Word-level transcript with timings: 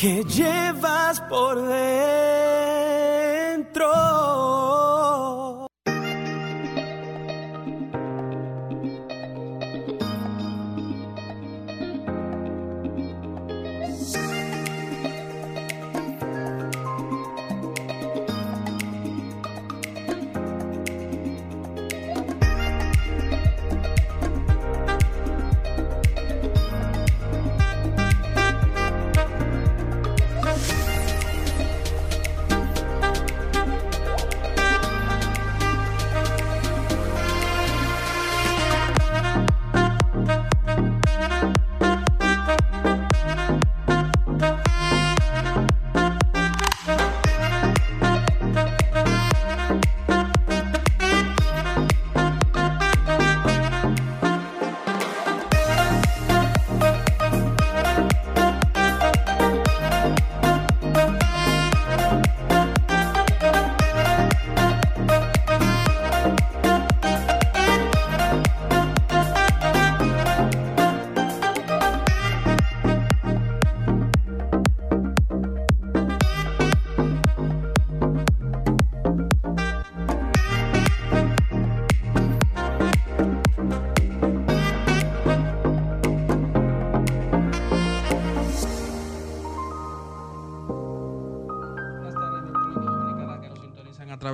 que 0.00 0.24
llevas 0.24 1.20
por 1.28 1.60
dentro. 1.60 2.39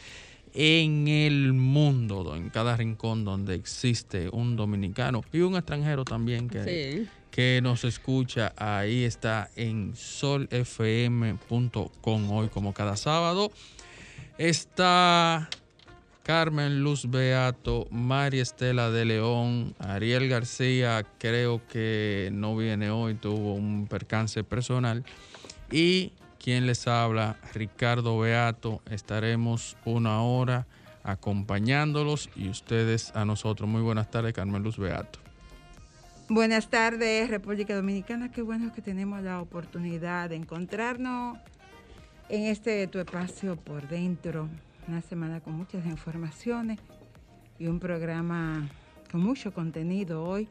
en 0.55 1.07
el 1.07 1.53
mundo, 1.53 2.35
en 2.35 2.49
cada 2.49 2.75
rincón 2.75 3.23
donde 3.23 3.53
existe 3.53 4.27
un 4.29 4.55
dominicano 4.55 5.23
y 5.31 5.41
un 5.41 5.55
extranjero 5.55 6.03
también 6.03 6.49
que, 6.49 6.63
Sí. 6.63 7.07
que 7.29 7.59
nos 7.61 7.83
escucha. 7.83 8.53
Ahí 8.57 9.03
está 9.03 9.51
en 9.55 9.95
solfm.com 9.95 11.37
hoy 12.31 12.47
como 12.47 12.73
cada 12.73 12.97
sábado. 12.97 13.51
Está 14.39 15.47
Carmen 16.29 16.83
Luz 16.83 17.09
Beato, 17.09 17.87
María 17.89 18.43
Estela 18.43 18.91
de 18.91 19.03
León, 19.03 19.73
Ariel 19.79 20.29
García, 20.29 21.03
creo 21.17 21.65
que 21.67 22.29
no 22.31 22.55
viene 22.55 22.91
hoy, 22.91 23.15
tuvo 23.15 23.55
un 23.55 23.87
percance 23.87 24.43
personal. 24.43 25.03
Y 25.71 26.13
quien 26.37 26.67
les 26.67 26.87
habla, 26.87 27.37
Ricardo 27.55 28.19
Beato, 28.19 28.83
estaremos 28.91 29.75
una 29.85 30.21
hora 30.21 30.67
acompañándolos 31.01 32.29
y 32.35 32.49
ustedes 32.49 33.11
a 33.15 33.25
nosotros. 33.25 33.67
Muy 33.67 33.81
buenas 33.81 34.11
tardes, 34.11 34.33
Carmen 34.33 34.61
Luz 34.61 34.77
Beato. 34.77 35.17
Buenas 36.29 36.69
tardes, 36.69 37.27
República 37.31 37.75
Dominicana. 37.75 38.31
Qué 38.31 38.43
bueno 38.43 38.71
que 38.71 38.83
tenemos 38.83 39.23
la 39.23 39.41
oportunidad 39.41 40.29
de 40.29 40.35
encontrarnos 40.35 41.39
en 42.29 42.43
este 42.43 42.85
tu 42.85 42.99
espacio 42.99 43.55
por 43.55 43.87
dentro. 43.87 44.47
Una 44.89 45.03
semana 45.03 45.39
con 45.39 45.53
muchas 45.53 45.85
informaciones 45.85 46.79
y 47.59 47.67
un 47.67 47.79
programa 47.79 48.67
con 49.11 49.21
mucho 49.21 49.53
contenido 49.53 50.23
hoy. 50.23 50.47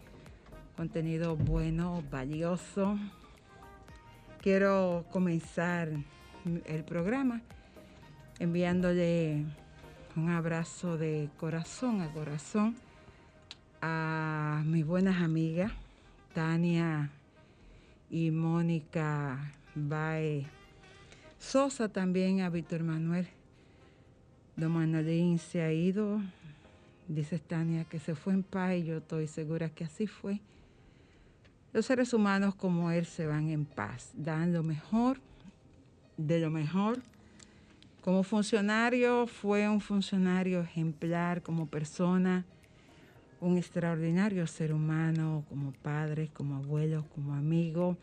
Contenido 0.77 1.35
bueno, 1.35 2.05
valioso. 2.09 2.97
Quiero 4.41 5.07
comenzar 5.11 5.91
el 6.67 6.85
programa 6.85 7.43
enviándole 8.39 9.45
un 10.15 10.31
abrazo 10.31 10.97
de 10.97 11.31
corazón 11.37 12.01
a 12.01 12.13
corazón 12.13 12.77
a 13.83 14.63
mis 14.65 14.87
buenas 14.87 15.21
amigas, 15.21 15.73
Tania 16.33 17.11
y 18.09 18.31
Mónica 18.31 19.53
Bae 19.75 20.47
Sosa, 21.41 21.89
también 21.89 22.43
a 22.43 22.51
Víctor 22.51 22.85
Manuel. 22.85 23.27
Don 24.59 24.73
Manolín 24.73 25.39
se 25.39 25.63
ha 25.63 25.73
ido, 25.73 26.21
dice 27.07 27.39
Tania, 27.39 27.85
que 27.85 28.01
se 28.01 28.17
fue 28.17 28.33
en 28.33 28.43
paz 28.43 28.75
y 28.75 28.83
yo 28.83 28.97
estoy 28.97 29.29
segura 29.29 29.69
que 29.69 29.85
así 29.85 30.09
fue. 30.09 30.41
Los 31.73 31.87
seres 31.87 32.13
humanos 32.13 32.57
como 32.57 32.91
él 32.91 33.07
se 33.07 33.29
van 33.29 33.51
en 33.51 33.65
paz, 33.65 34.11
dan 34.15 34.53
lo 34.53 34.65
mejor 34.65 35.21
de 36.17 36.41
lo 36.41 36.51
mejor. 36.51 36.99
Como 38.03 38.25
funcionario 38.25 39.29
fue 39.29 39.69
un 39.69 39.81
funcionario 39.81 40.61
ejemplar, 40.61 41.41
como 41.41 41.67
persona 41.67 42.45
un 43.41 43.59
extraordinario 43.59 44.45
ser 44.49 44.73
humano, 44.73 45.45
como 45.49 45.71
padre, 45.71 46.31
como 46.35 46.57
abuelo, 46.57 47.05
como 47.15 47.33
amigo, 47.33 47.97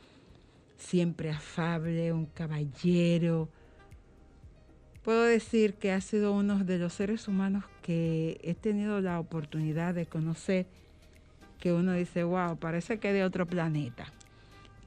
siempre 0.77 1.31
afable, 1.31 2.13
un 2.13 2.27
caballero. 2.27 3.49
Puedo 5.05 5.21
decir 5.21 5.75
que 5.75 5.91
ha 5.91 6.01
sido 6.01 6.33
uno 6.33 6.63
de 6.63 6.79
los 6.79 6.93
seres 6.93 7.27
humanos 7.27 7.63
que 7.83 8.41
he 8.43 8.55
tenido 8.55 9.01
la 9.01 9.19
oportunidad 9.19 9.93
de 9.93 10.07
conocer, 10.07 10.65
que 11.59 11.71
uno 11.71 11.93
dice, 11.93 12.23
wow, 12.23 12.57
parece 12.57 12.97
que 12.97 13.13
de 13.13 13.23
otro 13.23 13.45
planeta. 13.45 14.07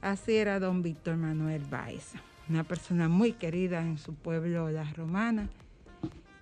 Así 0.01 0.35
era 0.35 0.59
don 0.59 0.83
Víctor 0.83 1.15
Manuel 1.15 1.63
Baez, 1.69 2.11
una 2.49 2.65
persona 2.65 3.07
muy 3.07 3.31
querida 3.31 3.79
en 3.79 3.97
su 3.97 4.13
pueblo, 4.13 4.69
La 4.69 4.83
Romana. 4.91 5.47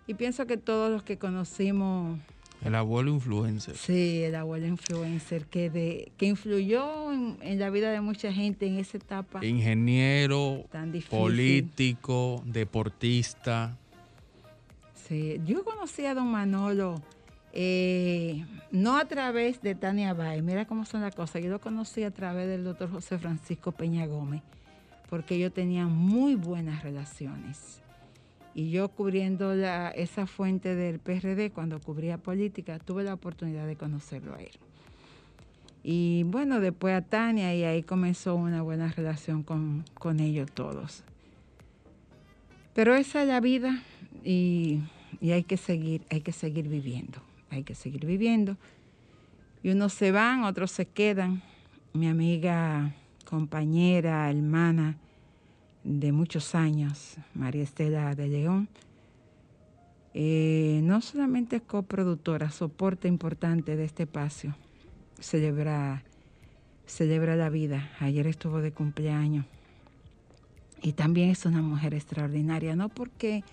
Y 0.07 0.15
pienso 0.15 0.47
que 0.47 0.57
todos 0.57 0.91
los 0.91 1.03
que 1.03 1.19
conocimos 1.19 2.19
El 2.65 2.75
abuelo 2.75 3.11
influencer. 3.11 3.77
Sí, 3.77 4.23
el 4.23 4.35
abuelo 4.35 4.65
influencer 4.67 5.45
que, 5.45 5.69
de, 5.69 6.11
que 6.17 6.25
influyó 6.25 7.11
en, 7.13 7.37
en 7.41 7.59
la 7.59 7.69
vida 7.69 7.91
de 7.91 8.01
mucha 8.01 8.33
gente 8.33 8.65
en 8.67 8.77
esa 8.79 8.97
etapa. 8.97 9.45
Ingeniero, 9.45 10.65
Tan 10.71 10.91
difícil. 10.91 11.17
político, 11.17 12.41
deportista. 12.45 13.77
Sí, 15.07 15.39
yo 15.45 15.63
conocí 15.63 16.05
a 16.05 16.13
don 16.13 16.27
Manolo 16.31 17.01
eh, 17.59 18.45
no 18.71 18.97
a 18.97 19.05
través 19.05 19.61
de 19.61 19.73
Tania 19.73 20.13
Bay, 20.13 20.43
mira 20.43 20.65
cómo 20.65 20.85
son 20.85 21.01
las 21.01 21.15
cosas, 21.15 21.41
yo 21.41 21.49
lo 21.49 21.59
conocí 21.59 22.03
a 22.03 22.11
través 22.11 22.47
del 22.47 22.63
doctor 22.63 22.91
José 22.91 23.17
Francisco 23.17 23.71
Peña 23.71 24.05
Gómez, 24.05 24.43
porque 25.09 25.35
ellos 25.35 25.51
tenían 25.53 25.91
muy 25.91 26.35
buenas 26.35 26.83
relaciones. 26.83 27.81
Y 28.57 28.71
yo 28.71 28.89
cubriendo 28.89 29.53
la- 29.53 29.91
esa 29.91 30.25
fuente 30.25 30.73
del 30.73 30.97
PRD, 30.97 31.51
cuando 31.51 31.79
cubría 31.79 32.17
política, 32.17 32.79
tuve 32.79 33.03
la 33.03 33.13
oportunidad 33.13 33.67
de 33.67 33.75
conocerlo 33.75 34.33
a 34.33 34.41
él. 34.41 34.49
Y 35.83 36.23
bueno, 36.23 36.59
después 36.59 36.95
a 36.95 37.03
Tania 37.03 37.53
y 37.53 37.63
ahí 37.63 37.83
comenzó 37.83 38.33
una 38.33 38.63
buena 38.63 38.91
relación 38.91 39.43
con, 39.43 39.85
con 39.93 40.19
ellos 40.19 40.51
todos. 40.51 41.03
Pero 42.73 42.95
esa 42.95 43.21
es 43.21 43.27
la 43.27 43.39
vida 43.41 43.83
y, 44.23 44.79
y 45.21 45.33
hay 45.33 45.43
que 45.43 45.57
seguir, 45.57 46.01
hay 46.09 46.21
que 46.21 46.31
seguir 46.31 46.67
viviendo, 46.67 47.21
hay 47.51 47.61
que 47.61 47.75
seguir 47.75 48.07
viviendo. 48.07 48.57
Y 49.61 49.69
unos 49.69 49.93
se 49.93 50.11
van, 50.11 50.43
otros 50.45 50.71
se 50.71 50.87
quedan. 50.87 51.43
Mi 51.93 52.07
amiga, 52.07 52.95
compañera, 53.23 54.31
hermana 54.31 54.97
de 55.87 56.11
muchos 56.11 56.53
años, 56.53 57.15
María 57.33 57.63
Estela 57.63 58.13
de 58.13 58.27
León, 58.27 58.67
eh, 60.13 60.81
no 60.83 60.99
solamente 60.99 61.61
coproductora, 61.61 62.51
soporte 62.51 63.07
importante 63.07 63.77
de 63.77 63.85
este 63.85 64.03
espacio, 64.03 64.53
celebra, 65.17 66.03
celebra 66.85 67.37
la 67.37 67.49
vida. 67.49 67.89
Ayer 67.99 68.27
estuvo 68.27 68.59
de 68.59 68.73
cumpleaños. 68.73 69.45
Y 70.81 70.91
también 70.91 71.29
es 71.29 71.45
una 71.45 71.61
mujer 71.61 71.93
extraordinaria, 71.93 72.75
no 72.75 72.89
porque 72.89 73.45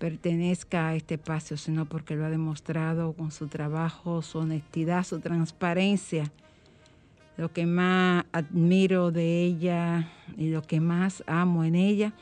pertenezca 0.00 0.88
a 0.88 0.94
este 0.96 1.14
espacio, 1.14 1.56
sino 1.56 1.86
porque 1.86 2.16
lo 2.16 2.24
ha 2.24 2.30
demostrado 2.30 3.12
con 3.12 3.30
su 3.30 3.46
trabajo, 3.46 4.20
su 4.22 4.38
honestidad, 4.38 5.04
su 5.04 5.20
transparencia. 5.20 6.24
Lo 7.36 7.52
que 7.52 7.66
más 7.66 8.24
admiro 8.32 9.10
de 9.10 9.42
ella 9.42 10.08
y 10.36 10.50
lo 10.50 10.62
que 10.62 10.80
más 10.80 11.24
amo 11.26 11.64
en 11.64 11.74
ella 11.74 12.12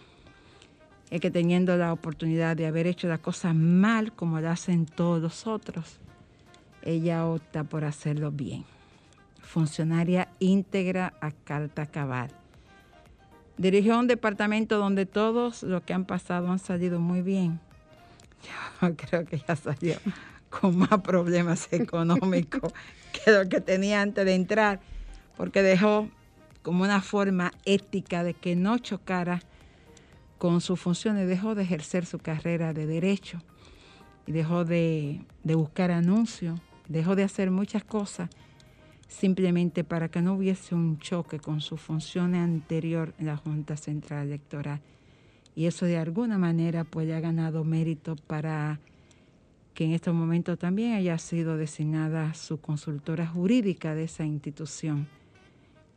es 1.10 1.20
que 1.20 1.30
teniendo 1.30 1.76
la 1.76 1.92
oportunidad 1.92 2.56
de 2.56 2.66
haber 2.66 2.86
hecho 2.86 3.08
las 3.08 3.18
cosas 3.18 3.54
mal 3.54 4.12
como 4.12 4.40
la 4.40 4.52
hacen 4.52 4.86
todos 4.86 5.20
los 5.20 5.46
otros, 5.46 5.98
ella 6.82 7.26
opta 7.26 7.64
por 7.64 7.84
hacerlo 7.84 8.30
bien. 8.30 8.64
Funcionaria 9.42 10.28
íntegra 10.38 11.14
a 11.20 11.32
carta 11.32 11.86
cabal. 11.86 12.30
Dirigió 13.58 13.98
un 13.98 14.06
departamento 14.06 14.78
donde 14.78 15.04
todos 15.06 15.64
los 15.64 15.82
que 15.82 15.92
han 15.92 16.04
pasado 16.04 16.50
han 16.50 16.60
salido 16.60 17.00
muy 17.00 17.20
bien. 17.20 17.60
Yo 18.80 18.96
creo 18.96 19.24
que 19.26 19.42
ya 19.46 19.56
salió 19.56 19.96
con 20.48 20.78
más 20.78 21.00
problemas 21.02 21.68
económicos 21.72 22.72
que 23.12 23.30
lo 23.32 23.48
que 23.48 23.60
tenía 23.60 24.02
antes 24.02 24.24
de 24.24 24.34
entrar, 24.34 24.80
porque 25.36 25.62
dejó 25.62 26.08
como 26.62 26.84
una 26.84 27.00
forma 27.00 27.52
ética 27.64 28.22
de 28.22 28.34
que 28.34 28.56
no 28.56 28.78
chocara 28.78 29.40
con 30.38 30.60
sus 30.60 30.80
funciones, 30.80 31.28
dejó 31.28 31.54
de 31.54 31.62
ejercer 31.62 32.06
su 32.06 32.18
carrera 32.18 32.72
de 32.72 32.86
derecho 32.86 33.42
y 34.26 34.32
dejó 34.32 34.64
de, 34.64 35.20
buscar 35.44 35.90
anuncios, 35.90 36.58
dejó 36.88 37.16
de 37.16 37.24
hacer 37.24 37.50
muchas 37.50 37.84
cosas 37.84 38.30
simplemente 39.08 39.84
para 39.84 40.08
que 40.08 40.22
no 40.22 40.34
hubiese 40.34 40.74
un 40.74 40.98
choque 40.98 41.40
con 41.40 41.60
su 41.60 41.76
función 41.76 42.34
anterior 42.34 43.12
en 43.18 43.26
la 43.26 43.36
Junta 43.36 43.76
Central 43.76 44.28
Electoral. 44.28 44.80
Y 45.54 45.66
eso 45.66 45.84
de 45.84 45.98
alguna 45.98 46.38
manera 46.38 46.84
pues 46.84 47.06
le 47.06 47.14
ha 47.14 47.20
ganado 47.20 47.64
mérito 47.64 48.16
para 48.16 48.80
que 49.74 49.84
en 49.84 49.92
estos 49.92 50.14
momentos 50.14 50.58
también 50.58 50.94
haya 50.94 51.18
sido 51.18 51.56
designada 51.56 52.34
su 52.34 52.60
consultora 52.60 53.26
jurídica 53.26 53.94
de 53.94 54.04
esa 54.04 54.24
institución. 54.24 55.08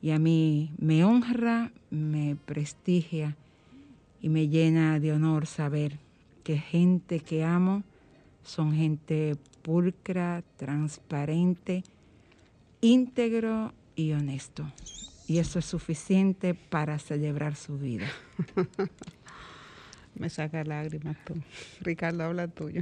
Y 0.03 0.11
a 0.11 0.19
mí 0.19 0.73
me 0.77 1.05
honra, 1.05 1.71
me 1.89 2.35
prestigia 2.45 3.37
y 4.21 4.27
me 4.27 4.49
llena 4.49 4.99
de 4.99 5.13
honor 5.13 5.47
saber 5.47 5.97
que 6.43 6.57
gente 6.57 7.21
que 7.21 7.45
amo 7.45 7.83
son 8.43 8.75
gente 8.75 9.37
pulcra, 9.61 10.43
transparente, 10.57 11.85
íntegro 12.81 13.71
y 13.95 14.11
honesto. 14.11 14.69
Y 15.25 15.37
eso 15.37 15.59
es 15.59 15.65
suficiente 15.65 16.53
para 16.53 16.99
celebrar 16.99 17.55
su 17.55 17.79
vida. 17.79 18.07
Me 20.15 20.29
saca 20.29 20.65
lágrimas 20.65 21.15
tú. 21.23 21.35
Ricardo, 21.79 22.25
habla 22.25 22.49
tuyo. 22.49 22.81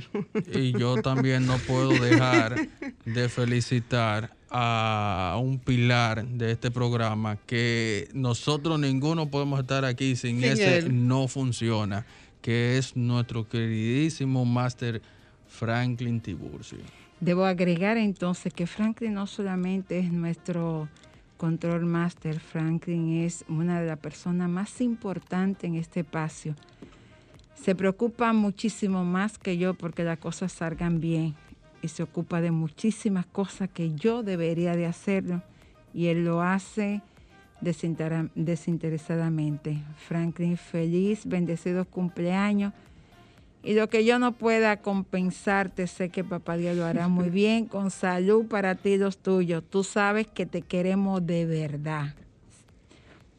Y 0.54 0.72
yo 0.74 1.02
también 1.04 1.46
no 1.46 1.60
puedo 1.60 1.92
dejar 1.92 2.68
de 3.06 3.30
felicitar 3.30 4.41
a 4.52 5.38
un 5.42 5.60
pilar 5.60 6.28
de 6.28 6.52
este 6.52 6.72
programa 6.72 7.38
que 7.48 8.10
nosotros 8.14 8.78
ninguno 8.80 9.30
podemos 9.30 9.62
estar 9.62 9.86
aquí 9.86 10.16
sin, 10.18 10.42
Sin 10.42 10.52
ese 10.52 10.80
él. 10.80 11.08
no 11.08 11.30
funciona, 11.30 12.06
que 12.42 12.78
es 12.78 12.96
nuestro 12.98 13.48
queridísimo 13.48 14.44
máster 14.44 15.02
Franklin 15.48 16.20
Tiburcio. 16.20 16.80
Debo 17.22 17.46
agregar 17.46 17.98
entonces 17.98 18.54
que 18.54 18.68
Franklin 18.68 19.14
no 19.14 19.26
solamente 19.26 20.00
es 20.00 20.12
nuestro 20.12 20.90
control 21.38 21.86
master, 21.86 22.40
Franklin 22.40 23.24
es 23.24 23.46
una 23.48 23.80
de 23.80 23.88
las 23.88 24.00
personas 24.00 24.50
más 24.50 24.82
importantes 24.82 25.64
en 25.64 25.76
este 25.76 26.02
espacio. 26.02 26.56
Se 27.56 27.74
preocupa 27.74 28.34
muchísimo 28.34 29.06
más 29.06 29.38
que 29.38 29.58
yo 29.58 29.76
porque 29.76 30.04
las 30.04 30.18
cosas 30.18 30.52
salgan 30.52 31.00
bien 31.00 31.36
y 31.82 31.88
se 31.88 32.04
ocupa 32.04 32.42
de 32.42 32.52
muchísimas 32.52 33.26
cosas 33.26 33.70
que 33.70 33.94
yo 33.94 34.24
debería 34.24 34.76
de 34.76 34.86
hacerlo 34.86 35.42
y 35.94 36.08
él 36.08 36.26
lo 36.26 36.42
hace 36.42 37.02
desinteresadamente. 37.62 39.78
Franklin, 40.08 40.58
feliz, 40.58 41.26
bendecido 41.26 41.86
cumpleaños. 41.86 42.74
Y 43.64 43.76
lo 43.76 43.90
que 43.90 44.04
yo 44.04 44.18
no 44.18 44.32
pueda 44.32 44.78
compensarte, 44.78 45.86
sé 45.86 46.10
que 46.10 46.24
papá 46.24 46.58
Dios 46.58 46.76
lo 46.76 46.86
hará 46.86 47.08
muy 47.08 47.30
bien, 47.30 47.66
con 47.66 47.92
salud 47.92 48.48
para 48.48 48.74
ti 48.76 48.94
y 48.94 48.98
los 48.98 49.18
tuyos. 49.18 49.64
Tú 49.70 49.84
sabes 49.84 50.26
que 50.28 50.48
te 50.48 50.64
queremos 50.64 51.24
de 51.26 51.46
verdad. 51.46 52.16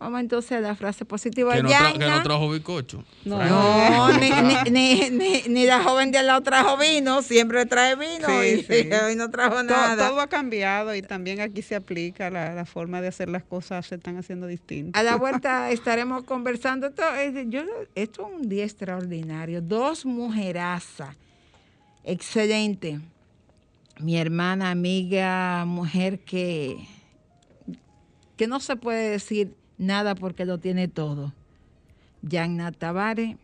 Vamos 0.02 0.20
entonces 0.20 0.52
a 0.52 0.60
la 0.60 0.74
frase 0.74 1.04
positiva. 1.04 1.54
Que 1.54 1.62
no, 1.62 1.68
tra- 1.70 1.92
que 1.92 1.98
no 2.06 2.22
trajo 2.24 2.50
bicocho. 2.50 3.04
No. 3.24 3.38
No, 3.42 4.12
ni, 4.18 4.30
ni, 4.30 4.70
ni, 4.70 5.10
ni- 5.10 5.42
ni 5.48 5.64
la 5.64 5.82
joven 5.84 6.10
de 6.10 6.18
al 6.18 6.26
lado 6.26 6.40
trajo 6.42 6.76
vino, 6.76 7.22
siempre 7.22 7.64
trae 7.66 7.94
vino 7.94 8.26
Sí, 8.26 8.46
y 8.48 8.62
sí. 8.64 8.88
hoy 9.06 9.14
no 9.14 9.30
trajo 9.30 9.56
To- 9.58 9.62
nada. 9.62 10.08
Todo, 10.08 10.20
ha 10.20 10.26
cambiado 10.26 10.92
y 10.96 11.02
también 11.02 11.40
aquí 11.40 11.62
se 11.62 11.76
aplica 11.76 12.30
la, 12.30 12.52
la 12.52 12.64
forma 12.66 13.00
de 13.00 13.06
hacer 13.08 13.28
las 13.28 13.44
cosas, 13.44 13.86
se 13.86 13.94
están 13.94 14.18
haciendo 14.18 14.48
distintas. 14.48 14.98
A 15.00 15.04
la 15.04 15.14
vuelta 15.14 15.70
estaremos 15.70 16.24
conversando. 16.24 16.88
Esto 16.88 17.02
es, 17.14 17.32
yo, 17.48 17.62
esto 17.94 18.26
es 18.28 18.40
un 18.42 18.48
día 18.48 18.64
extraordinario. 18.64 19.62
Dos 19.62 20.04
mujerazas. 20.04 21.14
Excelente. 22.02 22.98
Mi 24.00 24.16
hermana, 24.18 24.70
amiga, 24.72 25.64
mujer 25.64 26.18
que, 26.20 26.76
que 28.36 28.46
no 28.48 28.58
se 28.58 28.74
puede 28.74 29.10
decir 29.10 29.54
nada 29.82 30.14
porque 30.14 30.44
lo 30.44 30.58
tiene 30.58 30.88
todo. 30.88 31.32
Yanna 32.22 32.72
Tavares. 32.72 33.36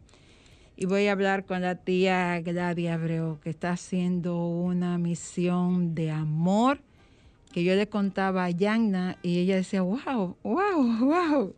Y 0.76 0.86
voy 0.86 1.08
a 1.08 1.12
hablar 1.12 1.44
con 1.44 1.62
la 1.62 1.74
tía 1.74 2.40
Gladia 2.40 2.94
Abreu, 2.94 3.40
que 3.40 3.50
está 3.50 3.72
haciendo 3.72 4.46
una 4.46 4.96
misión 4.96 5.96
de 5.96 6.12
amor 6.12 6.78
que 7.52 7.64
yo 7.64 7.74
le 7.74 7.88
contaba 7.88 8.44
a 8.44 8.50
Yanna 8.50 9.16
y 9.22 9.38
ella 9.38 9.56
decía, 9.56 9.82
wow, 9.82 10.36
wow, 10.44 10.98
wow. 11.00 11.54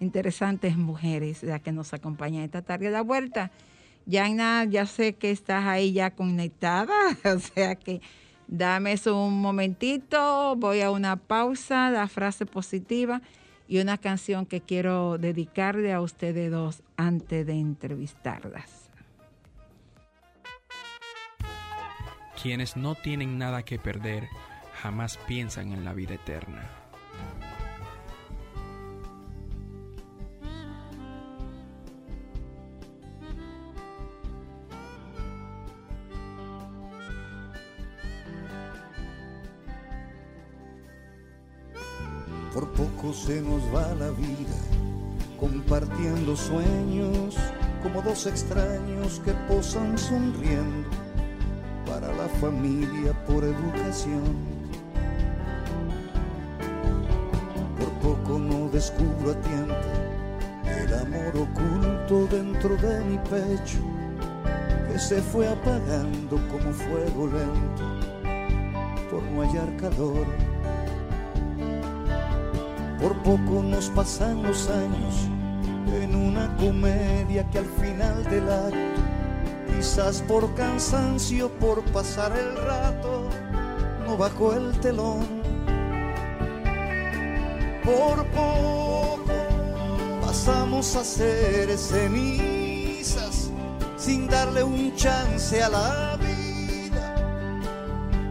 Interesantes 0.00 0.76
mujeres 0.76 1.42
las 1.42 1.62
que 1.62 1.72
nos 1.72 1.94
acompañan 1.94 2.42
esta 2.42 2.60
tarde 2.60 2.88
a 2.88 2.90
la 2.90 3.02
vuelta. 3.02 3.50
Yanna, 4.04 4.64
ya 4.64 4.84
sé 4.84 5.14
que 5.14 5.30
estás 5.30 5.64
ahí 5.64 5.92
ya 5.92 6.10
conectada, 6.10 6.94
o 7.24 7.38
sea 7.38 7.74
que 7.74 8.02
dame 8.46 8.92
eso 8.92 9.24
un 9.24 9.40
momentito, 9.40 10.56
voy 10.56 10.82
a 10.82 10.90
una 10.90 11.16
pausa, 11.16 11.90
la 11.90 12.06
frase 12.06 12.44
positiva 12.44 13.22
y 13.68 13.80
una 13.80 13.98
canción 13.98 14.46
que 14.46 14.62
quiero 14.62 15.18
dedicarle 15.18 15.92
a 15.92 16.00
ustedes 16.00 16.50
dos 16.50 16.82
antes 16.96 17.46
de 17.46 17.52
entrevistarlas. 17.52 18.90
Quienes 22.42 22.76
no 22.76 22.94
tienen 22.94 23.36
nada 23.36 23.62
que 23.64 23.78
perder 23.78 24.28
jamás 24.80 25.18
piensan 25.26 25.72
en 25.72 25.84
la 25.84 25.92
vida 25.92 26.14
eterna. 26.14 26.77
Por 42.58 42.70
poco 42.70 43.12
se 43.12 43.40
nos 43.40 43.62
va 43.72 43.94
la 43.94 44.10
vida, 44.10 44.58
compartiendo 45.38 46.36
sueños 46.36 47.36
como 47.84 48.02
dos 48.02 48.26
extraños 48.26 49.22
que 49.24 49.30
posan 49.46 49.96
sonriendo 49.96 50.88
para 51.86 52.12
la 52.16 52.28
familia 52.40 53.12
por 53.26 53.44
educación. 53.44 54.34
Por 57.78 57.92
poco 58.02 58.40
no 58.40 58.68
descubro 58.70 59.30
a 59.30 59.40
tiempo 59.40 59.74
el 60.64 60.94
amor 60.94 61.48
oculto 61.48 62.26
dentro 62.26 62.76
de 62.76 63.04
mi 63.04 63.18
pecho 63.18 63.78
que 64.90 64.98
se 64.98 65.22
fue 65.22 65.46
apagando 65.46 66.40
como 66.48 66.72
fuego 66.72 67.28
lento 67.28 68.08
por 69.12 69.22
no 69.22 69.42
hallar 69.42 69.76
calor 69.76 70.47
Por 73.00 73.16
poco 73.22 73.62
nos 73.62 73.90
pasan 73.90 74.42
los 74.42 74.68
años 74.68 75.28
en 76.02 76.14
una 76.16 76.54
comedia 76.56 77.48
que 77.50 77.58
al 77.58 77.66
final 77.66 78.24
del 78.24 78.50
acto, 78.50 79.02
quizás 79.68 80.20
por 80.22 80.52
cansancio, 80.54 81.48
por 81.58 81.82
pasar 81.92 82.36
el 82.36 82.56
rato, 82.56 83.28
no 84.04 84.16
bajó 84.16 84.52
el 84.54 84.78
telón. 84.80 85.26
Por 87.84 88.26
poco 88.26 89.24
pasamos 90.20 90.96
a 90.96 91.04
ser 91.04 91.78
cenizas 91.78 93.50
sin 93.96 94.26
darle 94.26 94.62
un 94.62 94.94
chance 94.96 95.62
a 95.62 95.68
la 95.68 96.16
vida 96.16 97.14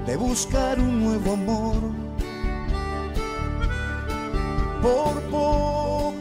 de 0.05 0.15
buscar 0.17 0.79
un 0.79 1.03
nuevo 1.03 1.33
amor. 1.33 1.96
Por 4.87 5.21
poco, 5.23 6.13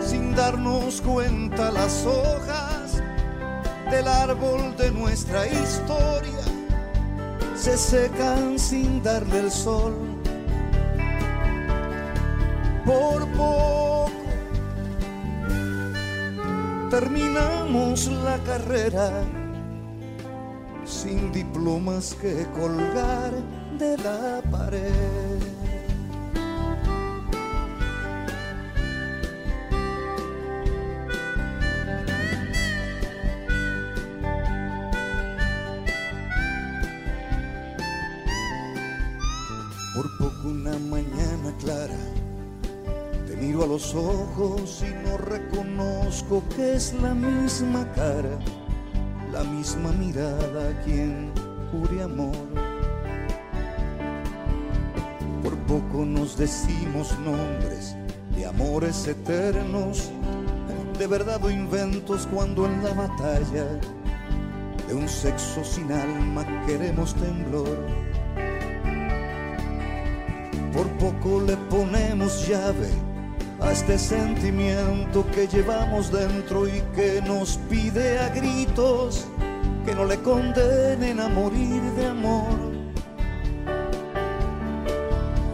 sin 0.00 0.34
darnos 0.34 1.00
cuenta 1.00 1.70
las 1.70 2.04
hojas 2.04 3.00
del 3.88 4.08
árbol 4.08 4.76
de 4.76 4.90
nuestra 4.90 5.46
historia 5.46 6.42
se 7.54 7.76
secan 7.76 8.58
sin 8.58 9.00
darle 9.00 9.38
el 9.38 9.50
sol. 9.52 9.94
Por 12.84 13.28
poco 13.28 14.10
terminamos 16.90 18.08
la 18.08 18.38
carrera 18.38 19.22
sin 20.84 21.30
diplomas 21.30 22.16
que 22.20 22.44
colgar 22.58 23.32
de 23.78 23.96
la 23.98 24.42
pared. 24.50 25.27
Que 46.56 46.74
es 46.74 46.94
la 46.94 47.14
misma 47.14 47.86
cara, 47.94 48.38
la 49.32 49.44
misma 49.44 49.92
mirada 49.92 50.70
a 50.70 50.84
quien 50.84 51.32
jure 51.70 52.02
amor. 52.02 52.34
Por 55.42 55.56
poco 55.66 56.04
nos 56.04 56.36
decimos 56.36 57.16
nombres 57.24 57.94
de 58.36 58.46
amores 58.46 59.06
eternos, 59.06 60.10
de 60.98 61.06
verdad 61.06 61.42
o 61.44 61.50
inventos 61.50 62.26
cuando 62.26 62.66
en 62.66 62.82
la 62.82 62.92
batalla 62.94 63.66
de 64.88 64.94
un 64.94 65.08
sexo 65.08 65.64
sin 65.64 65.90
alma 65.92 66.44
queremos 66.66 67.14
temblor. 67.14 67.78
Por 70.72 70.86
poco 70.98 71.40
le 71.40 71.56
ponemos 71.68 72.46
llave 72.48 73.07
a 73.60 73.72
este 73.72 73.98
sentimiento 73.98 75.26
que 75.32 75.46
llevamos 75.48 76.12
dentro 76.12 76.68
y 76.68 76.80
que 76.94 77.20
nos 77.22 77.58
pide 77.68 78.18
a 78.18 78.28
gritos 78.28 79.26
que 79.84 79.94
no 79.94 80.04
le 80.04 80.18
condenen 80.18 81.18
a 81.18 81.28
morir 81.28 81.82
de 81.96 82.06
amor. 82.06 82.58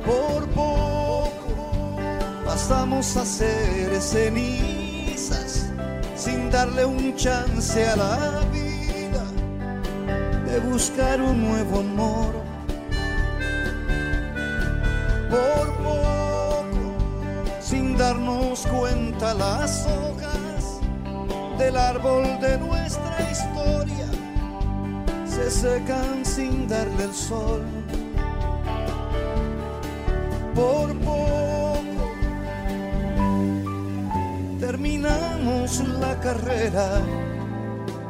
Por 0.05 0.49
poco 0.49 1.97
pasamos 2.45 3.17
a 3.17 3.25
ser 3.25 4.01
cenizas 4.01 5.71
sin 6.17 6.51
darle 6.51 6.85
un 6.85 7.15
chance 7.17 7.89
a 7.89 7.97
la 7.97 8.41
vida 8.53 9.25
de 10.47 10.59
buscar 10.61 11.21
un 11.21 11.43
nuevo 11.43 11.81
amor 11.81 12.35
por 15.31 15.74
darnos 18.15 18.67
cuenta 18.67 19.35
las 19.35 19.87
hojas 19.87 20.81
del 21.59 21.77
árbol 21.77 22.25
de 22.41 22.59
nuestra 22.59 23.31
historia 23.31 24.07
se 25.27 25.51
secan 25.51 26.25
sin 26.25 26.69
darle 26.69 27.05
el 27.05 27.13
sol. 27.13 27.63
Por 30.55 30.97
poco 31.01 31.83
terminamos 34.61 35.81
la 36.01 36.19
carrera 36.21 37.01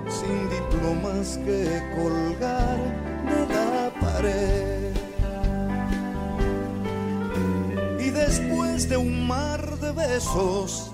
sin 0.09 0.51
diplomas 0.51 1.39
que 1.45 1.83
colgar 1.97 2.79
de 3.29 3.55
la 3.55 4.01
pared. 4.01 4.85
y 7.99 8.11
después 8.11 8.89
de 8.89 8.99
un 8.99 9.27
mar 9.27 9.64
besos, 9.95 10.93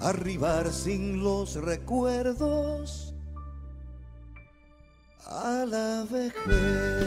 arribar 0.00 0.70
sin 0.72 1.22
los 1.22 1.54
recuerdos 1.54 3.14
a 5.26 5.64
la 5.66 6.04
vejez. 6.10 6.99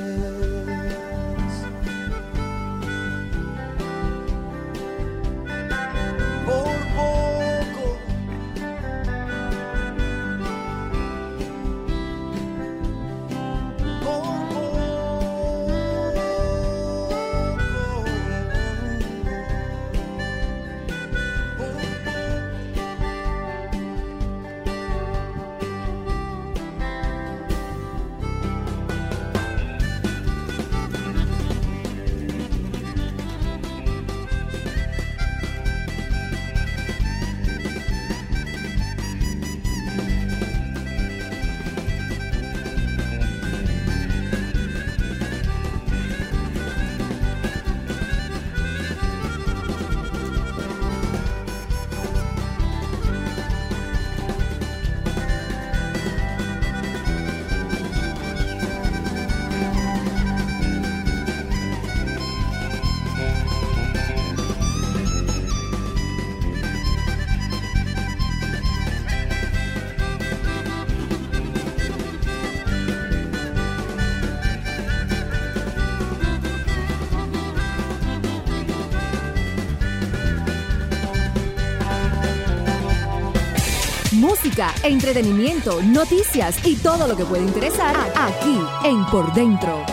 Música, 84.53 84.87
entretenimiento, 84.87 85.81
noticias 85.81 86.63
y 86.63 86.75
todo 86.75 87.07
lo 87.07 87.17
que 87.17 87.25
puede 87.25 87.41
interesar 87.41 87.95
aquí 88.15 88.59
en 88.85 89.03
Por 89.07 89.33
Dentro. 89.33 89.83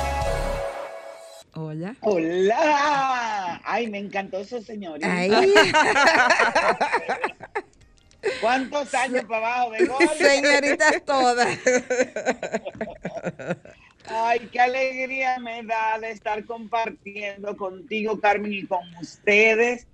Hola. 1.55 1.97
Hola. 2.03 3.63
Ay, 3.65 3.87
me 3.89 3.97
encantó 3.97 4.41
eso, 4.41 4.61
señorita. 4.61 5.11
Ay. 5.11 5.31
¿Cuántos 8.43 8.93
años 8.93 9.25
para 9.25 9.63
abajo, 9.63 9.71
Begoña? 9.71 10.09
Señoritas 10.19 11.05
todas. 11.07 11.59
Ay, 14.09 14.41
qué 14.53 14.61
alegría 14.61 15.39
me 15.39 15.63
da 15.63 15.99
de 15.99 16.11
estar 16.11 16.45
compartiendo 16.45 17.57
contigo, 17.57 18.21
Carmen, 18.21 18.53
y 18.53 18.67
con 18.67 18.87
ustedes 19.01 19.87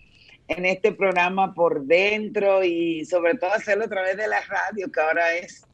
en 0.49 0.65
este 0.65 0.93
programa 0.93 1.55
por 1.55 1.85
dentro 1.85 2.63
y 2.63 3.05
sobre 3.05 3.35
todo 3.35 3.53
hacerlo 3.53 3.85
a 3.85 3.89
través 3.89 4.17
de 4.17 4.29
la 4.29 4.41
radio, 4.43 4.91
que 4.91 5.01
ahora 5.01 5.35
es 5.35 5.65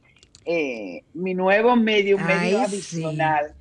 eh, 0.44 1.04
mi 1.14 1.34
nuevo 1.34 1.76
medio, 1.76 2.16
un 2.16 2.24
medio 2.24 2.58
Ay, 2.58 2.64
adicional. 2.64 3.54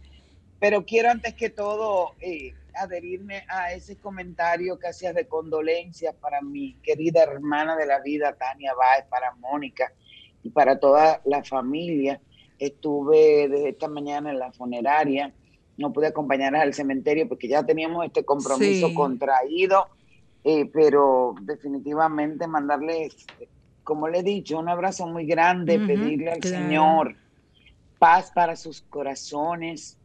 Pero 0.60 0.86
quiero 0.86 1.10
antes 1.10 1.34
que 1.34 1.50
todo 1.50 2.12
eh, 2.22 2.54
adherirme 2.76 3.44
a 3.48 3.74
ese 3.74 3.98
comentario 3.98 4.80
que 4.80 4.88
hacías 4.88 5.16
de 5.16 5.28
condolencias 5.28 6.16
para 6.16 6.42
mi 6.42 6.76
querida 6.84 7.24
hermana 7.24 7.76
de 7.76 7.86
la 7.86 8.00
vida, 8.00 8.34
Tania 8.34 8.74
Báez, 8.74 9.06
para 9.10 9.36
Mónica 9.36 9.92
y 10.44 10.50
para 10.50 10.80
toda 10.80 11.22
la 11.26 11.44
familia. 11.44 12.22
Estuve 12.58 13.50
desde 13.50 13.70
esta 13.70 13.88
mañana 13.88 14.32
en 14.32 14.40
la 14.40 14.52
funeraria, 14.52 15.34
no 15.78 15.92
pude 15.92 16.08
acompañarlas 16.08 16.62
al 16.62 16.74
cementerio 16.74 17.28
porque 17.28 17.48
ya 17.48 17.66
teníamos 17.66 18.06
este 18.06 18.24
compromiso 18.24 18.94
contraído, 18.94 19.88
eh, 20.44 20.70
pero 20.72 21.36
definitivamente 21.42 22.48
mandarles, 22.48 23.16
como 23.84 24.08
le 24.08 24.20
he 24.20 24.24
dicho, 24.24 24.60
un 24.60 24.70
abrazo 24.70 25.08
muy 25.08 25.26
grande, 25.26 25.80
pedirle 25.80 26.32
al 26.32 26.44
Señor 26.44 27.16
paz 28.00 28.32
para 28.34 28.56
sus 28.56 28.82
corazones. 28.82 29.98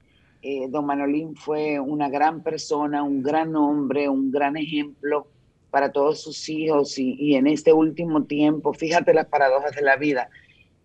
Eh, 0.43 0.69
don 0.69 0.85
Manolín 0.85 1.35
fue 1.35 1.81
una 1.81 2.11
gran 2.11 2.43
persona, 2.43 3.03
un 3.03 3.23
gran 3.23 3.57
hombre, 3.57 4.09
un 4.09 4.31
gran 4.31 4.57
ejemplo 4.57 5.27
para 5.71 5.91
todos 5.91 6.23
sus 6.23 6.49
hijos 6.49 6.99
y, 6.99 7.35
en 7.35 7.47
este 7.47 7.73
último 7.73 8.25
tiempo, 8.25 8.73
fíjate 8.73 9.13
las 9.13 9.27
paradojas 9.27 9.75
de 9.75 9.83
la 9.83 9.97
vida, 9.97 10.31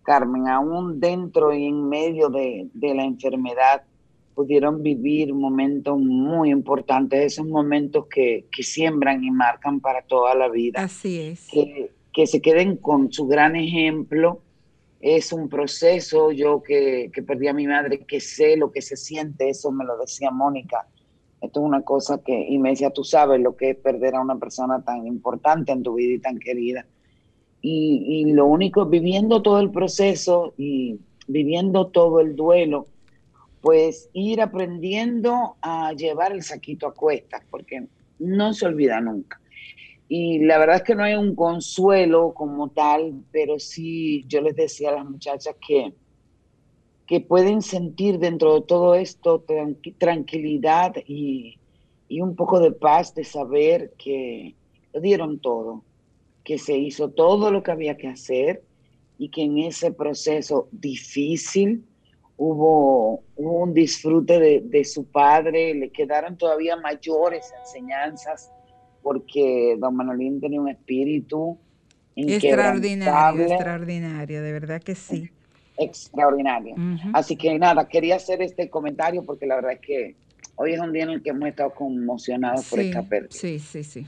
Carmen, 0.02 0.48
aún 0.48 1.00
dentro 1.00 1.52
y 1.52 1.66
en 1.66 1.88
medio 1.88 2.28
de, 2.28 2.68
la 2.74 3.04
enfermedad, 3.04 3.84
pudieron 4.34 4.82
vivir 4.82 5.34
momentos 5.34 5.98
muy 5.98 6.50
importantes, 6.50 7.34
esos 7.34 7.46
momentos 7.46 8.06
que, 8.06 8.46
siembran 8.60 9.22
y 9.24 9.30
marcan 9.30 9.80
para 9.80 10.02
toda 10.02 10.34
la 10.34 10.48
vida. 10.48 10.82
Así 10.82 11.20
es. 11.20 11.48
Que, 11.50 11.90
que 12.12 12.26
se 12.26 12.40
queden 12.40 12.76
con 12.76 13.12
su 13.12 13.26
gran 13.26 13.56
ejemplo 13.56 14.42
es 15.02 15.32
un 15.32 15.48
proceso, 15.48 16.30
yo 16.30 16.62
que, 16.62 17.10
perdí 17.26 17.48
a 17.48 17.52
mi 17.52 17.66
madre, 17.66 18.04
que 18.06 18.20
sé 18.20 18.56
lo 18.56 18.70
que 18.70 18.80
se 18.80 18.96
siente, 18.96 19.48
eso 19.48 19.72
me 19.72 19.84
lo 19.84 19.98
decía 19.98 20.30
Mónica. 20.30 20.86
Esto 21.40 21.58
es 21.58 21.66
una 21.66 21.82
cosa 21.82 22.22
que, 22.24 22.46
y 22.48 22.56
me 22.58 22.70
decía, 22.70 22.90
tú 22.90 23.02
sabes 23.02 23.40
lo 23.40 23.56
que 23.56 23.70
es 23.70 23.76
perder 23.76 24.14
a 24.14 24.20
una 24.20 24.38
persona 24.38 24.84
tan 24.84 25.04
importante 25.08 25.72
en 25.72 25.82
tu 25.82 25.94
vida 25.94 26.14
y 26.14 26.18
tan 26.20 26.38
querida. 26.38 26.86
Y, 27.60 28.04
y 28.06 28.32
lo 28.32 28.46
único, 28.46 28.86
viviendo 28.86 29.42
todo 29.42 29.58
el 29.58 29.72
proceso 29.72 30.54
y 30.56 31.00
viviendo 31.26 31.88
todo 31.88 32.20
el 32.20 32.36
duelo, 32.36 32.86
pues 33.62 34.10
ir 34.12 34.42
aprendiendo 34.42 35.56
a 35.62 35.92
llevar 35.92 36.32
el 36.32 36.42
saquito 36.42 36.88
a 36.88 36.94
cuestas, 36.94 37.42
porque 37.48 37.86
no 38.18 38.52
se 38.52 38.66
olvida 38.66 39.00
nunca. 39.00 39.40
Y 40.08 40.40
la 40.40 40.58
verdad 40.58 40.76
es 40.76 40.82
que 40.82 40.96
no 40.96 41.04
hay 41.04 41.14
un 41.14 41.34
consuelo 41.36 42.34
como 42.34 42.68
tal, 42.70 43.22
pero 43.30 43.58
sí 43.58 44.24
yo 44.26 44.42
les 44.42 44.56
decía 44.56 44.90
a 44.90 44.96
las 44.96 45.08
muchachas 45.08 45.54
que, 45.66 45.94
que 47.06 47.20
pueden 47.20 47.62
sentir 47.62 48.18
dentro 48.18 48.56
de 48.56 48.66
todo 48.66 48.96
esto 48.96 49.44
tranquilidad 49.96 50.96
y, 51.06 51.56
y 52.08 52.20
un 52.20 52.34
poco 52.34 52.58
de 52.58 52.72
paz 52.72 53.14
de 53.14 53.24
saber 53.24 53.92
que 53.96 54.56
lo 54.92 55.00
dieron 55.00 55.38
todo, 55.38 55.84
que 56.42 56.58
se 56.58 56.76
hizo 56.76 57.10
todo 57.10 57.52
lo 57.52 57.62
que 57.62 57.70
había 57.70 57.96
que 57.96 58.08
hacer 58.08 58.64
y 59.18 59.28
que 59.28 59.42
en 59.42 59.58
ese 59.58 59.92
proceso 59.92 60.68
difícil 60.72 61.84
hubo, 62.42 63.22
un 63.36 63.72
disfrute 63.72 64.40
de, 64.40 64.62
de, 64.64 64.84
su 64.84 65.04
padre, 65.04 65.74
le 65.74 65.90
quedaron 65.90 66.36
todavía 66.36 66.76
mayores 66.76 67.52
enseñanzas 67.60 68.50
porque 69.00 69.76
don 69.78 69.94
Manolín 69.94 70.40
tenía 70.40 70.60
un 70.60 70.68
espíritu 70.68 71.58
extraordinario, 72.16 73.46
extraordinario, 73.46 74.42
de 74.42 74.52
verdad 74.52 74.82
que 74.82 74.94
sí. 74.94 75.30
Extraordinario. 75.78 76.74
Así 77.12 77.36
que 77.36 77.58
nada, 77.58 77.88
quería 77.88 78.16
hacer 78.16 78.42
este 78.42 78.68
comentario 78.68 79.22
porque 79.24 79.46
la 79.46 79.56
verdad 79.56 79.72
es 79.72 79.80
que 79.80 80.16
hoy 80.56 80.74
es 80.74 80.80
un 80.80 80.92
día 80.92 81.04
en 81.04 81.10
el 81.10 81.22
que 81.22 81.30
hemos 81.30 81.48
estado 81.48 81.70
conmocionados 81.70 82.68
por 82.68 82.80
esta 82.80 83.02
pérdida. 83.02 83.30
Sí, 83.30 83.58
sí, 83.58 83.84
sí. 83.84 84.06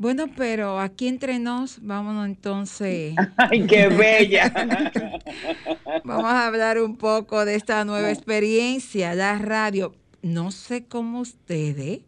Bueno, 0.00 0.30
pero 0.34 0.80
aquí 0.80 1.08
entre 1.08 1.38
nos, 1.38 1.78
vámonos 1.82 2.24
entonces. 2.24 3.14
¡Ay, 3.36 3.66
qué 3.66 3.88
bella! 3.88 4.50
Vamos 6.04 6.24
a 6.24 6.46
hablar 6.46 6.80
un 6.80 6.96
poco 6.96 7.44
de 7.44 7.54
esta 7.54 7.84
nueva 7.84 8.10
experiencia, 8.10 9.14
la 9.14 9.36
radio. 9.36 9.94
No 10.22 10.52
sé 10.52 10.86
cómo 10.86 11.20
ustedes, 11.20 12.00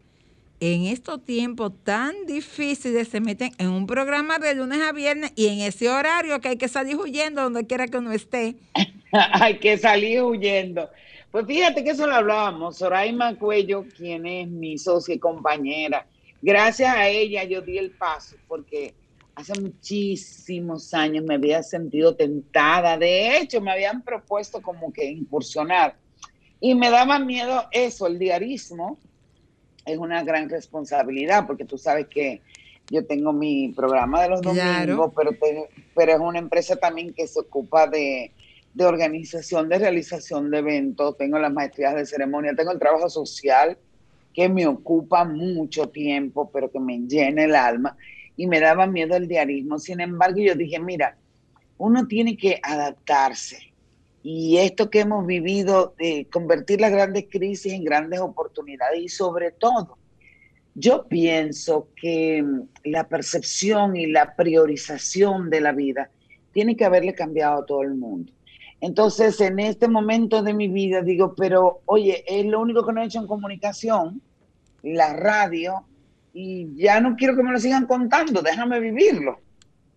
en 0.59 0.85
estos 0.87 1.23
tiempos 1.23 1.71
tan 1.83 2.15
difíciles 2.25 3.09
se 3.09 3.21
meten 3.21 3.51
en 3.59 3.69
un 3.69 3.85
programa 3.85 4.39
de 4.39 4.55
lunes 4.55 4.81
a 4.81 4.91
viernes 4.91 5.31
y 5.35 5.49
en 5.49 5.59
ese 5.59 5.87
horario 5.87 6.41
que 6.41 6.47
hay 6.47 6.57
que 6.57 6.69
salir 6.69 6.95
huyendo 6.95 7.43
donde 7.43 7.67
quiera 7.67 7.85
que 7.87 7.97
uno 7.99 8.11
esté. 8.11 8.55
hay 9.11 9.59
que 9.59 9.77
salir 9.77 10.23
huyendo. 10.23 10.89
Pues 11.29 11.45
fíjate 11.45 11.83
que 11.83 11.91
eso 11.91 12.07
lo 12.07 12.15
hablábamos. 12.15 12.75
Soraima 12.75 13.35
Cuello, 13.35 13.85
quien 13.95 14.25
es 14.25 14.47
mi 14.47 14.79
socia 14.79 15.13
y 15.13 15.19
compañera, 15.19 16.07
gracias 16.43 16.95
a 16.95 17.07
ella 17.07 17.43
yo 17.45 17.61
di 17.61 17.77
el 17.77 17.91
paso 17.91 18.35
porque 18.47 18.93
hace 19.35 19.59
muchísimos 19.59 20.93
años 20.93 21.23
me 21.23 21.35
había 21.35 21.63
sentido 21.63 22.15
tentada. 22.15 22.97
De 22.97 23.37
hecho, 23.37 23.61
me 23.61 23.71
habían 23.71 24.03
propuesto 24.03 24.61
como 24.61 24.93
que 24.93 25.05
incursionar. 25.05 25.95
Y 26.59 26.75
me 26.75 26.89
daba 26.89 27.19
miedo 27.19 27.63
eso, 27.71 28.07
el 28.07 28.19
diarismo 28.19 28.97
es 29.85 29.97
una 29.97 30.23
gran 30.23 30.49
responsabilidad 30.49 31.45
porque 31.45 31.65
tú 31.65 31.77
sabes 31.77 32.07
que 32.07 32.41
yo 32.89 33.05
tengo 33.05 33.33
mi 33.33 33.69
programa 33.69 34.21
de 34.21 34.29
los 34.29 34.41
domingos, 34.41 35.11
pero, 35.15 35.31
pero 35.95 36.13
es 36.13 36.19
una 36.19 36.39
empresa 36.39 36.75
también 36.75 37.13
que 37.13 37.27
se 37.27 37.39
ocupa 37.39 37.87
de, 37.87 38.31
de, 38.73 38.85
organización, 38.85 39.67
de 39.67 39.79
realización 39.79 40.51
de 40.51 40.59
eventos, 40.59 41.17
tengo 41.17 41.39
las 41.39 41.51
maestrías 41.51 41.95
de 41.95 42.05
ceremonia, 42.05 42.53
tengo 42.55 42.71
el 42.71 42.79
trabajo 42.79 43.09
social 43.09 43.77
que 44.33 44.49
me 44.49 44.67
ocupa 44.67 45.25
mucho 45.25 45.89
tiempo, 45.89 46.49
pero 46.51 46.71
que 46.71 46.79
me 46.79 46.99
llena 46.99 47.43
el 47.43 47.55
alma 47.55 47.95
y 48.35 48.47
me 48.47 48.59
daba 48.59 48.87
miedo 48.87 49.15
el 49.15 49.27
diarismo. 49.27 49.79
Sin 49.79 49.99
embargo, 49.99 50.39
yo 50.39 50.55
dije, 50.55 50.79
mira, 50.79 51.17
uno 51.77 52.07
tiene 52.07 52.35
que 52.35 52.59
adaptarse 52.63 53.73
y 54.23 54.57
esto 54.57 54.89
que 54.89 55.01
hemos 55.01 55.27
vivido, 55.27 55.93
de 55.99 56.27
convertir 56.31 56.79
las 56.79 56.91
grandes 56.91 57.25
crisis 57.29 57.73
en 57.73 57.83
grandes 57.83 58.21
oportunidades 58.21 59.01
y 59.01 59.09
sobre 59.09 59.51
todo, 59.51 59.97
yo 60.75 61.07
pienso 61.07 61.89
que 61.95 62.43
la 62.85 63.07
percepción 63.09 63.97
y 63.97 64.07
la 64.07 64.33
priorización 64.35 65.49
de 65.49 65.59
la 65.59 65.73
vida 65.73 66.09
tiene 66.53 66.77
que 66.77 66.85
haberle 66.85 67.13
cambiado 67.13 67.61
a 67.61 67.65
todo 67.65 67.83
el 67.83 67.95
mundo. 67.95 68.31
Entonces, 68.83 69.39
en 69.39 69.59
este 69.59 69.87
momento 69.87 70.43
de 70.43 70.53
mi 70.53 70.67
vida 70.67 71.01
digo, 71.01 71.35
pero 71.35 71.79
oye, 71.85 72.21
es 72.27 72.45
lo 72.45 72.59
único 72.59 72.85
que 72.85 72.91
no 72.91 73.01
he 73.01 73.05
hecho 73.05 73.19
en 73.19 73.27
comunicación, 73.27 74.21
la 74.81 75.13
radio, 75.13 75.85
y 76.33 76.75
ya 76.75 76.99
no 76.99 77.15
quiero 77.15 77.33
que 77.37 77.43
me 77.43 77.53
lo 77.53 77.59
sigan 77.61 77.87
contando, 77.87 78.41
déjame 78.41 78.81
vivirlo. 78.81 79.39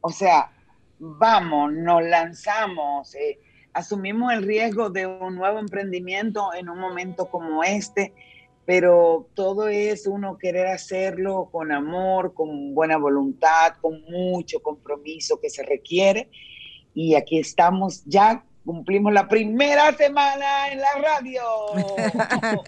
O 0.01 0.11
sea, 0.11 0.53
vamos, 1.01 1.72
nos 1.72 2.01
lanzamos. 2.05 3.12
Eh, 3.16 3.40
asumimos 3.72 4.33
el 4.33 4.44
riesgo 4.44 4.88
de 4.88 5.05
un 5.09 5.35
nuevo 5.35 5.59
emprendimiento 5.59 6.55
en 6.55 6.68
un 6.68 6.79
momento 6.79 7.27
como 7.29 7.64
este, 7.64 8.14
pero 8.66 9.27
todo 9.35 9.66
es 9.66 10.07
uno 10.07 10.38
querer 10.38 10.68
hacerlo 10.68 11.49
con 11.51 11.72
amor, 11.72 12.35
con 12.35 12.72
buena 12.72 12.99
voluntad, 12.99 13.75
con 13.81 14.01
mucho 14.03 14.61
compromiso 14.61 15.40
que 15.40 15.51
se 15.51 15.64
requiere. 15.64 16.31
Y 16.94 17.16
aquí 17.16 17.40
estamos 17.40 18.05
ya 18.05 18.44
cumplimos 18.67 19.13
la 19.13 19.29
primera 19.29 19.97
semana 19.97 20.71
en 20.71 20.81
la 20.81 20.89
radio. 21.01 21.43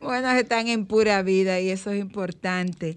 bueno, 0.00 0.30
están 0.32 0.68
en 0.68 0.86
pura 0.86 1.22
vida 1.22 1.58
y 1.60 1.70
eso 1.70 1.90
es 1.90 2.00
importante. 2.00 2.96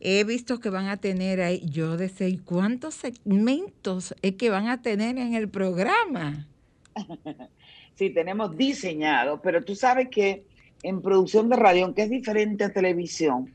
He 0.00 0.24
visto 0.24 0.60
que 0.60 0.68
van 0.68 0.88
a 0.88 0.98
tener 0.98 1.40
ahí, 1.40 1.62
yo 1.64 1.96
sé 1.96 2.38
cuántos 2.44 2.94
segmentos 2.94 4.14
es 4.20 4.34
que 4.34 4.50
van 4.50 4.68
a 4.68 4.82
tener 4.82 5.16
en 5.16 5.34
el 5.34 5.48
programa. 5.48 6.46
sí, 7.94 8.10
tenemos 8.10 8.56
diseñado, 8.56 9.40
pero 9.40 9.64
tú 9.64 9.74
sabes 9.76 10.08
que 10.10 10.44
en 10.82 11.00
producción 11.00 11.48
de 11.48 11.56
radio, 11.56 11.84
aunque 11.84 12.02
es 12.02 12.10
diferente 12.10 12.64
a 12.64 12.72
televisión, 12.72 13.54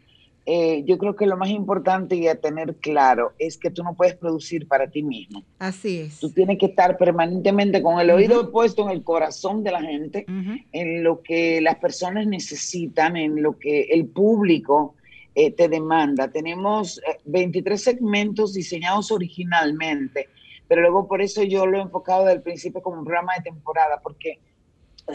eh, 0.51 0.83
yo 0.83 0.97
creo 0.97 1.15
que 1.15 1.27
lo 1.27 1.38
más 1.38 1.49
importante 1.49 2.15
y 2.15 2.27
a 2.27 2.33
tener 2.33 2.77
claro 2.77 3.33
es 3.38 3.55
que 3.55 3.69
tú 3.69 3.83
no 3.83 3.93
puedes 3.93 4.15
producir 4.15 4.67
para 4.67 4.89
ti 4.89 5.03
mismo. 5.03 5.43
Así 5.59 5.99
es. 5.99 6.19
Tú 6.19 6.31
tienes 6.31 6.57
que 6.57 6.65
estar 6.65 6.97
permanentemente 6.97 7.83
con 7.83 7.99
el 7.99 8.09
oído 8.09 8.51
puesto 8.51 8.81
en 8.81 8.89
el 8.89 9.03
corazón 9.03 9.63
de 9.63 9.71
la 9.71 9.83
gente, 9.83 10.25
en 10.71 11.03
lo 11.03 11.21
que 11.21 11.62
las 11.62 11.75
personas 11.75 12.25
necesitan, 12.25 13.15
en 13.15 13.43
lo 13.43 13.59
que 13.59 13.81
el 13.91 14.07
público 14.07 14.95
eh, 15.35 15.51
te 15.51 15.69
demanda. 15.69 16.31
Tenemos 16.31 16.99
23 17.25 17.79
eh, 17.79 17.83
segmentos 17.83 18.55
diseñados 18.55 19.12
originalmente 19.12 20.29
pero 20.67 20.81
luego 20.81 21.07
por 21.07 21.23
eso 21.23 21.41
yo 21.41 21.65
lo 21.65 21.79
he 21.79 21.81
enfocado 21.81 22.25
desde 22.25 22.38
el 22.38 22.41
principio 22.43 22.83
como 22.83 22.99
un 22.99 23.03
programa 23.03 23.33
de 23.35 23.41
temporada, 23.41 23.99
porque 24.03 24.39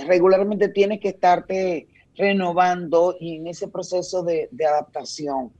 regularmente 0.09 0.68
tienes 0.68 0.99
que 0.99 1.11
estarte 1.11 1.87
renovando 2.16 3.16
y 3.18 3.37
en 3.37 3.46
ese 3.46 3.68
proceso 3.68 4.22
de, 4.22 4.48
adaptación. 4.66 5.53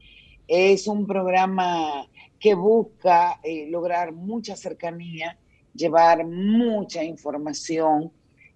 Es 0.47 0.87
un 0.87 1.07
programa 1.07 2.07
que 2.39 2.55
busca 2.55 3.41
eh, 3.43 3.67
lograr 3.71 4.13
mucha 4.13 4.57
cercanía, 4.57 5.39
llevar 5.75 6.27
mucha 6.27 7.03
información, 7.03 8.13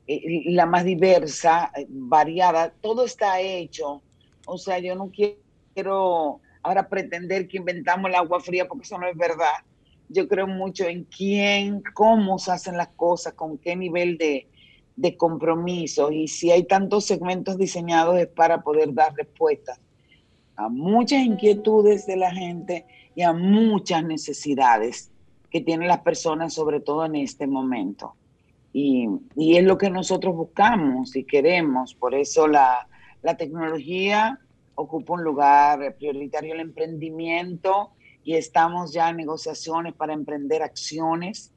eh, 0.07 0.43
la 0.47 0.67
más 0.67 0.85
diversa, 0.85 1.71
eh, 1.77 1.87
variada. 1.89 2.71
Todo 2.71 3.05
está 3.05 3.41
hecho 3.41 4.03
O 4.47 4.59
sea, 4.59 4.79
yo 4.79 4.95
no 4.95 5.11
quiero 5.11 6.41
ahora 6.63 6.89
pretender 6.89 7.49
que 7.49 7.59
inventamos 7.59 8.11
el 8.11 8.17
agua 8.17 8.41
fría 8.41 8.69
porque 8.69 8.85
eso 8.85 8.99
no 8.99 9.07
es 9.07 9.17
verdad. 9.17 9.65
Yo 10.09 10.27
creo 10.29 10.47
mucho 10.47 10.87
en 10.87 11.05
quién, 11.05 11.83
cómo 11.95 12.39
se 12.39 12.53
hacen 12.53 12.77
las 12.77 12.89
cosas, 12.89 13.35
con 13.35 13.59
qué 13.59 13.77
nivel 13.77 14.17
de, 14.17 14.49
de 14.99 15.17
compromiso. 15.17 16.11
Y 16.11 16.27
si 16.27 16.51
hay 16.51 16.65
tantos 16.65 17.07
segmentos 17.07 17.57
diseñados 17.57 18.19
es 18.19 18.27
para 18.27 18.63
poder 18.63 18.93
dar 18.93 19.15
respuestas 19.15 19.81
a 20.57 20.69
muchas 20.69 21.23
inquietudes 21.23 22.05
de 22.07 22.17
la 22.17 22.33
gente 22.33 22.85
y 23.15 23.23
a 23.23 23.33
muchas 23.33 24.05
necesidades 24.05 25.11
que 25.51 25.61
tienen 25.61 25.87
las 25.87 26.01
personas, 26.01 26.53
sobre 26.53 26.81
todo 26.81 27.05
en 27.05 27.15
este 27.15 27.47
momento. 27.47 28.15
Y, 28.73 29.09
y 29.37 29.57
es 29.57 29.65
lo 29.65 29.79
que 29.79 29.89
nosotros 29.89 30.35
buscamos 30.35 31.15
y 31.15 31.23
queremos. 31.23 31.95
Por 31.95 32.17
eso 32.17 32.49
la, 32.49 32.89
la 33.23 33.37
tecnología 33.37 34.41
ocupa 34.75 35.15
un 35.15 35.23
lugar 35.23 35.95
prioritario, 35.97 36.55
el 36.55 36.61
emprendimiento, 36.61 37.91
y 38.25 38.35
estamos 38.35 38.93
ya 38.93 39.11
en 39.11 39.17
negociaciones 39.17 39.95
para 39.95 40.13
emprender 40.13 40.63
acciones, 40.63 41.53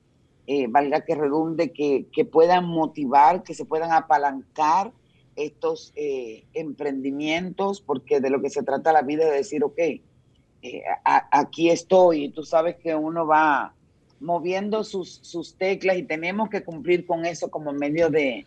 eh, 0.47 0.67
valga 0.67 1.01
que 1.01 1.15
redunde, 1.15 1.71
que, 1.71 2.07
que, 2.11 2.25
puedan 2.25 2.65
motivar, 2.65 3.43
que 3.43 3.53
se 3.53 3.65
puedan 3.65 3.91
apalancar 3.91 4.91
estos 5.35 5.93
eh, 5.95 6.45
emprendimientos, 6.53 7.81
porque 7.81 8.19
de 8.19 8.29
lo 8.29 8.41
que 8.41 8.49
se 8.49 8.63
trata 8.63 8.93
la 8.93 9.01
vida 9.01 9.25
es 9.25 9.33
decir, 9.33 9.63
ok, 9.63 9.77
eh, 9.77 10.83
aquí 11.03 11.69
estoy, 11.69 12.25
y 12.25 12.29
tú 12.29 12.43
sabes 12.43 12.75
que 12.77 12.95
uno 12.95 13.25
va 13.25 13.73
moviendo 14.19 14.83
sus, 14.83 15.19
sus 15.23 15.55
teclas 15.55 15.97
y 15.97 16.03
tenemos 16.03 16.49
que 16.49 16.63
cumplir 16.63 17.05
con 17.05 17.25
eso 17.25 17.49
como 17.49 17.71
medio 17.73 18.09
de, 18.09 18.45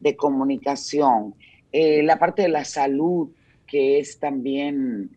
de 0.00 0.16
comunicación. 0.16 1.34
Eh, 1.70 2.02
la 2.02 2.18
parte 2.18 2.42
de 2.42 2.48
la 2.48 2.64
salud, 2.64 3.30
que 3.66 3.98
es 3.98 4.18
también 4.18 5.16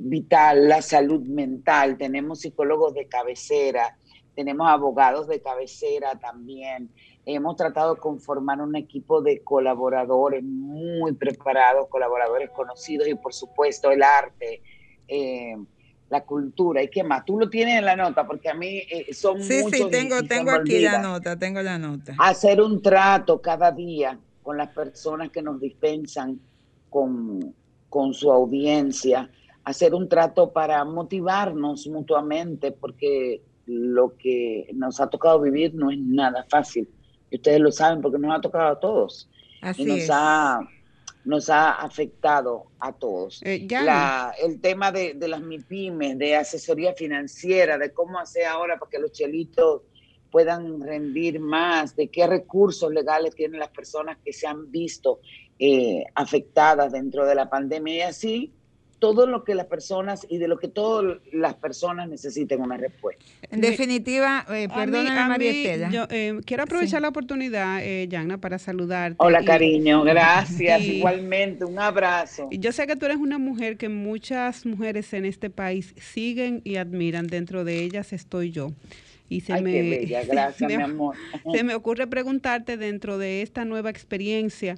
vital, 0.00 0.66
la 0.66 0.80
salud 0.80 1.20
mental. 1.26 1.98
Tenemos 1.98 2.40
psicólogos 2.40 2.94
de 2.94 3.06
cabecera, 3.06 3.97
tenemos 4.38 4.68
abogados 4.68 5.26
de 5.26 5.40
cabecera 5.40 6.14
también. 6.14 6.92
Hemos 7.26 7.56
tratado 7.56 7.96
de 7.96 8.00
conformar 8.00 8.60
un 8.60 8.76
equipo 8.76 9.20
de 9.20 9.42
colaboradores 9.42 10.44
muy 10.44 11.12
preparados, 11.14 11.88
colaboradores 11.88 12.48
conocidos 12.50 13.08
y 13.08 13.16
por 13.16 13.34
supuesto 13.34 13.90
el 13.90 14.00
arte. 14.00 14.62
Eh, 15.08 15.56
la 16.08 16.24
cultura 16.24 16.80
y 16.84 16.88
qué 16.88 17.02
más. 17.02 17.24
Tú 17.24 17.36
lo 17.36 17.50
tienes 17.50 17.80
en 17.80 17.84
la 17.84 17.96
nota 17.96 18.28
porque 18.28 18.48
a 18.48 18.54
mí 18.54 18.78
eh, 18.88 19.12
son 19.12 19.42
sí, 19.42 19.60
muchos. 19.64 19.76
Sí, 19.76 19.90
tengo, 19.90 20.22
tengo 20.22 20.52
aquí 20.52 20.78
la 20.78 21.02
nota, 21.02 21.36
tengo 21.36 21.60
la 21.60 21.76
nota. 21.76 22.14
Hacer 22.18 22.60
un 22.60 22.80
trato 22.80 23.42
cada 23.42 23.72
día 23.72 24.20
con 24.44 24.56
las 24.56 24.68
personas 24.68 25.30
que 25.30 25.42
nos 25.42 25.60
dispensan 25.60 26.40
con, 26.88 27.54
con 27.90 28.14
su 28.14 28.30
audiencia, 28.30 29.28
hacer 29.64 29.94
un 29.94 30.08
trato 30.08 30.52
para 30.52 30.84
motivarnos 30.84 31.88
mutuamente 31.88 32.70
porque 32.70 33.42
lo 33.68 34.16
que 34.16 34.68
nos 34.74 35.00
ha 35.00 35.08
tocado 35.08 35.40
vivir 35.40 35.74
no 35.74 35.90
es 35.90 35.98
nada 35.98 36.44
fácil. 36.48 36.88
Y 37.30 37.36
ustedes 37.36 37.60
lo 37.60 37.70
saben 37.70 38.00
porque 38.00 38.18
nos 38.18 38.36
ha 38.36 38.40
tocado 38.40 38.68
a 38.68 38.80
todos. 38.80 39.28
Así 39.60 39.82
y 39.82 39.86
nos 39.86 39.98
es. 39.98 40.10
ha 40.10 40.60
nos 41.24 41.50
ha 41.50 41.72
afectado 41.72 42.70
a 42.80 42.92
todos. 42.92 43.42
Eh, 43.44 43.66
ya. 43.66 43.82
La, 43.82 44.34
el 44.42 44.62
tema 44.62 44.90
de, 44.90 45.12
de, 45.12 45.28
las 45.28 45.42
MIPIMES, 45.42 46.16
de 46.16 46.36
asesoría 46.36 46.94
financiera, 46.94 47.76
de 47.76 47.92
cómo 47.92 48.18
hacer 48.18 48.46
ahora 48.46 48.78
para 48.78 48.88
que 48.88 48.98
los 48.98 49.12
chelitos 49.12 49.82
puedan 50.30 50.80
rendir 50.80 51.38
más, 51.38 51.94
de 51.96 52.08
qué 52.08 52.26
recursos 52.26 52.90
legales 52.90 53.34
tienen 53.34 53.60
las 53.60 53.68
personas 53.68 54.16
que 54.24 54.32
se 54.32 54.46
han 54.46 54.70
visto 54.70 55.20
eh, 55.58 56.04
afectadas 56.14 56.92
dentro 56.92 57.26
de 57.26 57.34
la 57.34 57.50
pandemia 57.50 57.94
y 57.94 58.00
así 58.00 58.52
todo 58.98 59.26
lo 59.26 59.44
que 59.44 59.54
las 59.54 59.66
personas 59.66 60.26
y 60.28 60.38
de 60.38 60.48
lo 60.48 60.58
que 60.58 60.68
todas 60.68 61.18
las 61.32 61.54
personas 61.54 62.08
necesiten 62.08 62.60
una 62.60 62.76
respuesta. 62.76 63.24
En 63.50 63.60
definitiva, 63.60 64.44
eh, 64.50 64.68
perdóname 64.68 65.28
María 65.28 65.50
Estela. 65.50 65.90
Yo 65.90 66.06
eh, 66.10 66.40
quiero 66.44 66.64
aprovechar 66.64 66.98
sí. 66.98 67.02
la 67.02 67.08
oportunidad, 67.08 67.82
eh, 67.82 68.08
Yana, 68.08 68.38
para 68.38 68.58
saludarte. 68.58 69.16
Hola, 69.18 69.42
y, 69.42 69.44
cariño, 69.44 70.02
gracias. 70.02 70.80
Y, 70.82 70.98
Igualmente, 70.98 71.64
un 71.64 71.78
abrazo. 71.78 72.48
Yo 72.50 72.72
sé 72.72 72.86
que 72.86 72.96
tú 72.96 73.06
eres 73.06 73.18
una 73.18 73.38
mujer 73.38 73.76
que 73.76 73.88
muchas 73.88 74.66
mujeres 74.66 75.12
en 75.12 75.24
este 75.24 75.50
país 75.50 75.94
siguen 75.96 76.60
y 76.64 76.76
admiran. 76.76 77.26
Dentro 77.28 77.64
de 77.64 77.82
ellas 77.82 78.12
estoy 78.12 78.50
yo. 78.50 78.72
Y 79.28 79.40
se 79.42 79.52
Ay, 79.52 79.62
me, 79.62 79.72
qué 79.72 79.82
bella. 79.82 80.24
Gracias, 80.28 80.68
me, 80.68 80.76
mi 80.76 80.82
amor. 80.82 81.16
Se 81.52 81.62
me 81.62 81.74
ocurre 81.74 82.06
preguntarte 82.06 82.76
dentro 82.76 83.18
de 83.18 83.42
esta 83.42 83.64
nueva 83.64 83.90
experiencia, 83.90 84.76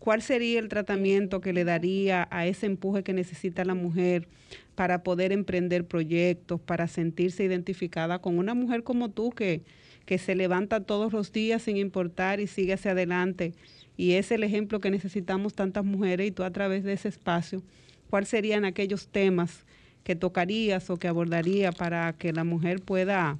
¿cuál 0.00 0.22
sería 0.22 0.58
el 0.58 0.68
tratamiento 0.68 1.40
que 1.40 1.52
le 1.52 1.62
daría 1.62 2.26
a 2.32 2.46
ese 2.46 2.66
empuje 2.66 3.04
que 3.04 3.12
necesita 3.12 3.64
la 3.64 3.74
mujer 3.74 4.26
para 4.74 5.04
poder 5.04 5.30
emprender 5.30 5.86
proyectos, 5.86 6.60
para 6.60 6.88
sentirse 6.88 7.44
identificada 7.44 8.18
con 8.20 8.38
una 8.38 8.54
mujer 8.54 8.82
como 8.82 9.10
tú 9.10 9.30
que, 9.30 9.62
que 10.06 10.18
se 10.18 10.34
levanta 10.34 10.80
todos 10.80 11.12
los 11.12 11.32
días 11.32 11.62
sin 11.62 11.76
importar 11.76 12.40
y 12.40 12.48
sigue 12.48 12.72
hacia 12.72 12.92
adelante? 12.92 13.52
Y 13.96 14.12
es 14.12 14.32
el 14.32 14.42
ejemplo 14.42 14.80
que 14.80 14.90
necesitamos 14.90 15.54
tantas 15.54 15.84
mujeres 15.84 16.28
y 16.28 16.30
tú 16.32 16.42
a 16.42 16.50
través 16.50 16.82
de 16.82 16.94
ese 16.94 17.08
espacio, 17.08 17.62
¿cuáles 18.08 18.30
serían 18.30 18.64
aquellos 18.64 19.06
temas 19.06 19.66
que 20.02 20.16
tocarías 20.16 20.88
o 20.88 20.96
que 20.96 21.08
abordaría 21.08 21.72
para 21.72 22.14
que 22.14 22.32
la 22.32 22.44
mujer 22.44 22.80
pueda 22.80 23.36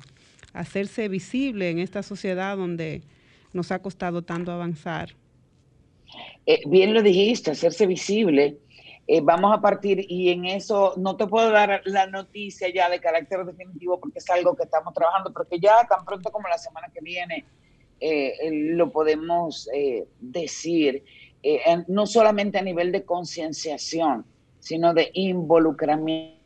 hacerse 0.52 1.08
visible 1.08 1.70
en 1.70 1.78
esta 1.78 2.02
sociedad 2.02 2.58
donde 2.58 3.00
nos 3.54 3.72
ha 3.72 3.78
costado 3.78 4.20
tanto 4.20 4.52
avanzar? 4.52 5.14
Eh, 6.46 6.62
bien 6.66 6.94
lo 6.94 7.02
dijiste, 7.02 7.52
hacerse 7.52 7.86
visible. 7.86 8.58
Eh, 9.06 9.20
vamos 9.22 9.56
a 9.56 9.60
partir 9.60 10.04
y 10.08 10.30
en 10.30 10.46
eso 10.46 10.94
no 10.96 11.16
te 11.16 11.26
puedo 11.26 11.50
dar 11.50 11.82
la 11.84 12.06
noticia 12.06 12.72
ya 12.72 12.88
de 12.88 13.00
carácter 13.00 13.44
definitivo 13.44 13.98
porque 13.98 14.18
es 14.18 14.30
algo 14.30 14.54
que 14.54 14.64
estamos 14.64 14.94
trabajando, 14.94 15.32
porque 15.32 15.58
ya 15.58 15.86
tan 15.88 16.04
pronto 16.04 16.30
como 16.30 16.48
la 16.48 16.58
semana 16.58 16.88
que 16.94 17.00
viene 17.00 17.44
eh, 17.98 18.32
lo 18.50 18.90
podemos 18.90 19.68
decir, 20.20 21.04
no 21.88 22.06
solamente 22.06 22.58
a 22.58 22.62
nivel 22.62 22.92
de 22.92 23.04
concienciación, 23.04 24.24
sino 24.60 24.94
de 24.94 25.10
involucramiento. 25.12 26.38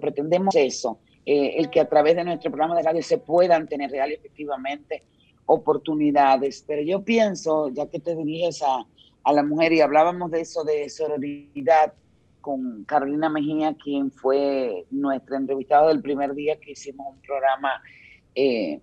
Pretendemos 0.00 0.54
eso, 0.54 1.00
el 1.26 1.70
que 1.70 1.80
a 1.80 1.88
través 1.88 2.16
de 2.16 2.24
nuestro 2.24 2.50
programa 2.50 2.76
de 2.76 2.82
radio 2.82 3.02
se 3.02 3.18
puedan 3.18 3.66
tener 3.66 3.90
real 3.90 4.12
efectivamente 4.12 5.02
oportunidades, 5.46 6.64
pero 6.66 6.82
yo 6.82 7.02
pienso, 7.02 7.68
ya 7.70 7.86
que 7.86 7.98
te 7.98 8.14
diriges 8.14 8.62
a, 8.62 8.86
a, 9.24 9.32
la 9.32 9.42
mujer 9.42 9.72
y 9.72 9.80
hablábamos 9.80 10.30
de 10.30 10.40
eso, 10.42 10.64
de 10.64 10.88
sororidad, 10.88 11.92
con 12.40 12.84
Carolina 12.84 13.28
Mejía, 13.28 13.74
quien 13.74 14.10
fue 14.10 14.86
nuestra 14.90 15.36
entrevistada 15.36 15.88
del 15.88 16.00
primer 16.00 16.34
día 16.34 16.58
que 16.58 16.72
hicimos 16.72 17.14
un 17.14 17.20
programa 17.20 17.82
eh, 18.34 18.80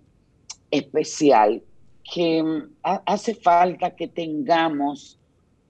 especial, 0.70 1.62
que 2.04 2.42
ha, 2.82 3.02
hace 3.06 3.34
falta 3.34 3.94
que 3.94 4.08
tengamos 4.08 5.18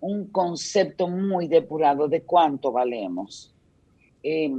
un 0.01 0.29
concepto 0.29 1.09
muy 1.09 1.48
depurado 1.48 2.09
de 2.09 2.22
cuánto 2.22 2.70
valemos. 2.70 3.55
Eh, 4.22 4.50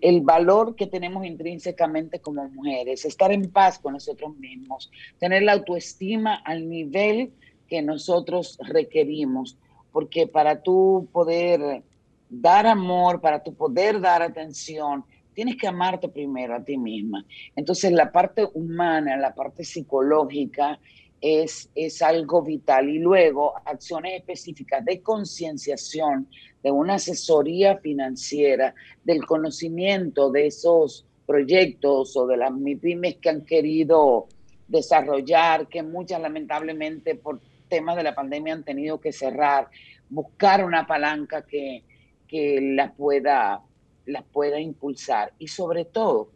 el 0.00 0.22
valor 0.22 0.74
que 0.74 0.88
tenemos 0.88 1.24
intrínsecamente 1.24 2.18
como 2.18 2.48
mujeres, 2.48 3.04
estar 3.04 3.30
en 3.32 3.50
paz 3.50 3.78
con 3.78 3.92
nosotros 3.92 4.36
mismos, 4.36 4.90
tener 5.18 5.44
la 5.44 5.52
autoestima 5.52 6.34
al 6.34 6.68
nivel 6.68 7.32
que 7.68 7.80
nosotros 7.80 8.58
requerimos, 8.60 9.56
porque 9.92 10.26
para 10.26 10.62
tú 10.62 11.08
poder 11.12 11.84
dar 12.28 12.66
amor, 12.66 13.20
para 13.20 13.42
tú 13.42 13.54
poder 13.54 14.00
dar 14.00 14.20
atención, 14.22 15.04
tienes 15.32 15.56
que 15.56 15.68
amarte 15.68 16.08
primero 16.08 16.54
a 16.54 16.64
ti 16.64 16.76
misma. 16.76 17.24
Entonces 17.54 17.92
la 17.92 18.10
parte 18.10 18.48
humana, 18.54 19.16
la 19.16 19.34
parte 19.34 19.64
psicológica 19.64 20.80
es, 21.24 21.70
es 21.74 22.02
algo 22.02 22.42
vital. 22.42 22.90
Y 22.90 22.98
luego 22.98 23.54
acciones 23.64 24.12
específicas 24.14 24.84
de 24.84 25.00
concienciación, 25.00 26.28
de 26.62 26.70
una 26.70 26.96
asesoría 26.96 27.78
financiera, 27.78 28.74
del 29.04 29.24
conocimiento 29.24 30.30
de 30.30 30.48
esos 30.48 31.06
proyectos 31.26 32.14
o 32.18 32.26
de 32.26 32.36
las 32.36 32.52
MIPIMES 32.52 33.16
que 33.16 33.30
han 33.30 33.40
querido 33.40 34.26
desarrollar, 34.68 35.66
que 35.68 35.82
muchas 35.82 36.20
lamentablemente 36.20 37.14
por 37.14 37.40
temas 37.68 37.96
de 37.96 38.02
la 38.02 38.14
pandemia 38.14 38.52
han 38.52 38.64
tenido 38.64 39.00
que 39.00 39.10
cerrar, 39.10 39.70
buscar 40.10 40.62
una 40.62 40.86
palanca 40.86 41.46
que, 41.46 41.84
que 42.28 42.60
las 42.60 42.92
pueda, 42.92 43.62
la 44.04 44.22
pueda 44.22 44.60
impulsar. 44.60 45.32
Y 45.38 45.48
sobre 45.48 45.86
todo 45.86 46.33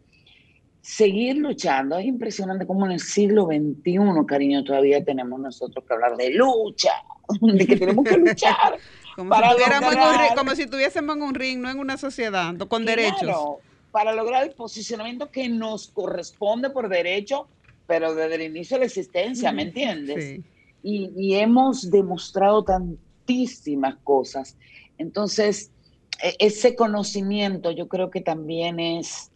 seguir 0.81 1.37
luchando. 1.37 1.97
Es 1.97 2.05
impresionante 2.05 2.65
cómo 2.65 2.85
en 2.85 2.93
el 2.93 2.99
siglo 2.99 3.45
XXI, 3.45 4.25
cariño, 4.27 4.63
todavía 4.63 5.03
tenemos 5.03 5.39
nosotros 5.39 5.83
que 5.85 5.93
hablar 5.93 6.15
de 6.15 6.31
lucha, 6.31 6.91
de 7.41 7.67
que 7.67 7.75
tenemos 7.75 8.05
que 8.05 8.17
luchar. 8.17 8.77
Como, 9.15 9.31
para 9.31 9.53
si 9.53 9.59
lograr... 9.59 10.29
un, 10.31 10.37
como 10.37 10.55
si 10.55 10.65
tuviésemos 10.65 11.17
en 11.17 11.21
un 11.23 11.35
ring, 11.35 11.59
no 11.59 11.69
en 11.69 11.77
una 11.79 11.97
sociedad, 11.97 12.55
con 12.57 12.83
claro, 12.83 13.01
derechos. 13.01 13.37
Para 13.91 14.13
lograr 14.13 14.43
el 14.45 14.51
posicionamiento 14.51 15.29
que 15.29 15.49
nos 15.49 15.89
corresponde 15.89 16.69
por 16.69 16.87
derecho, 16.87 17.49
pero 17.85 18.15
desde 18.15 18.35
el 18.35 18.43
inicio 18.43 18.75
de 18.75 18.79
la 18.79 18.85
existencia, 18.85 19.51
¿me 19.51 19.63
entiendes? 19.63 20.23
Sí. 20.23 20.43
Y, 20.83 21.11
y, 21.17 21.35
hemos 21.35 21.91
demostrado 21.91 22.63
tantísimas 22.63 23.97
cosas. 24.05 24.55
Entonces, 24.97 25.69
e, 26.23 26.35
ese 26.39 26.75
conocimiento 26.75 27.71
yo 27.71 27.89
creo 27.89 28.09
que 28.09 28.21
también 28.21 28.79
es, 28.79 29.31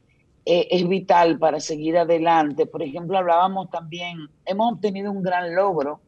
e, 0.45 0.67
es 0.71 0.87
vital 0.87 1.39
para 1.39 1.59
seguir 1.59 1.97
adelante. 1.97 2.65
Por 2.65 2.83
ejemplo, 2.83 3.17
hablábamos 3.17 3.69
también, 3.69 4.29
hemos 4.45 4.73
obtenido 4.73 5.11
un 5.11 5.21
gran 5.23 5.55
logro 5.55 6.01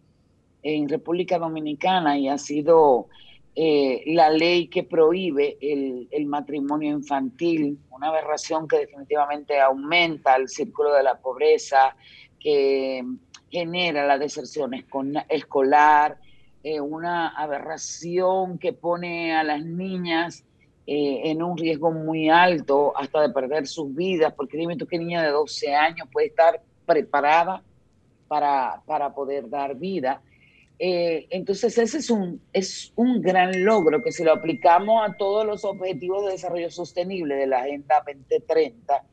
en 0.64 0.90
República 0.90 1.38
Dominicana 1.38 2.18
y 2.18 2.28
ha 2.28 2.38
sido 2.38 3.08
eh, 3.56 4.04
la 4.08 4.30
ley 4.30 4.68
que 4.68 4.84
prohíbe 4.84 5.58
el, 5.62 6.08
el, 6.12 6.26
matrimonio 6.26 6.90
infantil, 6.90 7.80
una 7.92 8.08
aberración 8.08 8.68
que 8.68 8.80
definitivamente 8.80 9.60
aumenta 9.60 10.36
el 10.36 10.50
círculo 10.50 10.94
de 10.94 11.04
la 11.04 11.20
pobreza, 11.20 11.96
que 12.40 13.04
genera 13.50 14.06
la 14.06 14.18
deserción 14.18 14.72
escolar, 15.30 16.18
eh, 16.64 16.82
una 16.82 17.30
aberración 17.30 18.58
que 18.58 18.74
pone 18.74 19.36
a 19.36 19.44
las 19.44 19.64
niñas 19.64 20.45
eh, 20.88 21.32
en 21.32 21.42
un 21.42 21.58
riesgo 21.58 21.92
muy 21.92 22.30
alto 22.30 22.96
hasta 22.96 23.22
de 23.22 23.30
perder 23.30 23.68
sus 23.68 23.94
vidas, 23.96 24.34
porque 24.34 24.58
dime 24.58 24.78
tú 24.78 24.86
qué 24.86 25.00
niña 25.00 25.24
de 25.24 25.30
12 25.30 25.74
años 25.74 26.08
puede 26.12 26.28
estar 26.28 26.62
preparada 26.86 27.64
para, 28.28 28.82
para 28.86 29.14
poder 29.14 29.50
dar 29.50 29.76
vida. 29.76 30.22
Eh, 30.78 31.28
entonces 31.30 31.78
ese 31.78 31.98
es 31.98 32.10
un, 32.10 32.42
es 32.52 32.92
un 32.96 33.22
gran 33.22 33.64
logro 33.64 34.04
que 34.04 34.12
si 34.12 34.24
lo 34.24 34.34
aplicamos 34.34 35.10
a 35.10 35.14
todos 35.14 35.46
los 35.46 35.64
objetivos 35.66 36.26
de 36.26 36.34
desarrollo 36.34 36.70
sostenible 36.70 37.36
de 37.36 37.48
la 37.48 37.60
Agenda 37.60 38.04
2030, 38.06 39.04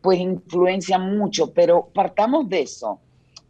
pues 0.00 0.18
influencia 0.18 0.98
mucho, 0.98 1.52
pero 1.52 1.88
partamos 1.92 2.48
de 2.48 2.62
eso, 2.62 3.00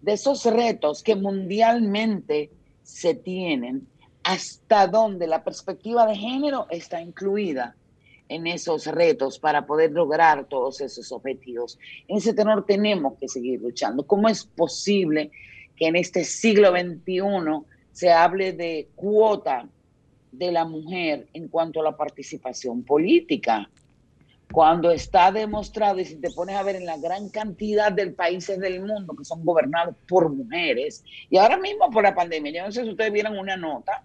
de 0.01 0.13
esos 0.13 0.45
retos 0.45 1.03
que 1.03 1.17
mundialmente 1.17 2.51
se 2.83 3.15
tienen, 3.15 3.87
hasta 4.31 4.87
dónde 4.87 5.27
la 5.27 5.43
perspectiva 5.43 6.07
de 6.07 6.15
género 6.15 6.69
está 6.71 7.01
incluida 7.01 7.75
en 8.29 8.47
esos 8.47 8.87
retos 8.87 9.41
para 9.41 9.67
poder 9.67 9.91
lograr 9.91 10.45
todos 10.45 10.81
esos 10.81 11.11
objetivos. 11.11 11.81
En 12.07 12.19
ese 12.19 12.33
tenor 12.33 12.65
tenemos 12.65 13.15
que 13.19 13.27
seguir 13.27 13.61
luchando. 13.61 14.07
¿Cómo 14.07 14.29
es 14.29 14.45
posible 14.45 15.33
que 15.77 15.89
en 15.89 15.97
este 15.97 16.23
siglo 16.23 16.71
XXI 16.71 17.67
se 17.91 18.13
hable 18.13 18.53
de 18.53 18.89
cuota 18.95 19.69
de 20.31 20.53
la 20.53 20.65
mujer 20.65 21.27
en 21.33 21.49
cuanto 21.49 21.81
a 21.81 21.85
la 21.85 21.97
participación 21.97 22.85
política? 22.85 23.69
cuando 24.53 24.91
está 24.91 25.31
demostrado, 25.31 26.01
y 26.01 26.05
si 26.05 26.17
te 26.17 26.29
pones 26.33 26.57
a 26.57 26.65
ver 26.65 26.75
en 26.75 26.85
la 26.85 26.97
gran 26.97 27.29
cantidad 27.29 27.93
de 27.93 28.09
países 28.11 28.59
del 28.59 28.85
mundo 28.85 29.15
que 29.17 29.25
son 29.25 29.45
gobernados 29.45 29.95
por 30.09 30.29
mujeres, 30.29 31.05
y 31.31 31.37
ahora 31.37 31.57
mismo 31.57 31.89
por 31.89 32.03
la 32.03 32.17
pandemia, 32.17 32.51
yo 32.51 32.67
no 32.67 32.73
sé 32.73 32.83
si 32.83 32.91
ustedes 32.91 33.13
vieron 33.13 33.39
una 33.39 33.57
nota 33.57 34.03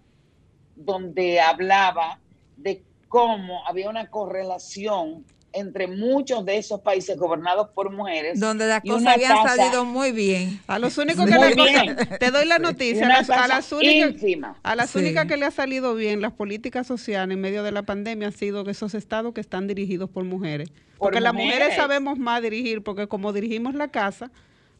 donde 0.76 1.40
hablaba 1.40 2.20
de 2.56 2.82
cómo 3.08 3.66
había 3.66 3.90
una 3.90 4.08
correlación 4.08 5.24
entre 5.56 5.86
muchos 5.86 6.44
de 6.44 6.58
esos 6.58 6.82
países 6.82 7.16
gobernados 7.16 7.70
por 7.70 7.90
mujeres. 7.90 8.38
Donde 8.38 8.66
las 8.66 8.82
cosas 8.82 9.14
habían 9.14 9.42
salido 9.42 9.86
muy 9.86 10.12
bien. 10.12 10.60
A 10.66 10.78
los 10.78 10.98
únicos 10.98 11.24
que 11.24 11.38
le 11.38 12.18
te 12.18 12.30
doy 12.30 12.44
la 12.44 12.58
noticia, 12.58 13.06
a 13.06 13.08
las, 13.48 13.72
únicas, 13.72 14.22
a 14.62 14.76
las 14.76 14.94
únicas 14.94 15.26
que 15.26 15.38
le 15.38 15.46
ha 15.46 15.50
salido 15.50 15.94
bien 15.94 16.20
las 16.20 16.32
políticas 16.32 16.86
sociales 16.86 17.34
en 17.34 17.40
medio 17.40 17.62
de 17.62 17.72
la 17.72 17.84
pandemia 17.84 18.28
han 18.28 18.34
sido 18.34 18.68
esos 18.68 18.94
estados 18.94 19.32
que 19.32 19.40
están 19.40 19.66
dirigidos 19.66 20.10
por 20.10 20.24
mujeres. 20.24 20.70
porque 20.98 21.20
las 21.20 21.32
mujeres 21.32 21.74
sabemos 21.74 22.18
más 22.18 22.42
dirigir, 22.42 22.82
porque 22.82 23.06
como 23.06 23.32
dirigimos 23.32 23.74
la 23.74 23.88
casa, 23.88 24.30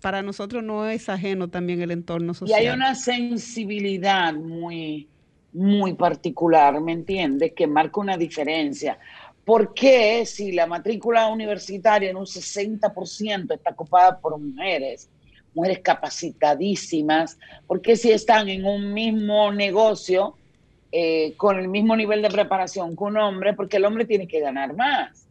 para 0.03 0.23
nosotros 0.23 0.63
no 0.63 0.87
es 0.89 1.09
ajeno 1.09 1.49
también 1.49 1.81
el 1.81 1.91
entorno 1.91 2.35
social. 2.35 2.63
Y 2.63 2.67
hay 2.67 2.75
una 2.75 2.95
sensibilidad 2.95 4.35
muy, 4.35 5.09
muy 5.57 5.95
particular, 5.95 6.81
¿me 6.81 6.93
entiendes? 6.93 7.53
Que 7.55 7.67
marca 7.67 8.01
una 8.01 8.17
diferencia. 8.17 8.99
¿Por 9.45 9.73
qué 9.73 10.27
si 10.27 10.53
la 10.53 10.67
matrícula 10.67 11.29
universitaria 11.29 12.11
en 12.11 12.17
un 12.17 12.27
60% 12.27 13.55
está 13.55 13.71
ocupada 13.71 14.19
por 14.19 14.39
mujeres, 14.39 15.09
mujeres 15.55 15.81
capacitadísimas? 15.81 17.39
¿Por 17.67 17.81
qué 17.81 17.97
si 17.97 18.13
están 18.13 18.49
en 18.49 18.67
un 18.67 18.93
mismo 18.93 19.51
negocio 19.53 20.37
eh, 20.93 21.35
con 21.37 21.59
el 21.59 21.69
mismo 21.69 21.97
nivel 21.97 22.21
de 22.21 22.29
preparación 22.29 22.95
que 22.95 23.05
un 23.05 23.17
hombre? 23.17 23.55
Porque 23.55 23.79
el 23.79 23.87
hombre 23.87 24.05
tiene 24.05 24.29
que 24.29 24.41
ganar 24.41 24.75
más. 24.77 25.27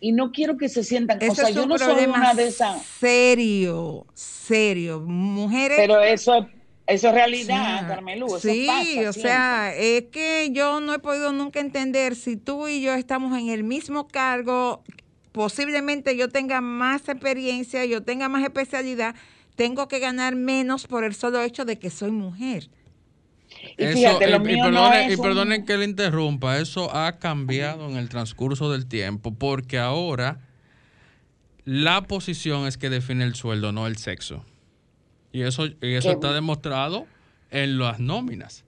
Y 0.00 0.12
no 0.12 0.32
quiero 0.32 0.56
que 0.56 0.68
se 0.68 0.84
sientan, 0.84 1.18
o 1.28 1.34
sea, 1.34 1.50
yo 1.50 1.66
no 1.66 1.76
soy 1.76 2.06
una 2.06 2.34
de 2.34 2.46
esas. 2.46 2.82
Serio, 2.82 4.06
serio. 4.14 5.00
Mujeres. 5.00 5.78
Pero 5.78 6.00
eso 6.00 6.46
eso 6.86 7.08
es 7.08 7.14
realidad, 7.14 7.88
Carmelu. 7.88 8.38
sí, 8.38 8.68
o 9.06 9.12
sea, 9.12 9.74
es 9.74 10.04
que 10.12 10.50
yo 10.52 10.80
no 10.80 10.94
he 10.94 10.98
podido 10.98 11.32
nunca 11.32 11.60
entender 11.60 12.14
si 12.14 12.36
tú 12.36 12.68
y 12.68 12.80
yo 12.80 12.94
estamos 12.94 13.36
en 13.38 13.48
el 13.48 13.64
mismo 13.64 14.06
cargo, 14.06 14.84
posiblemente 15.32 16.16
yo 16.16 16.28
tenga 16.28 16.60
más 16.60 17.08
experiencia, 17.08 17.84
yo 17.84 18.02
tenga 18.02 18.28
más 18.28 18.44
especialidad, 18.44 19.16
tengo 19.56 19.88
que 19.88 19.98
ganar 19.98 20.36
menos 20.36 20.86
por 20.86 21.02
el 21.02 21.14
solo 21.14 21.42
hecho 21.42 21.64
de 21.64 21.78
que 21.78 21.90
soy 21.90 22.12
mujer. 22.12 22.68
Y, 23.78 23.86
fíjate, 23.86 24.28
lo 24.28 24.36
y, 24.36 25.16
perdonen 25.16 25.64
que 25.64 25.76
le 25.76 25.84
interrumpa, 25.84 26.58
eso 26.58 26.94
ha 26.94 27.18
cambiado 27.18 27.88
en 27.88 27.96
el 27.96 28.08
transcurso 28.08 28.70
del 28.70 28.86
tiempo, 28.86 29.34
porque 29.34 29.78
ahora 29.78 30.40
la 31.64 32.02
posición 32.02 32.66
es 32.66 32.76
que 32.76 32.90
define 32.90 33.24
el 33.24 33.34
sueldo, 33.34 33.72
no 33.72 33.86
el 33.86 33.96
sexo. 33.96 34.44
Y 35.36 35.42
eso, 35.42 35.66
y 35.66 35.96
eso 35.96 36.12
está 36.12 36.32
demostrado 36.32 37.06
en 37.50 37.78
las 37.78 38.00
nóminas. 38.00 38.64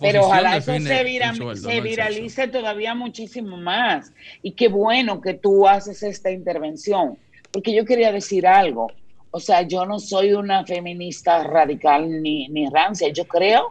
Pero 0.00 0.24
ojalá 0.24 0.56
eso 0.56 0.72
se, 0.72 1.80
viralice 1.82 2.48
todavía 2.48 2.94
muchísimo 2.94 3.58
más. 3.58 4.10
Y 4.42 4.52
qué 4.52 4.68
bueno 4.68 5.20
que 5.20 5.34
tú 5.34 5.68
haces 5.68 6.02
esta 6.02 6.30
intervención, 6.30 7.18
porque 7.52 7.74
yo 7.74 7.84
quería 7.84 8.10
decir 8.10 8.46
algo. 8.46 8.90
O 9.32 9.38
sea, 9.38 9.60
yo 9.60 9.84
no 9.84 9.98
soy 9.98 10.32
una 10.32 10.64
feminista 10.64 11.44
radical 11.44 12.22
ni, 12.22 12.48
ni 12.48 12.66
rancia. 12.70 13.12
Yo 13.12 13.26
creo 13.28 13.70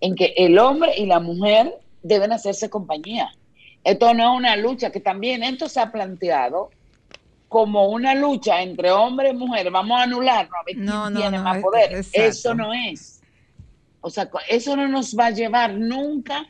en 0.00 0.14
que 0.14 0.34
el 0.36 0.56
hombre 0.60 0.92
y 0.96 1.06
la 1.06 1.18
mujer 1.18 1.74
deben 2.04 2.30
hacerse 2.30 2.70
compañía. 2.70 3.32
Esto 3.82 4.14
no 4.14 4.34
es 4.34 4.38
una 4.38 4.54
lucha 4.54 4.92
que 4.92 5.00
también 5.00 5.42
esto 5.42 5.68
se 5.68 5.80
ha 5.80 5.90
planteado 5.90 6.70
como 7.48 7.88
una 7.88 8.14
lucha 8.14 8.62
entre 8.62 8.90
hombre 8.90 9.30
y 9.30 9.34
mujer, 9.34 9.70
vamos 9.70 9.98
a 9.98 10.04
anular, 10.04 10.46
a 10.46 10.64
ver 10.64 10.76
quién 10.76 11.14
tiene 11.14 11.38
más 11.38 11.62
poder. 11.62 12.04
Eso 12.12 12.54
no 12.54 12.72
es. 12.72 13.22
O 14.00 14.10
sea, 14.10 14.28
eso 14.48 14.76
no 14.76 14.88
nos 14.88 15.16
va 15.16 15.26
a 15.26 15.30
llevar 15.30 15.74
nunca 15.74 16.46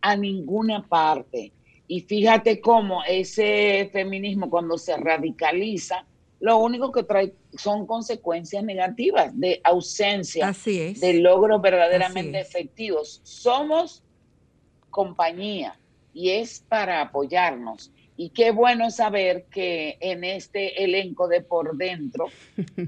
a 0.00 0.16
ninguna 0.16 0.86
parte. 0.86 1.52
Y 1.88 2.00
fíjate 2.00 2.60
cómo 2.60 3.04
ese 3.04 3.90
feminismo 3.92 4.50
cuando 4.50 4.76
se 4.76 4.96
radicaliza, 4.96 6.04
lo 6.40 6.58
único 6.58 6.90
que 6.92 7.04
trae 7.04 7.34
son 7.56 7.86
consecuencias 7.86 8.62
negativas 8.62 9.38
de 9.38 9.60
ausencia 9.64 10.52
de 10.64 11.14
logros 11.20 11.62
verdaderamente 11.62 12.40
efectivos. 12.40 13.20
Somos 13.22 14.02
compañía 14.90 15.78
y 16.12 16.30
es 16.30 16.64
para 16.68 17.02
apoyarnos. 17.02 17.92
Y 18.18 18.30
qué 18.30 18.50
bueno 18.50 18.90
saber 18.90 19.44
que 19.50 19.98
en 20.00 20.24
este 20.24 20.82
elenco 20.84 21.28
de 21.28 21.42
por 21.42 21.76
dentro 21.76 22.26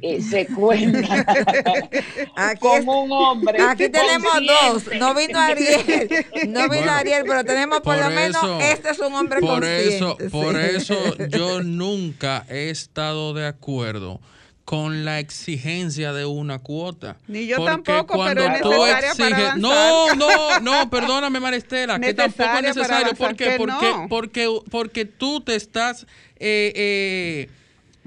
eh, 0.01 0.23
se 0.31 0.47
cuenta 0.47 1.25
como 2.61 3.03
un 3.05 3.13
hombre. 3.13 3.63
Aquí 3.63 3.89
tenemos 3.89 4.33
dos. 4.47 4.85
No 4.99 5.15
vino 5.15 5.39
Ariel, 5.39 6.09
no 6.49 6.69
vino 6.69 6.91
Ariel, 6.91 7.25
pero 7.27 7.45
tenemos 7.45 7.81
por, 7.81 7.99
lo 7.99 8.11
menos 8.11 8.63
este 8.63 8.91
es 8.91 8.99
un 9.01 9.15
hombre 9.15 9.41
por 9.41 9.65
Eso, 9.65 10.17
por 10.31 10.59
eso 10.59 10.97
yo 11.29 11.63
nunca 11.63 12.47
he 12.49 12.71
estado 12.71 13.35
de 13.35 13.47
acuerdo 13.47 14.21
con 14.69 15.07
la 15.07 15.19
exigencia 15.19 16.13
de 16.13 16.27
una 16.27 16.59
cuota. 16.59 17.17
Ni 17.27 17.47
yo 17.47 17.65
tampoco, 17.65 18.23
pero 18.23 18.43
es 18.43 18.51
necesaria 18.51 19.15
para 19.15 19.57
No, 19.57 20.15
no, 20.15 20.61
no, 20.61 20.91
perdóname 20.91 21.41
Maristela, 21.41 21.99
que 21.99 22.13
tampoco 22.13 22.51
es 22.57 22.63
necesario. 22.63 23.15
¿Por 23.15 23.35
qué? 23.35 23.55
Porque, 23.57 23.95
porque, 24.11 24.61
porque, 24.71 25.05
tú 25.07 25.41
te 25.41 25.55
estás 25.55 26.03
eh, 26.37 26.75
eh, 26.77 27.49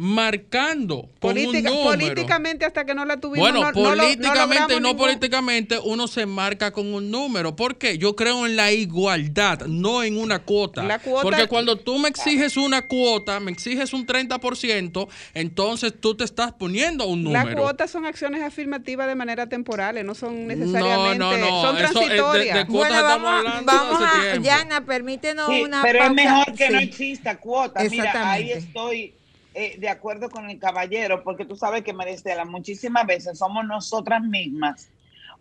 marcando 0.02 1.12
con 1.20 1.38
un 1.38 1.46
número. 1.46 1.84
Políticamente 1.84 2.66
hasta 2.66 2.86
que 2.86 2.96
no 2.96 3.06
la 3.06 3.18
tuvimos. 3.18 3.52
Bueno, 3.52 3.72
políticamente 3.72 4.76
y 4.78 4.80
no 4.80 4.98
políticamente 4.98 5.78
uno 5.78 6.08
se 6.08 6.26
marca 6.26 6.72
con 6.72 6.92
un 6.92 7.12
número. 7.12 7.56
¿Por 7.56 7.78
qué? 7.78 8.00
Yo 8.00 8.16
creo 8.16 8.48
en 8.48 8.56
la 8.56 8.72
igualdad, 8.72 9.68
no 9.68 10.02
en 10.02 10.18
una 10.18 10.40
cuota. 10.40 11.00
Porque 11.22 11.46
cuando 11.48 11.78
tú 11.78 12.00
me 12.00 12.10
exiges 12.10 12.58
una 12.58 12.88
cuota, 12.88 13.40
me 13.40 13.52
exiges 13.52 13.94
un 13.94 14.08
30%, 14.08 15.08
entonces 15.36 15.94
tú 16.02 16.16
te 16.16 16.24
estás 16.24 16.52
poniendo 16.54 17.06
un 17.06 17.24
número. 17.24 17.46
Las 17.46 17.56
cuotas 17.56 17.92
son 17.92 18.08
acciones 18.08 18.42
afirmativas 18.42 19.08
de 19.08 19.14
manera 19.14 19.48
temporal, 19.50 20.04
no 20.04 20.16
son 20.16 20.48
necesariamente, 20.48 21.20
no, 21.20 21.38
no, 21.38 21.38
no. 21.38 21.62
son 21.62 21.78
transitorias. 21.78 22.68
bueno, 22.68 23.04
vamos, 23.04 23.66
vamos 23.66 24.02
a, 24.02 24.36
Yana, 24.42 24.84
permítenos 24.84 25.48
una 25.48 25.84
Pero 25.84 26.06
es 26.06 26.12
mejor 26.12 26.56
que 26.56 26.70
no 26.72 26.80
exista 26.80 27.38
cuota. 27.38 27.84
Mira, 27.84 28.32
ahí 28.32 28.52
estoy 28.52 29.14
eh, 29.54 29.78
de 29.78 29.90
acuerdo 29.90 30.30
con 30.30 30.50
el 30.50 30.60
caballero, 30.60 31.24
porque 31.24 31.46
tú 31.46 31.56
sabes 31.56 31.84
que 31.84 31.94
Maristela, 31.94 32.46
muchísimas 32.46 33.06
veces 33.06 33.38
somos 33.38 33.66
nosotras 33.66 34.22
mismas 34.22 34.90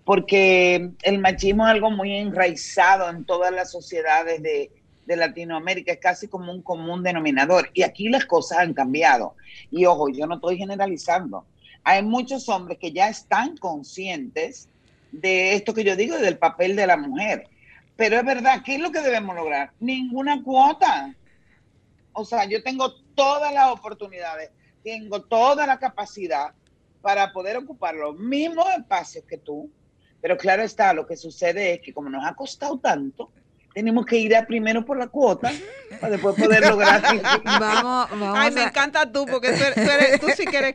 porque 0.04 0.90
el 1.02 1.18
machismo 1.18 1.66
es 1.66 1.72
algo 1.72 1.90
muy 1.90 2.16
enraizado 2.16 3.10
en 3.10 3.24
todas 3.24 3.52
las 3.52 3.70
sociedades 3.70 4.42
de, 4.42 4.70
de 5.06 5.16
Latinoamérica, 5.16 5.92
es 5.92 5.98
casi 5.98 6.28
como 6.28 6.52
un 6.52 6.62
común 6.62 7.02
denominador. 7.02 7.70
Y 7.74 7.82
aquí 7.82 8.08
las 8.08 8.24
cosas 8.24 8.58
han 8.58 8.74
cambiado. 8.74 9.34
Y 9.70 9.84
ojo, 9.84 10.08
yo 10.08 10.26
no 10.26 10.36
estoy 10.36 10.56
generalizando. 10.56 11.44
Hay 11.84 12.02
muchos 12.02 12.48
hombres 12.48 12.78
que 12.78 12.92
ya 12.92 13.08
están 13.08 13.56
conscientes 13.56 14.68
de 15.12 15.54
esto 15.54 15.74
que 15.74 15.84
yo 15.84 15.96
digo, 15.96 16.16
del 16.18 16.38
papel 16.38 16.76
de 16.76 16.86
la 16.86 16.96
mujer. 16.96 17.48
Pero 17.96 18.16
es 18.16 18.24
verdad, 18.24 18.62
¿qué 18.64 18.76
es 18.76 18.80
lo 18.80 18.92
que 18.92 19.00
debemos 19.00 19.34
lograr? 19.34 19.72
Ninguna 19.80 20.42
cuota. 20.42 21.14
O 22.12 22.24
sea, 22.24 22.46
yo 22.46 22.62
tengo 22.62 22.94
todas 23.20 23.52
las 23.52 23.68
oportunidades, 23.68 24.50
tengo 24.82 25.20
toda 25.20 25.66
la 25.66 25.78
capacidad 25.78 26.54
para 27.02 27.32
poder 27.34 27.58
ocupar 27.58 27.94
los 27.94 28.16
mismos 28.16 28.66
espacios 28.78 29.24
que 29.28 29.36
tú. 29.36 29.70
Pero 30.22 30.38
claro 30.38 30.62
está, 30.62 30.94
lo 30.94 31.06
que 31.06 31.18
sucede 31.18 31.74
es 31.74 31.80
que 31.82 31.92
como 31.92 32.08
nos 32.08 32.24
ha 32.24 32.34
costado 32.34 32.78
tanto, 32.78 33.30
tenemos 33.74 34.06
que 34.06 34.16
ir 34.16 34.34
a 34.34 34.46
primero 34.46 34.86
por 34.86 34.96
la 34.96 35.08
cuota 35.08 35.52
para 36.00 36.12
después 36.12 36.34
poder 36.34 36.66
lograr. 36.66 37.02
vamos, 37.44 38.10
vamos. 38.10 38.38
Ay, 38.38 38.52
me 38.52 38.62
encanta 38.62 39.12
tú, 39.12 39.26
porque 39.26 39.52
tú, 40.18 40.26
sí 40.34 40.46
quieres 40.46 40.74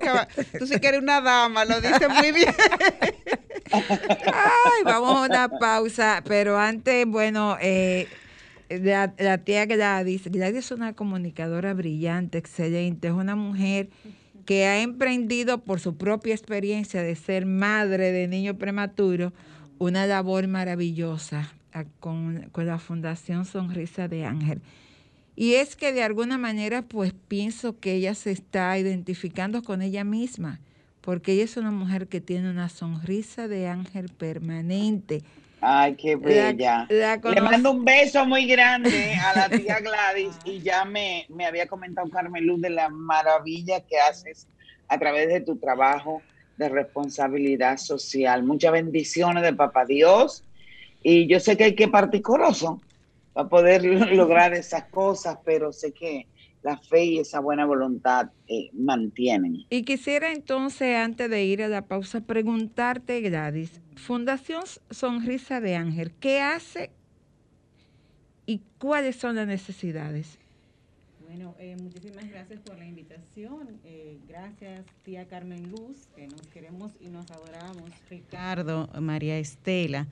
tú 0.58 0.68
sí 0.68 0.80
quieres 0.80 1.02
una 1.02 1.22
dama, 1.22 1.66
lo 1.66 1.82
dices 1.82 2.10
muy 2.10 2.32
bien. 2.32 2.54
Ay, 3.72 4.84
vamos 4.84 5.18
a 5.18 5.22
una 5.22 5.50
pausa, 5.50 6.22
pero 6.28 6.60
antes, 6.60 7.08
bueno, 7.08 7.58
eh, 7.60 8.08
la, 8.70 9.14
la, 9.18 9.38
tía 9.40 9.66
Gladys, 9.66 10.28
Gladys 10.30 10.58
es 10.58 10.72
una 10.72 10.94
comunicadora 10.94 11.74
brillante, 11.74 12.38
excelente, 12.38 13.08
es 13.08 13.14
una 13.14 13.36
mujer 13.36 13.90
que 14.46 14.66
ha 14.66 14.82
emprendido 14.82 15.64
por 15.64 15.80
su 15.80 15.98
propia 15.98 16.36
experiencia 16.36 17.02
de 17.02 17.16
ser 17.16 17.46
madre 17.46 18.12
de 18.12 18.28
niño 18.28 18.58
prematuro 18.58 19.34
una 19.80 20.06
labor 20.06 20.48
maravillosa 20.48 21.52
con, 22.00 22.50
con 22.52 22.66
la 22.66 22.80
Fundación 22.80 23.46
Sonrisa 23.46 24.08
de 24.08 24.26
Ángel. 24.26 24.62
Y 25.36 25.56
es 25.56 25.76
que 25.76 25.92
de 25.92 26.04
alguna 26.04 26.38
manera 26.38 26.82
pues 26.82 27.14
pienso 27.28 27.80
que 27.80 27.96
ella 27.96 28.16
se 28.16 28.32
está 28.32 28.78
identificando 28.78 29.64
con 29.64 29.82
ella 29.82 30.04
misma, 30.04 30.62
porque 31.02 31.34
ella 31.34 31.44
es 31.44 31.58
una 31.58 31.72
mujer 31.72 32.08
que 32.08 32.22
tiene 32.22 32.50
una 32.50 32.70
sonrisa 32.70 33.48
de 33.48 33.68
ángel 33.68 34.10
permanente. 34.10 35.24
Ay, 35.68 35.96
qué 35.96 36.16
bella. 36.16 36.86
Le 36.88 37.42
mando 37.42 37.72
un 37.72 37.84
beso 37.84 38.24
muy 38.24 38.46
grande 38.46 39.16
a 39.16 39.36
la 39.36 39.50
tía 39.50 39.80
Gladys 39.80 40.38
y 40.46 40.62
ya 40.62 40.86
me, 40.86 41.26
me 41.30 41.48
había 41.48 41.66
comentado 41.66 42.08
Carmen 42.12 42.46
Luz 42.46 42.62
de 42.62 42.70
la 42.70 42.88
maravilla 42.90 43.80
que 43.80 43.98
haces 43.98 44.48
a 44.88 45.00
través 45.00 45.28
de 45.28 45.42
tu 45.42 45.58
trabajo 45.58 46.22
de 46.58 46.70
responsabilidad 46.70 47.78
social. 47.78 48.44
Muchas 48.44 48.74
bendiciones 48.74 49.42
de 49.42 49.54
Papá 49.54 49.86
Dios 49.86 50.44
y 51.02 51.26
yo 51.28 51.40
sé 51.40 51.58
que 51.58 51.64
hay 51.64 51.76
que 51.76 51.88
partir 51.88 52.22
coroso 52.22 52.80
para 53.34 53.50
poder 53.50 53.84
lograr 54.14 54.54
esas 54.54 54.84
cosas, 54.86 55.40
pero 55.44 55.74
sé 55.74 55.94
que 55.94 56.28
la 56.66 56.78
fe 56.78 57.06
y 57.06 57.20
esa 57.20 57.40
buena 57.40 57.64
voluntad 57.64 58.32
eh, 58.48 58.72
mantienen. 58.74 59.66
Y 59.70 59.84
quisiera 59.84 60.32
entonces, 60.32 60.98
antes 60.98 61.30
de 61.30 61.46
ir 61.46 61.62
a 61.62 61.68
la 61.68 61.84
pausa, 61.84 62.22
preguntarte, 62.22 63.22
Gladys, 63.22 63.82
Fundación 63.96 64.64
Sonrisa 64.90 65.62
de 65.62 65.76
Ángel, 65.76 66.12
¿qué 66.20 66.42
hace 66.42 66.90
y 68.48 68.62
cuáles 68.80 69.16
son 69.16 69.36
las 69.36 69.46
necesidades? 69.46 70.40
Bueno, 71.28 71.54
eh, 71.60 71.76
muchísimas 71.80 72.28
gracias 72.32 72.60
por 72.62 72.80
la 72.80 72.86
invitación. 72.86 73.80
Eh, 73.84 74.18
gracias, 74.28 74.86
tía 75.04 75.28
Carmen 75.28 75.70
Luz, 75.70 76.08
que 76.16 76.28
nos 76.28 76.48
queremos 76.48 76.94
y 77.00 77.10
nos 77.10 77.30
adoramos. 77.30 77.92
Ricardo, 78.10 78.90
María 79.00 79.38
Estela. 79.38 80.08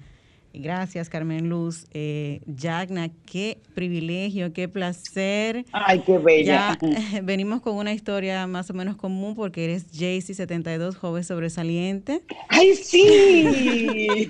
Gracias, 0.55 1.09
Carmen 1.09 1.49
Luz. 1.49 1.87
Eh, 1.93 2.41
Yagna, 2.45 3.09
qué 3.25 3.57
privilegio, 3.73 4.53
qué 4.53 4.67
placer. 4.67 5.65
Ay, 5.71 6.01
qué 6.05 6.19
bella. 6.19 6.77
venimos 7.23 7.61
con 7.61 7.75
una 7.75 7.91
historia 7.91 8.45
más 8.45 8.69
o 8.69 8.75
menos 8.75 8.95
común 8.95 9.33
porque 9.35 9.63
eres 9.63 9.85
Jaycee, 9.91 10.35
72, 10.35 10.95
joven 10.95 11.23
sobresaliente. 11.23 12.21
¡Ay, 12.49 12.75
sí! 12.75 14.29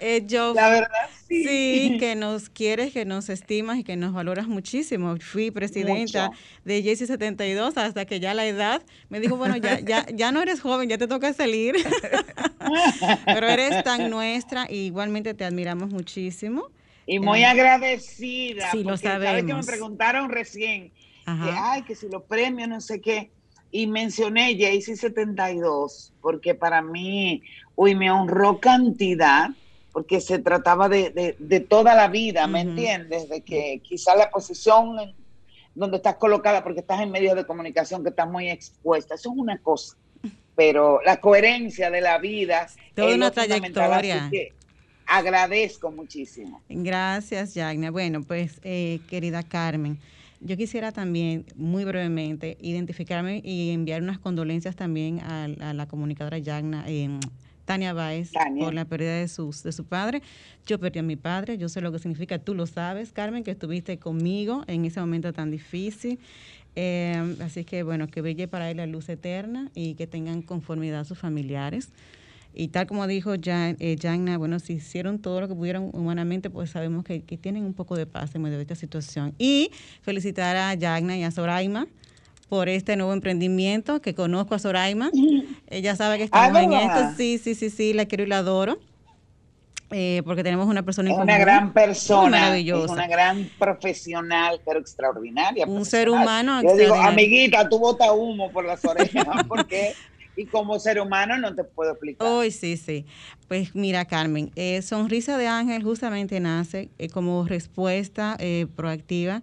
eh, 0.00 0.22
yo, 0.26 0.54
La 0.54 0.70
verdad, 0.70 0.88
sí. 1.28 1.44
Sí, 1.44 1.96
que 1.98 2.14
nos 2.14 2.48
quieres, 2.48 2.92
que 2.92 3.04
nos 3.04 3.28
estimas 3.28 3.78
y 3.78 3.84
que 3.84 3.96
nos 3.96 4.12
valoras 4.12 4.48
muchísimo. 4.48 5.16
Fui 5.18 5.50
presidenta 5.50 6.30
de 6.64 6.82
Jaycee 6.82 7.06
72 7.06 7.76
hasta 7.76 8.04
que 8.04 8.20
ya 8.20 8.34
la 8.34 8.46
edad 8.46 8.82
me 9.08 9.20
dijo, 9.20 9.36
bueno, 9.36 9.56
ya, 9.56 9.80
ya, 9.80 10.06
ya 10.12 10.32
no 10.32 10.40
eres 10.42 10.60
joven, 10.60 10.88
ya 10.88 10.98
te 10.98 11.06
toca 11.06 11.32
salir. 11.32 11.76
Pero 13.26 13.48
eres 13.48 13.82
tan 13.84 14.10
nuestra 14.10 14.66
y 14.70 14.86
igualmente 14.86 15.34
te 15.34 15.44
admiramos 15.44 15.90
muchísimo. 15.90 16.68
Y 17.06 17.18
muy 17.18 17.40
eh, 17.40 17.46
agradecida. 17.46 18.70
Sí, 18.70 18.82
lo 18.82 18.96
sabemos. 18.96 19.26
Sabes 19.26 19.44
que 19.44 19.54
me 19.54 19.64
preguntaron 19.64 20.30
recién 20.30 20.92
que, 21.24 21.50
ay, 21.56 21.82
que 21.82 21.94
si 21.94 22.08
los 22.08 22.22
premios, 22.22 22.68
no 22.68 22.80
sé 22.80 23.00
qué. 23.00 23.30
Y 23.70 23.86
mencioné 23.86 24.56
Jaycee 24.58 24.96
72, 24.96 26.12
porque 26.20 26.54
para 26.54 26.80
mí, 26.80 27.42
uy, 27.74 27.94
me 27.94 28.10
honró 28.10 28.60
cantidad, 28.60 29.50
porque 29.94 30.20
se 30.20 30.40
trataba 30.40 30.90
de, 30.90 31.36
de, 31.38 31.60
toda 31.60 31.94
la 31.94 32.08
vida, 32.08 32.46
¿me 32.46 32.60
entiendes? 32.60 33.30
De 33.30 33.40
que 33.40 33.80
quizá 33.82 34.14
la 34.14 34.28
posición 34.28 35.14
donde 35.74 35.96
estás 35.96 36.16
colocada, 36.16 36.62
porque 36.62 36.80
estás 36.80 37.00
en 37.00 37.10
medio 37.10 37.34
de 37.34 37.46
comunicación, 37.46 38.02
que 38.02 38.10
estás 38.10 38.28
muy 38.28 38.50
expuesta, 38.50 39.14
eso 39.14 39.30
es 39.32 39.38
una 39.38 39.56
cosa 39.58 39.96
pero 40.56 41.00
la 41.04 41.20
coherencia 41.20 41.90
de 41.90 42.00
la 42.00 42.18
vida. 42.18 42.68
Toda 42.94 43.14
una 43.14 43.30
trayectoria. 43.30 44.30
agradezco 45.06 45.90
muchísimo. 45.90 46.62
Gracias, 46.68 47.54
Yagna. 47.54 47.90
Bueno, 47.90 48.22
pues, 48.22 48.60
eh, 48.62 49.00
querida 49.08 49.42
Carmen, 49.42 49.98
yo 50.40 50.56
quisiera 50.56 50.92
también, 50.92 51.46
muy 51.56 51.84
brevemente, 51.84 52.56
identificarme 52.60 53.40
y 53.44 53.70
enviar 53.70 54.02
unas 54.02 54.18
condolencias 54.18 54.76
también 54.76 55.20
a, 55.20 55.72
la 55.72 55.86
comunicadora 55.86 56.38
Yagna. 56.38 56.84
Eh, 56.86 57.18
Tania 57.64 57.92
Báez 57.92 58.32
por 58.58 58.74
la 58.74 58.84
pérdida 58.84 59.16
de, 59.16 59.28
sus, 59.28 59.62
de 59.62 59.72
su 59.72 59.84
padre. 59.84 60.22
Yo 60.66 60.78
perdí 60.78 60.98
a 60.98 61.02
mi 61.02 61.16
padre, 61.16 61.58
yo 61.58 61.68
sé 61.68 61.80
lo 61.80 61.92
que 61.92 61.98
significa, 61.98 62.38
tú 62.38 62.54
lo 62.54 62.66
sabes, 62.66 63.12
Carmen, 63.12 63.44
que 63.44 63.52
estuviste 63.52 63.98
conmigo 63.98 64.64
en 64.66 64.84
ese 64.84 65.00
momento 65.00 65.32
tan 65.32 65.50
difícil. 65.50 66.18
Eh, 66.76 67.36
así 67.40 67.64
que 67.64 67.82
bueno, 67.82 68.08
que 68.08 68.20
brille 68.20 68.48
para 68.48 68.70
él 68.70 68.78
la 68.78 68.86
luz 68.86 69.08
eterna 69.08 69.70
y 69.74 69.94
que 69.94 70.06
tengan 70.06 70.42
conformidad 70.42 71.04
sus 71.04 71.18
familiares. 71.18 71.90
Y 72.56 72.68
tal 72.68 72.86
como 72.86 73.06
dijo 73.08 73.34
Jan, 73.42 73.76
eh, 73.80 73.96
bueno, 74.38 74.60
si 74.60 74.74
hicieron 74.74 75.18
todo 75.18 75.40
lo 75.40 75.48
que 75.48 75.54
pudieron 75.54 75.90
humanamente, 75.92 76.50
pues 76.50 76.70
sabemos 76.70 77.04
que, 77.04 77.20
tienen 77.20 77.64
un 77.64 77.74
poco 77.74 77.96
de 77.96 78.06
paz 78.06 78.34
en 78.34 78.42
medio 78.42 78.56
de 78.56 78.62
esta 78.62 78.76
situación. 78.76 79.34
Y 79.38 79.70
felicitar 80.02 80.56
a 80.56 80.76
Jagna 80.78 81.16
y 81.16 81.24
a 81.24 81.32
Soraima 81.32 81.88
por 82.48 82.68
este 82.68 82.96
nuevo 82.96 83.12
emprendimiento, 83.12 84.00
que 84.00 84.14
conozco 84.14 84.54
a 84.54 84.58
Soraima. 84.58 85.10
Ella 85.68 85.96
sabe 85.96 86.18
que 86.18 86.24
estamos 86.24 86.60
en 86.62 86.72
esto. 86.72 87.10
Sí, 87.16 87.38
sí, 87.38 87.54
sí, 87.54 87.70
sí, 87.70 87.92
la 87.92 88.06
quiero 88.06 88.24
y 88.24 88.26
la 88.26 88.38
adoro. 88.38 88.78
Eh, 89.90 90.22
porque 90.24 90.42
tenemos 90.42 90.66
una 90.66 90.82
persona 90.82 91.12
es 91.12 91.16
una 91.16 91.38
gran 91.38 91.72
persona, 91.72 92.56
es 92.56 92.90
una 92.90 93.06
gran 93.06 93.48
profesional, 93.58 94.60
pero 94.64 94.80
extraordinaria. 94.80 95.66
Un 95.66 95.84
ser 95.84 96.08
humano. 96.10 96.60
Yo 96.62 96.76
digo, 96.76 96.94
amiguita, 96.94 97.68
tú 97.68 97.78
bota 97.78 98.12
humo 98.12 98.50
por 98.50 98.64
las 98.64 98.84
orejas, 98.84 99.24
porque 99.46 99.94
y 100.36 100.46
como 100.46 100.80
ser 100.80 101.00
humano 101.00 101.38
no 101.38 101.54
te 101.54 101.62
puedo 101.62 101.92
explicar. 101.92 102.26
Hoy 102.26 102.50
sí, 102.50 102.76
sí. 102.76 103.06
Pues 103.46 103.76
mira, 103.76 104.04
Carmen, 104.06 104.50
eh, 104.56 104.82
Sonrisa 104.82 105.38
de 105.38 105.46
Ángel 105.46 105.84
justamente 105.84 106.40
nace 106.40 106.88
eh, 106.98 107.08
como 107.08 107.46
respuesta 107.46 108.36
proactiva 108.74 109.42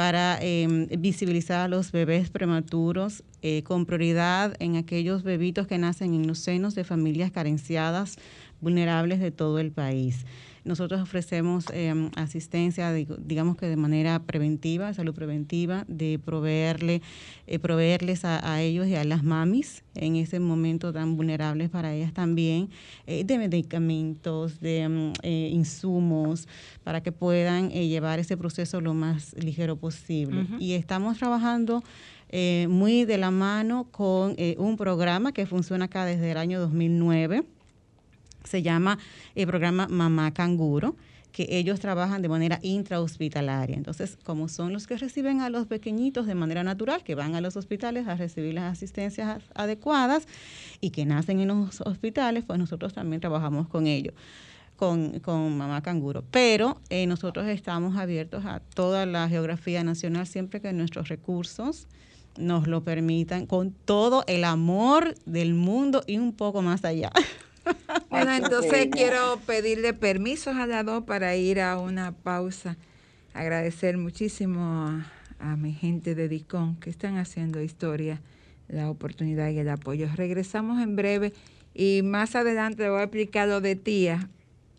para 0.00 0.38
em, 0.40 0.86
visibilizar 0.98 1.60
a 1.60 1.68
los 1.68 1.92
bebés 1.92 2.30
prematuros 2.30 3.22
con 3.64 3.84
prioridad 3.84 4.56
en 4.58 4.76
aquellos 4.76 5.22
bebitos 5.22 5.66
que 5.66 5.76
nacen 5.76 6.14
en 6.14 6.26
los 6.26 6.38
senos 6.38 6.74
de 6.74 6.84
familias 6.84 7.30
carenciadas 7.30 8.16
vulnerables 8.62 9.20
de 9.20 9.30
todo 9.30 9.58
el 9.58 9.72
país. 9.72 10.24
Nosotros 10.64 11.00
ofrecemos 11.00 11.64
em, 11.72 12.10
asistencia, 12.16 12.92
digamos 12.92 13.56
que 13.56 13.66
de 13.66 13.76
manera 13.76 14.18
preventiva, 14.20 14.92
salud 14.92 15.14
preventiva, 15.14 15.84
de 15.88 16.20
proveerle, 16.22 17.02
eh, 17.46 17.58
proveerles 17.58 18.24
a, 18.24 18.60
ellos 18.60 18.86
y 18.86 18.94
a 18.94 19.04
las 19.04 19.22
mamis 19.22 19.82
en 19.94 20.16
ese 20.16 20.38
momento 20.38 20.92
tan 20.92 21.16
vulnerables 21.16 21.70
para 21.70 21.94
ellas 21.94 22.12
también, 22.12 22.68
eh, 23.06 23.24
de 23.24 23.38
medicamentos, 23.38 24.60
de 24.60 24.80
em, 24.80 25.12
eh, 25.22 25.50
insumos, 25.52 26.46
para 26.84 27.02
que 27.02 27.12
puedan 27.12 27.70
llevar 27.70 28.18
ese 28.18 28.36
proceso 28.36 28.80
lo 28.80 28.94
más 28.94 29.34
ligero 29.42 29.76
posible. 29.76 30.46
Y 30.58 30.72
estamos 30.72 31.18
trabajando 31.18 31.82
muy 32.68 33.04
de 33.04 33.18
la 33.18 33.30
mano 33.30 33.88
con 33.90 34.36
un 34.58 34.76
programa 34.76 35.32
que 35.32 35.46
funciona 35.46 35.86
acá 35.86 36.04
desde 36.04 36.30
el 36.30 36.36
año 36.36 36.60
2009 36.60 37.44
se 38.50 38.62
llama 38.62 38.98
el 39.34 39.46
programa 39.46 39.86
Mamá 39.88 40.32
Canguro 40.32 40.96
que 41.32 41.46
ellos 41.50 41.78
trabajan 41.78 42.22
de 42.22 42.28
manera 42.28 42.58
intrahospitalaria. 42.62 43.76
Entonces, 43.76 44.18
como 44.24 44.48
son 44.48 44.72
los 44.72 44.88
que 44.88 44.96
reciben 44.96 45.40
a 45.40 45.48
los 45.48 45.66
pequeñitos 45.66 46.26
de 46.26 46.34
manera 46.34 46.64
natural, 46.64 47.04
que 47.04 47.14
van 47.14 47.36
a 47.36 47.40
los 47.40 47.56
hospitales 47.56 48.08
a 48.08 48.16
recibir 48.16 48.54
las 48.54 48.72
asistencias 48.72 49.40
adecuadas 49.54 50.26
y 50.80 50.90
que 50.90 51.06
nacen 51.06 51.38
en 51.38 51.48
los 51.48 51.80
hospitales, 51.82 52.44
pues 52.44 52.58
nosotros 52.58 52.92
también 52.92 53.20
trabajamos 53.20 53.68
con 53.68 53.86
ellos. 53.86 54.14
Con, 54.76 55.20
con, 55.20 55.58
Mamá 55.58 55.82
Canguro. 55.82 56.24
Pero 56.30 56.80
eh, 56.88 57.06
nosotros 57.06 57.46
estamos 57.46 57.96
abiertos 57.96 58.46
a 58.46 58.60
toda 58.60 59.04
la 59.04 59.28
geografía 59.28 59.84
nacional 59.84 60.26
siempre 60.26 60.62
que 60.62 60.72
nuestros 60.72 61.08
recursos 61.08 61.86
nos 62.38 62.66
lo 62.66 62.82
permitan, 62.82 63.44
con 63.44 63.72
todo 63.72 64.24
el 64.26 64.42
amor 64.42 65.14
del 65.26 65.52
mundo 65.52 66.02
y 66.06 66.16
un 66.16 66.32
poco 66.32 66.62
más 66.62 66.84
allá. 66.84 67.12
Bueno, 68.10 68.34
entonces 68.34 68.88
quiero 68.90 69.38
pedirle 69.46 69.92
permiso 69.94 70.50
a 70.50 70.66
las 70.66 70.84
dos 70.84 71.04
para 71.04 71.36
ir 71.36 71.60
a 71.60 71.78
una 71.78 72.12
pausa. 72.12 72.76
Agradecer 73.34 73.96
muchísimo 73.98 75.02
a, 75.38 75.56
mi 75.56 75.72
gente 75.72 76.14
de 76.14 76.28
DICON 76.28 76.76
que 76.76 76.90
están 76.90 77.16
haciendo 77.16 77.62
historia, 77.62 78.20
la 78.68 78.90
oportunidad 78.90 79.48
y 79.50 79.58
el 79.58 79.68
apoyo. 79.70 80.08
Regresamos 80.14 80.82
en 80.82 80.96
breve 80.96 81.32
y 81.74 82.02
más 82.02 82.34
adelante 82.36 82.82
le 82.82 82.90
voy 82.90 83.00
a 83.00 83.04
explicar 83.04 83.48
lo 83.48 83.60
de 83.60 83.76
tía. 83.76 84.28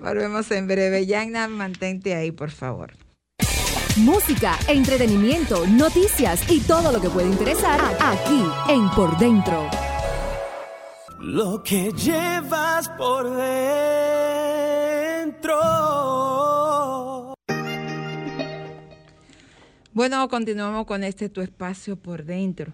Volvemos 0.00 0.50
en 0.50 0.66
breve. 0.68 1.06
Yana, 1.06 1.48
mantente 1.48 2.14
ahí, 2.14 2.30
por 2.30 2.50
favor. 2.50 2.92
Música, 3.96 4.56
entretenimiento, 4.68 5.66
noticias 5.66 6.50
y 6.50 6.60
todo 6.60 6.92
lo 6.92 7.00
que 7.00 7.10
puede 7.10 7.28
interesar 7.28 7.80
aquí 8.00 8.42
en 8.68 8.88
Por 8.90 9.18
Dentro 9.18 9.68
lo 11.20 11.62
que 11.62 11.92
llevas 11.92 12.88
por 12.90 13.36
dentro. 13.36 14.44
Bueno, 19.92 20.28
continuamos 20.28 20.86
con 20.86 21.02
este 21.02 21.28
tu 21.28 21.40
espacio 21.40 21.96
por 21.96 22.24
dentro. 22.24 22.72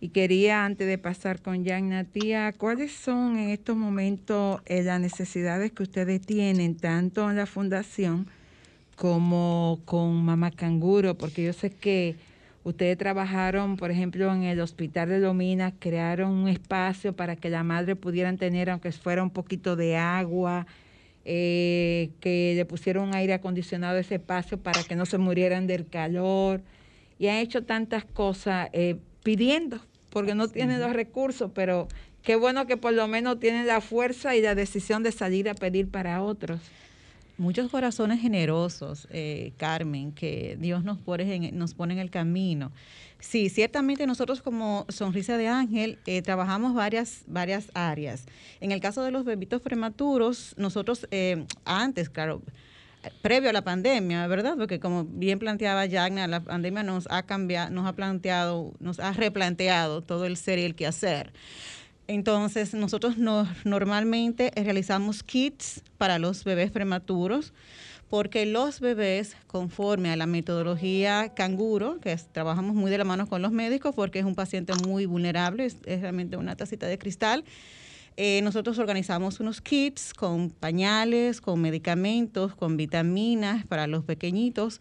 Y 0.00 0.08
quería, 0.08 0.64
antes 0.64 0.86
de 0.86 0.98
pasar 0.98 1.40
con 1.40 1.64
Jan 1.64 2.06
tía, 2.06 2.52
¿cuáles 2.52 2.92
son 2.92 3.36
en 3.38 3.50
estos 3.50 3.76
momentos 3.76 4.60
eh, 4.66 4.82
las 4.82 5.00
necesidades 5.00 5.72
que 5.72 5.82
ustedes 5.82 6.20
tienen, 6.20 6.76
tanto 6.76 7.30
en 7.30 7.36
la 7.36 7.46
fundación 7.46 8.26
como 8.96 9.80
con 9.84 10.24
Mamá 10.24 10.50
Canguro? 10.50 11.16
Porque 11.16 11.44
yo 11.44 11.52
sé 11.52 11.70
que 11.70 12.16
Ustedes 12.64 12.96
trabajaron, 12.96 13.76
por 13.76 13.90
ejemplo, 13.90 14.32
en 14.32 14.42
el 14.42 14.58
Hospital 14.60 15.10
de 15.10 15.18
Lomina, 15.18 15.74
crearon 15.78 16.30
un 16.30 16.48
espacio 16.48 17.14
para 17.14 17.36
que 17.36 17.50
la 17.50 17.62
madre 17.62 17.94
pudieran 17.94 18.38
tener, 18.38 18.70
aunque 18.70 18.90
fuera 18.90 19.22
un 19.22 19.28
poquito 19.28 19.76
de 19.76 19.98
agua, 19.98 20.66
eh, 21.26 22.08
que 22.20 22.54
le 22.56 22.64
pusieron 22.64 23.14
aire 23.14 23.34
acondicionado 23.34 23.98
a 23.98 24.00
ese 24.00 24.14
espacio 24.14 24.56
para 24.56 24.82
que 24.82 24.96
no 24.96 25.04
se 25.04 25.18
murieran 25.18 25.66
del 25.66 25.86
calor. 25.86 26.62
Y 27.18 27.28
han 27.28 27.36
hecho 27.36 27.64
tantas 27.64 28.06
cosas 28.06 28.70
eh, 28.72 28.96
pidiendo, 29.22 29.78
porque 30.08 30.34
no 30.34 30.48
tienen 30.48 30.80
los 30.80 30.94
recursos, 30.94 31.50
pero 31.54 31.86
qué 32.22 32.34
bueno 32.34 32.66
que 32.66 32.78
por 32.78 32.94
lo 32.94 33.06
menos 33.08 33.40
tienen 33.40 33.66
la 33.66 33.82
fuerza 33.82 34.36
y 34.36 34.40
la 34.40 34.54
decisión 34.54 35.02
de 35.02 35.12
salir 35.12 35.50
a 35.50 35.54
pedir 35.54 35.90
para 35.90 36.22
otros. 36.22 36.60
Muchos 37.36 37.68
corazones 37.68 38.20
generosos, 38.20 39.08
eh, 39.10 39.52
Carmen, 39.56 40.12
que 40.12 40.56
Dios 40.60 40.84
nos 40.84 40.98
pone, 40.98 41.34
en, 41.34 41.58
nos 41.58 41.74
pone 41.74 41.94
en 41.94 42.00
el 42.00 42.10
camino. 42.10 42.70
Sí, 43.18 43.48
ciertamente 43.48 44.06
nosotros 44.06 44.40
como 44.40 44.86
Sonrisa 44.88 45.36
de 45.36 45.48
Ángel 45.48 45.98
eh, 46.06 46.22
trabajamos 46.22 46.74
varias, 46.74 47.22
varias 47.26 47.72
áreas. 47.74 48.26
En 48.60 48.70
el 48.70 48.80
caso 48.80 49.02
de 49.02 49.10
los 49.10 49.24
bebitos 49.24 49.62
prematuros, 49.62 50.54
nosotros 50.58 51.08
eh, 51.10 51.44
antes, 51.64 52.08
claro, 52.08 52.40
previo 53.22 53.50
a 53.50 53.52
la 53.52 53.62
pandemia, 53.62 54.26
¿verdad? 54.26 54.54
Porque 54.56 54.78
como 54.78 55.04
bien 55.04 55.38
planteaba 55.38 55.88
Jagna, 55.88 56.28
la 56.28 56.40
pandemia 56.40 56.82
nos 56.82 57.08
ha 57.10 57.24
cambiado, 57.24 57.70
nos 57.70 57.86
ha 57.86 57.94
planteado, 57.94 58.72
nos 58.78 59.00
ha 59.00 59.12
replanteado 59.12 60.02
todo 60.02 60.26
el 60.26 60.36
ser 60.36 60.58
y 60.58 60.64
el 60.64 60.74
quehacer. 60.74 61.32
Entonces, 62.06 62.74
nosotros 62.74 63.16
normalmente 63.64 64.52
realizamos 64.54 65.22
kits 65.22 65.82
para 65.96 66.18
los 66.18 66.44
bebés 66.44 66.70
prematuros 66.70 67.52
porque 68.10 68.46
los 68.46 68.80
bebés, 68.80 69.36
conforme 69.46 70.10
a 70.10 70.16
la 70.16 70.26
metodología 70.26 71.32
canguro, 71.34 71.98
que 72.00 72.16
trabajamos 72.30 72.76
muy 72.76 72.90
de 72.90 72.98
la 72.98 73.04
mano 73.04 73.26
con 73.26 73.42
los 73.42 73.50
médicos 73.50 73.94
porque 73.94 74.20
es 74.20 74.24
un 74.24 74.34
paciente 74.34 74.74
muy 74.74 75.06
vulnerable, 75.06 75.64
es, 75.64 75.78
realmente 75.84 76.36
una 76.36 76.54
tacita 76.54 76.86
de 76.86 76.98
cristal, 76.98 77.44
eh, 78.16 78.40
nosotros 78.42 78.78
organizamos 78.78 79.40
unos 79.40 79.60
kits 79.60 80.14
con 80.14 80.50
pañales, 80.50 81.40
con 81.40 81.60
medicamentos, 81.60 82.54
con 82.54 82.76
vitaminas 82.76 83.66
para 83.66 83.86
los 83.86 84.04
pequeñitos 84.04 84.80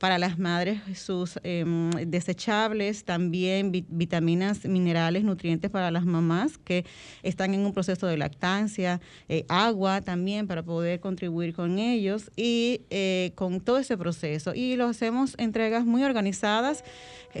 para 0.00 0.18
las 0.18 0.38
madres 0.38 0.80
sus 0.94 1.38
em, 1.42 1.90
desechables, 1.90 3.04
también 3.04 3.70
vitaminas, 3.70 4.64
minerales, 4.64 5.24
nutrientes 5.24 5.70
para 5.70 5.90
las 5.90 6.06
mamás 6.06 6.56
que 6.56 6.86
están 7.22 7.52
en 7.52 7.66
un 7.66 7.74
proceso 7.74 8.06
de 8.06 8.16
lactancia, 8.16 9.02
eh, 9.28 9.44
agua 9.50 10.00
también 10.00 10.46
para 10.46 10.62
poder 10.62 11.00
contribuir 11.00 11.52
con 11.52 11.78
ellos 11.78 12.30
y 12.34 12.80
eh, 12.88 13.32
con 13.34 13.60
todo 13.60 13.76
ese 13.76 13.98
proceso. 13.98 14.54
Y 14.54 14.76
lo 14.76 14.86
hacemos 14.86 15.34
entregas 15.36 15.84
muy 15.84 16.02
organizadas 16.02 16.82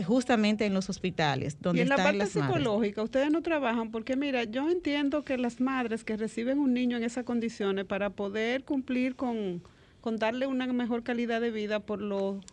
justamente 0.06 0.66
en 0.66 0.74
los 0.74 0.88
hospitales. 0.88 1.56
Donde 1.60 1.80
y 1.80 1.82
en 1.82 1.88
la 1.88 1.96
parte 1.96 2.26
psicológica, 2.26 3.02
ustedes 3.02 3.30
no 3.30 3.42
trabajan 3.42 3.90
porque 3.90 4.16
mira, 4.16 4.44
yo 4.44 4.68
entiendo 4.70 5.22
que 5.22 5.38
las 5.38 5.60
madres 5.60 6.04
que 6.04 6.16
reciben 6.16 6.58
un 6.58 6.74
niño 6.74 6.96
en 6.96 7.04
esas 7.04 7.24
condiciones 7.24 7.84
para 7.84 8.10
poder 8.10 8.64
cumplir 8.64 9.16
con 9.16 9.62
con 10.00 10.16
darle 10.16 10.46
una 10.46 10.66
mejor 10.66 11.02
calidad 11.02 11.40
de 11.40 11.50
vida 11.50 11.80
por 11.80 12.00
los, 12.00 12.44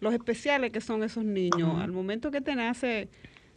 los 0.00 0.14
especiales 0.14 0.70
que 0.70 0.80
son 0.80 1.02
esos 1.02 1.24
niños. 1.24 1.80
Al 1.80 1.92
momento 1.92 2.30
que 2.30 2.40
te 2.40 2.54
nace 2.54 3.08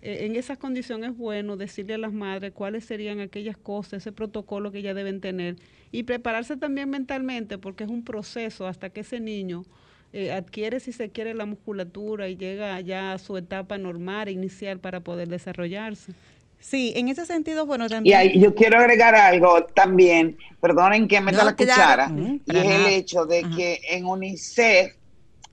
eh, 0.02 0.26
en 0.26 0.36
esas 0.36 0.58
condiciones 0.58 1.12
es 1.12 1.18
bueno 1.18 1.58
decirle 1.58 1.96
a 1.96 1.98
las 1.98 2.14
madres 2.14 2.52
cuáles 2.54 2.86
serían 2.86 3.20
aquellas 3.20 3.58
cosas, 3.58 3.94
ese 3.94 4.12
protocolo 4.12 4.72
que 4.72 4.80
ellas 4.80 4.96
deben 4.96 5.20
tener 5.20 5.56
y 5.92 6.04
prepararse 6.04 6.58
también 6.58 6.90
mentalmente 6.90 7.58
porque 7.58 7.84
es 7.84 7.90
un 7.90 8.04
proceso 8.04 8.68
hasta 8.68 8.90
que 8.90 9.02
ese 9.02 9.20
niño 9.20 9.64
eh, 10.12 10.32
adquiere, 10.32 10.80
si 10.80 10.92
se 10.92 11.10
quiere, 11.10 11.34
la 11.34 11.46
musculatura 11.46 12.30
y 12.30 12.36
llega 12.36 12.80
ya 12.82 13.14
a 13.14 13.18
su 13.20 13.38
etapa 13.38 13.78
normal, 13.78 14.30
inicial 14.30 14.80
para 14.80 15.02
poder 15.02 15.28
desarrollarse. 15.28 16.14
Sí, 16.60 16.94
en 16.96 17.08
ese 17.08 17.26
sentido, 17.26 17.66
bueno, 17.66 17.88
también. 17.88 18.32
Y 18.34 18.40
yo 18.40 18.54
quiero 18.54 18.80
agregar 18.80 19.16
algo 19.16 19.64
también, 19.66 20.38
perdonen 20.60 21.08
que 21.08 21.22
me 21.22 21.32
da 21.32 21.46
la 21.46 21.56
cuchara, 21.56 22.12
y 22.12 22.58
es 22.58 22.66
el 22.66 22.86
hecho 22.88 23.26
de 23.26 23.44
que 23.56 23.80
en 23.90 24.06
UNICEF 24.06 24.94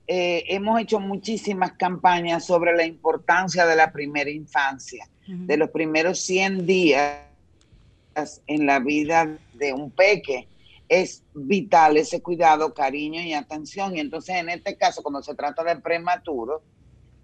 eh, 0.07 0.43
hemos 0.47 0.79
hecho 0.81 0.99
muchísimas 0.99 1.73
campañas 1.73 2.45
sobre 2.45 2.75
la 2.75 2.85
importancia 2.85 3.65
de 3.65 3.75
la 3.75 3.91
primera 3.91 4.29
infancia, 4.29 5.07
de 5.27 5.57
los 5.57 5.69
primeros 5.69 6.19
100 6.21 6.65
días 6.65 7.19
en 8.47 8.65
la 8.65 8.79
vida 8.79 9.37
de 9.53 9.73
un 9.73 9.91
peque. 9.91 10.47
Es 10.89 11.23
vital 11.33 11.97
ese 11.97 12.21
cuidado, 12.21 12.73
cariño 12.73 13.21
y 13.21 13.33
atención. 13.33 13.95
Y 13.95 13.99
entonces, 13.99 14.35
en 14.35 14.49
este 14.49 14.77
caso, 14.77 15.03
cuando 15.03 15.21
se 15.21 15.35
trata 15.35 15.63
de 15.63 15.75
prematuro, 15.77 16.61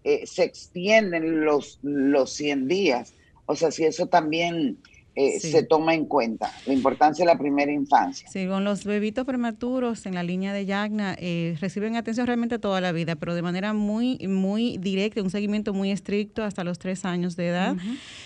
eh, 0.03 0.26
se 0.28 0.43
extienden 0.43 1.45
los, 1.45 1.80
los 1.82 2.34
100 2.34 2.68
días 2.68 3.14
o 3.45 3.55
sea, 3.55 3.72
si 3.72 3.86
eso 3.86 4.07
también 4.07 4.78
eh, 5.16 5.39
se 5.39 5.61
toma 5.61 5.93
en 5.93 6.05
cuenta, 6.05 6.51
la 6.66 6.74
importancia 6.74 7.24
de 7.24 7.32
la 7.32 7.38
primera 7.38 7.72
infancia. 7.72 8.28
Sí, 8.30 8.47
con 8.47 8.64
los 8.64 8.84
bebitos 8.84 9.26
prematuros 9.26 10.07
en 10.07 10.16
la 10.16 10.24
línea 10.24 10.53
de 10.53 10.66
Yagna 10.66 11.16
eh, 11.20 11.55
reciben 11.61 11.95
atención 11.95 12.26
realmente 12.26 12.57
toda 12.57 12.82
la 12.82 12.91
vida, 12.91 13.16
pero 13.16 13.36
de 13.36 13.43
manera 13.43 13.74
muy, 13.74 14.18
muy 14.28 14.80
directa, 14.80 15.22
un 15.22 15.30
seguimiento 15.30 15.72
muy 15.72 15.91
estricto 15.91 16.43
hasta 16.43 16.64
los 16.64 16.80
tres 16.80 17.05
años 17.05 17.36
de 17.36 17.49
edad. 17.49 17.76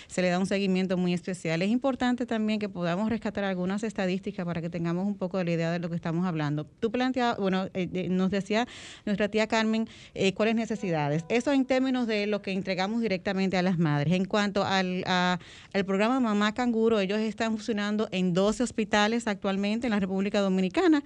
Se 0.06 0.22
le 0.22 0.30
da 0.30 0.38
un 0.38 0.46
seguimiento 0.46 0.96
muy 0.96 1.12
especial. 1.12 1.60
Es 1.60 1.68
importante 1.68 2.24
también 2.24 2.58
que 2.58 2.70
podamos 2.70 3.10
rescatar 3.10 3.44
algunas 3.44 3.82
estadísticas 3.82 4.46
para 4.46 4.62
que 4.62 4.70
tengamos 4.70 5.06
un 5.06 5.14
poco 5.14 5.36
de 5.36 5.44
la 5.44 5.50
idea 5.50 5.70
de 5.70 5.80
lo 5.80 5.90
que 5.90 5.96
estamos 5.96 6.26
hablando. 6.26 6.64
Tú 6.64 6.90
planteabas, 6.90 7.36
bueno, 7.36 7.68
eh, 7.74 8.08
nos 8.08 8.30
decía 8.30 8.66
nuestra 9.04 9.28
tía 9.28 9.46
Carmen 9.46 9.88
cuáles 10.34 10.54
necesidades. 10.54 11.26
Eso 11.28 11.52
en 11.52 11.66
términos 11.66 12.06
de 12.06 12.26
lo 12.26 12.40
que 12.40 12.52
entregamos 12.52 13.02
directamente 13.02 13.58
a 13.58 13.62
las 13.62 13.78
madres. 13.78 14.14
En 14.14 14.24
cuanto 14.24 14.64
al, 14.64 15.04
al 15.06 15.84
programa 15.84 16.18
Mamá 16.20 16.54
Ellos 16.78 17.18
están 17.18 17.52
funcionando 17.52 18.08
en 18.12 18.32
12 18.32 18.62
hospitales 18.62 19.26
actualmente 19.26 19.86
en 19.86 19.90
la 19.90 20.00
República 20.00 20.40
Dominicana, 20.40 21.02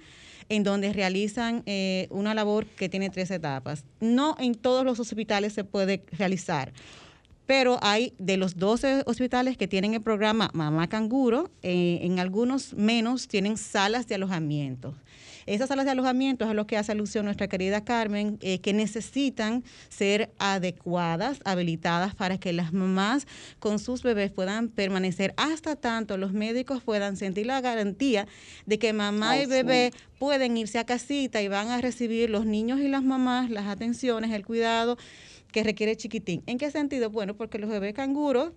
en 0.49 0.63
donde 0.63 0.93
realizan 0.93 1.63
eh, 1.65 2.07
una 2.11 2.33
labor 2.33 2.65
que 2.65 2.89
tiene 2.89 3.09
tres 3.09 3.31
etapas. 3.31 3.83
No 3.99 4.35
en 4.39 4.55
todos 4.55 4.85
los 4.85 4.99
hospitales 4.99 5.53
se 5.53 5.63
puede 5.63 6.03
realizar 6.11 6.71
pero 7.45 7.77
hay 7.81 8.13
de 8.19 8.37
los 8.37 8.57
12 8.57 9.03
hospitales 9.05 9.57
que 9.57 9.67
tienen 9.67 9.93
el 9.93 10.01
programa 10.01 10.49
Mamá 10.53 10.87
Canguro, 10.87 11.51
eh, 11.61 11.99
en 12.01 12.19
algunos 12.19 12.73
menos 12.73 13.27
tienen 13.27 13.57
salas 13.57 14.07
de 14.07 14.15
alojamiento. 14.15 14.95
Esas 15.45 15.69
salas 15.69 15.85
de 15.85 15.91
alojamiento 15.91 16.45
es 16.45 16.51
a 16.51 16.53
lo 16.53 16.67
que 16.67 16.77
hace 16.77 16.91
alusión 16.91 17.25
nuestra 17.25 17.47
querida 17.47 17.83
Carmen, 17.83 18.37
eh, 18.41 18.59
que 18.59 18.73
necesitan 18.73 19.63
ser 19.89 20.31
adecuadas, 20.39 21.39
habilitadas 21.45 22.15
para 22.15 22.37
que 22.37 22.53
las 22.53 22.73
mamás 22.73 23.27
con 23.59 23.79
sus 23.79 24.03
bebés 24.03 24.31
puedan 24.31 24.69
permanecer 24.69 25.33
hasta 25.37 25.75
tanto 25.75 26.17
los 26.17 26.33
médicos 26.33 26.83
puedan 26.83 27.17
sentir 27.17 27.45
la 27.45 27.61
garantía 27.61 28.27
de 28.65 28.79
que 28.79 28.93
mamá 28.93 29.37
y 29.37 29.45
bebé 29.45 29.91
pueden 30.19 30.57
irse 30.57 30.79
a 30.79 30.85
casita 30.85 31.41
y 31.41 31.47
van 31.47 31.69
a 31.69 31.81
recibir 31.81 32.29
los 32.29 32.45
niños 32.45 32.79
y 32.79 32.87
las 32.87 33.03
mamás 33.03 33.49
las 33.49 33.67
atenciones, 33.67 34.31
el 34.31 34.45
cuidado 34.45 34.97
que 35.51 35.63
requiere 35.63 35.95
chiquitín. 35.95 36.43
¿En 36.47 36.57
qué 36.57 36.71
sentido? 36.71 37.09
Bueno, 37.09 37.35
porque 37.35 37.59
los 37.59 37.69
bebés 37.69 37.93
canguros 37.93 38.51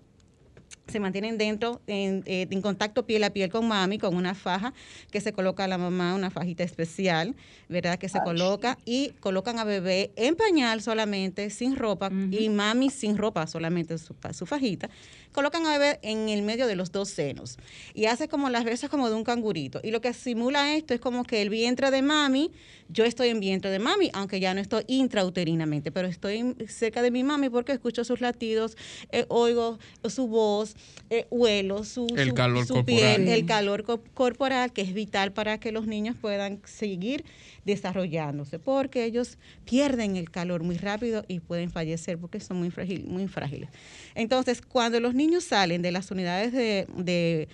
se 0.86 1.00
mantienen 1.00 1.38
dentro, 1.38 1.80
en, 1.86 2.22
eh, 2.26 2.46
en, 2.50 2.62
contacto 2.62 3.06
piel 3.06 3.24
a 3.24 3.30
piel 3.30 3.50
con 3.50 3.66
mami, 3.66 3.98
con 3.98 4.14
una 4.14 4.34
faja 4.34 4.72
que 5.10 5.20
se 5.20 5.32
coloca 5.32 5.64
a 5.64 5.68
la 5.68 5.78
mamá, 5.78 6.14
una 6.14 6.30
fajita 6.30 6.62
especial, 6.62 7.34
¿verdad? 7.68 7.98
Que 7.98 8.08
se 8.08 8.20
coloca 8.22 8.78
y 8.84 9.10
colocan 9.20 9.58
a 9.58 9.64
bebé 9.64 10.12
en 10.16 10.36
pañal 10.36 10.80
solamente, 10.82 11.50
sin 11.50 11.76
ropa, 11.76 12.10
y 12.30 12.48
mami 12.48 12.90
sin 12.90 13.16
ropa, 13.16 13.46
solamente 13.46 13.98
su, 13.98 14.14
su 14.32 14.46
fajita 14.46 14.88
colocan 15.36 15.66
a 15.66 15.78
bebé 15.78 15.98
en 16.02 16.30
el 16.30 16.42
medio 16.42 16.66
de 16.66 16.76
los 16.76 16.92
dos 16.92 17.10
senos 17.10 17.58
y 17.92 18.06
hace 18.06 18.26
como 18.26 18.48
las 18.48 18.64
veces 18.64 18.88
como 18.88 19.10
de 19.10 19.14
un 19.14 19.22
cangurito. 19.22 19.80
Y 19.84 19.90
lo 19.90 20.00
que 20.00 20.14
simula 20.14 20.74
esto 20.74 20.94
es 20.94 21.00
como 21.00 21.24
que 21.24 21.42
el 21.42 21.50
vientre 21.50 21.90
de 21.90 22.00
mami, 22.00 22.50
yo 22.88 23.04
estoy 23.04 23.28
en 23.28 23.38
vientre 23.38 23.70
de 23.70 23.78
mami, 23.78 24.10
aunque 24.14 24.40
ya 24.40 24.54
no 24.54 24.60
estoy 24.60 24.84
intrauterinamente, 24.86 25.92
pero 25.92 26.08
estoy 26.08 26.56
cerca 26.68 27.02
de 27.02 27.10
mi 27.10 27.22
mami 27.22 27.50
porque 27.50 27.72
escucho 27.72 28.02
sus 28.02 28.22
latidos, 28.22 28.78
eh, 29.12 29.26
oigo 29.28 29.78
su 30.08 30.26
voz, 30.26 30.74
eh, 31.10 31.26
huelo 31.30 31.84
su, 31.84 32.06
el 32.16 32.34
calor 32.34 32.84
piel, 32.84 33.28
el 33.28 33.46
calor 33.46 33.84
corporal, 34.14 34.72
que 34.72 34.82
es 34.82 34.92
vital 34.92 35.32
para 35.32 35.58
que 35.58 35.72
los 35.72 35.86
niños 35.86 36.16
puedan 36.20 36.60
seguir 36.64 37.24
desarrollándose, 37.64 38.58
porque 38.58 39.04
ellos 39.04 39.38
pierden 39.64 40.16
el 40.16 40.30
calor 40.30 40.62
muy 40.62 40.76
rápido 40.76 41.24
y 41.28 41.40
pueden 41.40 41.70
fallecer 41.70 42.18
porque 42.18 42.40
son 42.40 42.58
muy, 42.58 42.72
muy 43.06 43.28
frágiles. 43.28 43.70
Entonces, 44.14 44.62
cuando 44.62 45.00
los 45.00 45.14
niños 45.14 45.44
salen 45.44 45.82
de 45.82 45.92
las 45.92 46.10
unidades 46.10 46.52
de, 46.52 47.48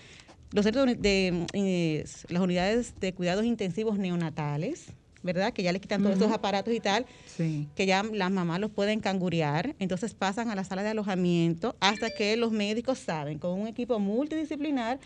los 0.52 0.64
de, 0.64 1.46
eh, 1.52 2.04
las 2.28 2.42
unidades 2.42 2.94
de 3.00 3.12
cuidados 3.12 3.44
intensivos 3.44 3.98
neonatales, 3.98 4.92
¿verdad? 5.22 5.52
Que 5.52 5.62
ya 5.62 5.72
les 5.72 5.80
quitan 5.80 6.02
todos 6.02 6.16
esos 6.16 6.32
aparatos 6.32 6.74
y 6.74 6.80
tal, 6.80 7.06
que 7.74 7.86
ya 7.86 8.02
las 8.02 8.30
mamás 8.30 8.60
los 8.60 8.70
pueden 8.70 9.00
cangurear, 9.00 9.74
entonces 9.78 10.14
pasan 10.14 10.50
a 10.50 10.54
la 10.54 10.64
sala 10.64 10.82
de 10.82 10.90
alojamiento 10.90 11.76
hasta 11.80 12.10
que 12.10 12.36
los 12.36 12.52
médicos 12.52 12.98
saben, 12.98 13.38
con 13.38 13.58
un 13.60 13.66
equipo 13.66 13.98
multidisciplinar, 13.98 14.98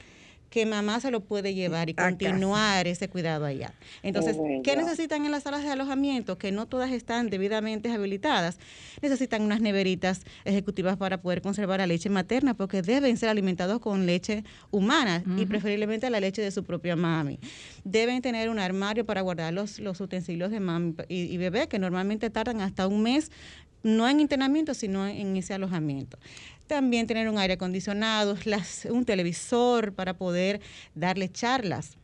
que 0.51 0.67
mamá 0.67 1.01
se 1.01 1.11
lo 1.11 1.21
puede 1.21 1.55
llevar 1.55 1.91
y 1.91 1.95
continuar 1.95 2.87
ese 2.87 3.09
cuidado 3.09 3.45
allá. 3.45 3.73
Entonces, 4.03 4.37
¿qué 4.65 4.77
necesitan 4.77 5.25
en 5.25 5.31
las 5.31 5.43
salas 5.43 5.63
de 5.63 5.71
alojamiento? 5.71 6.39
Que 6.39 6.53
no 6.53 6.67
todas 6.67 6.93
están 6.93 7.31
debidamente 7.31 7.91
habilitadas. 7.91 8.59
Necesitan 9.03 9.43
unas 9.43 9.61
neveritas 9.61 10.23
ejecutivas 10.45 10.97
para 10.97 11.21
poder 11.21 11.43
conservar 11.43 11.81
la 11.81 11.87
leche 11.87 12.09
materna, 12.09 12.55
porque 12.55 12.83
deben 12.83 13.17
ser 13.17 13.29
alimentados 13.29 13.81
con 13.81 14.07
leche 14.07 14.45
humana 14.71 15.23
y 15.37 15.47
preferiblemente 15.47 16.09
la 16.11 16.21
leche 16.21 16.43
de 16.43 16.51
su 16.51 16.65
propia 16.65 16.97
mami. 16.97 17.39
Deben 17.85 18.23
tener 18.23 18.49
un 18.49 18.59
armario 18.59 19.05
para 19.05 19.21
guardar 19.21 19.53
los, 19.53 19.79
los 19.79 20.01
utensilios 20.01 20.51
de 20.51 20.61
mami 20.61 20.95
y, 21.09 21.23
y 21.23 21.37
bebé, 21.37 21.69
que 21.69 21.79
normalmente 21.79 22.31
tardan 22.31 22.61
hasta 22.61 22.87
un 22.87 23.03
mes 23.03 23.31
no 23.83 24.09
en 24.09 24.21
internamiento, 24.21 24.75
sino 24.75 25.07
en 25.07 25.37
ese 25.37 25.55
alojamiento. 25.55 26.19
También 26.67 27.07
tener 27.07 27.29
un 27.29 27.39
aire 27.39 27.55
acondicionado, 27.55 28.37
un 28.91 29.05
televisor 29.05 29.93
para 29.93 30.15
poder 30.15 30.61
darle 30.95 31.31
charlas 31.31 31.97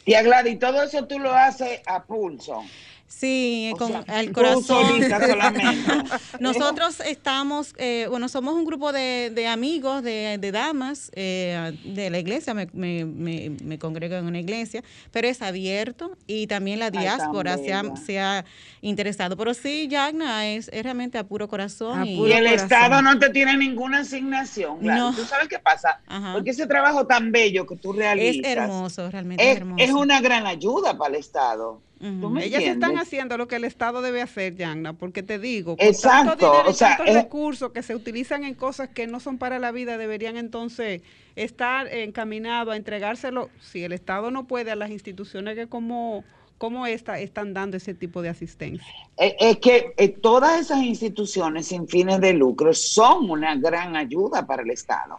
Tía 0.05 0.23
Gladys, 0.23 0.59
todo 0.59 0.83
eso 0.83 1.07
tú 1.07 1.19
lo 1.19 1.33
haces 1.33 1.81
a 1.87 2.05
pulso. 2.05 2.63
Sí, 3.09 3.73
con 3.79 3.93
el 4.09 4.33
corazón. 4.33 5.01
Nosotros 6.41 7.01
estamos, 7.01 7.75
eh, 7.79 8.07
bueno, 8.11 8.29
somos 8.29 8.55
un 8.55 8.65
grupo 8.65 8.93
de, 8.93 9.47
amigos, 9.49 10.03
de, 10.03 10.51
damas 10.53 11.11
eh, 11.15 11.79
de 11.85 12.11
la 12.11 12.19
iglesia, 12.19 12.53
me, 12.53 12.69
me, 12.73 13.05
me, 13.05 13.79
congrego 13.79 14.17
en 14.17 14.27
una 14.27 14.41
iglesia, 14.41 14.83
pero 15.13 15.29
es 15.29 15.41
abierto 15.41 16.17
y 16.27 16.47
también 16.47 16.79
la 16.79 16.91
diáspora 16.91 17.57
se, 17.59 18.19
ha, 18.19 18.45
interesado. 18.81 19.37
Pero 19.37 19.55
sí, 19.55 19.89
Yagna 19.89 20.49
es, 20.49 20.69
realmente 20.69 21.19
a 21.19 21.25
puro 21.25 21.49
corazón. 21.49 22.07
y, 22.07 22.33
el 22.33 22.47
Estado 22.47 23.03
no 23.03 23.19
te 23.19 23.31
tiene 23.31 23.57
ninguna 23.57 24.01
asignación. 24.01 24.81
Claro. 24.81 25.13
¿Tú 25.15 25.25
sabes 25.25 25.49
qué 25.49 25.59
pasa? 25.59 26.01
Porque 26.33 26.51
ese 26.51 26.67
trabajo 26.67 27.07
tan 27.07 27.31
bello 27.31 27.67
que 27.67 27.77
tú 27.77 27.93
realizas. 27.93 28.45
Es 28.45 28.57
hermoso, 28.57 29.11
realmente 29.11 29.51
es, 29.51 29.59
hermoso. 29.59 29.83
Es 29.83 29.91
una 29.93 30.21
gran 30.21 30.47
ayuda 30.47 30.99
para 30.99 31.15
el 31.15 31.21
Estado. 31.21 31.86
Ellas 31.99 32.63
están 32.63 32.99
haciendo 32.99 33.39
lo 33.39 33.49
que 33.49 33.57
el 33.57 33.65
Estado 33.65 34.03
debe 34.03 34.21
hacer, 34.21 34.55
Yagna, 34.55 34.93
porque 34.93 35.23
te 35.23 35.39
digo, 35.39 35.77
con 35.77 35.87
tanto 36.03 36.35
dinero 36.37 36.71
y 36.71 36.75
tantos 36.75 37.15
recursos 37.15 37.73
que 37.73 37.83
se 37.83 37.95
utilizan 37.95 38.45
en 38.45 38.55
cosas 38.55 38.91
que 38.91 39.07
no 39.07 39.19
son 39.19 39.39
para 39.39 39.59
la 39.59 39.73
vida, 39.73 39.97
deberían 39.97 40.37
entonces 40.37 41.01
estar 41.37 41.87
encaminados 41.89 42.75
a 42.75 42.77
entregárselo, 42.77 43.49
si 43.61 43.83
el 43.83 43.93
Estado 43.93 44.31
no 44.31 44.47
puede, 44.47 44.71
a 44.71 44.77
las 44.77 44.91
instituciones 44.91 45.55
que 45.55 45.69
como, 45.69 46.23
como 46.59 46.87
esta 46.87 47.19
están 47.19 47.55
dando 47.55 47.79
ese 47.79 47.95
tipo 47.95 48.21
de 48.21 48.29
asistencia. 48.29 48.87
Es 49.17 49.57
que 49.59 49.95
eh, 49.97 50.09
todas 50.09 50.61
esas 50.61 50.83
instituciones 50.83 51.69
sin 51.69 51.89
fines 51.89 52.21
de 52.21 52.35
lucro 52.35 52.75
son 52.75 53.31
una 53.31 53.57
gran 53.57 53.97
ayuda 53.97 54.47
para 54.47 54.63
el 54.63 54.71
Estado, 54.71 55.19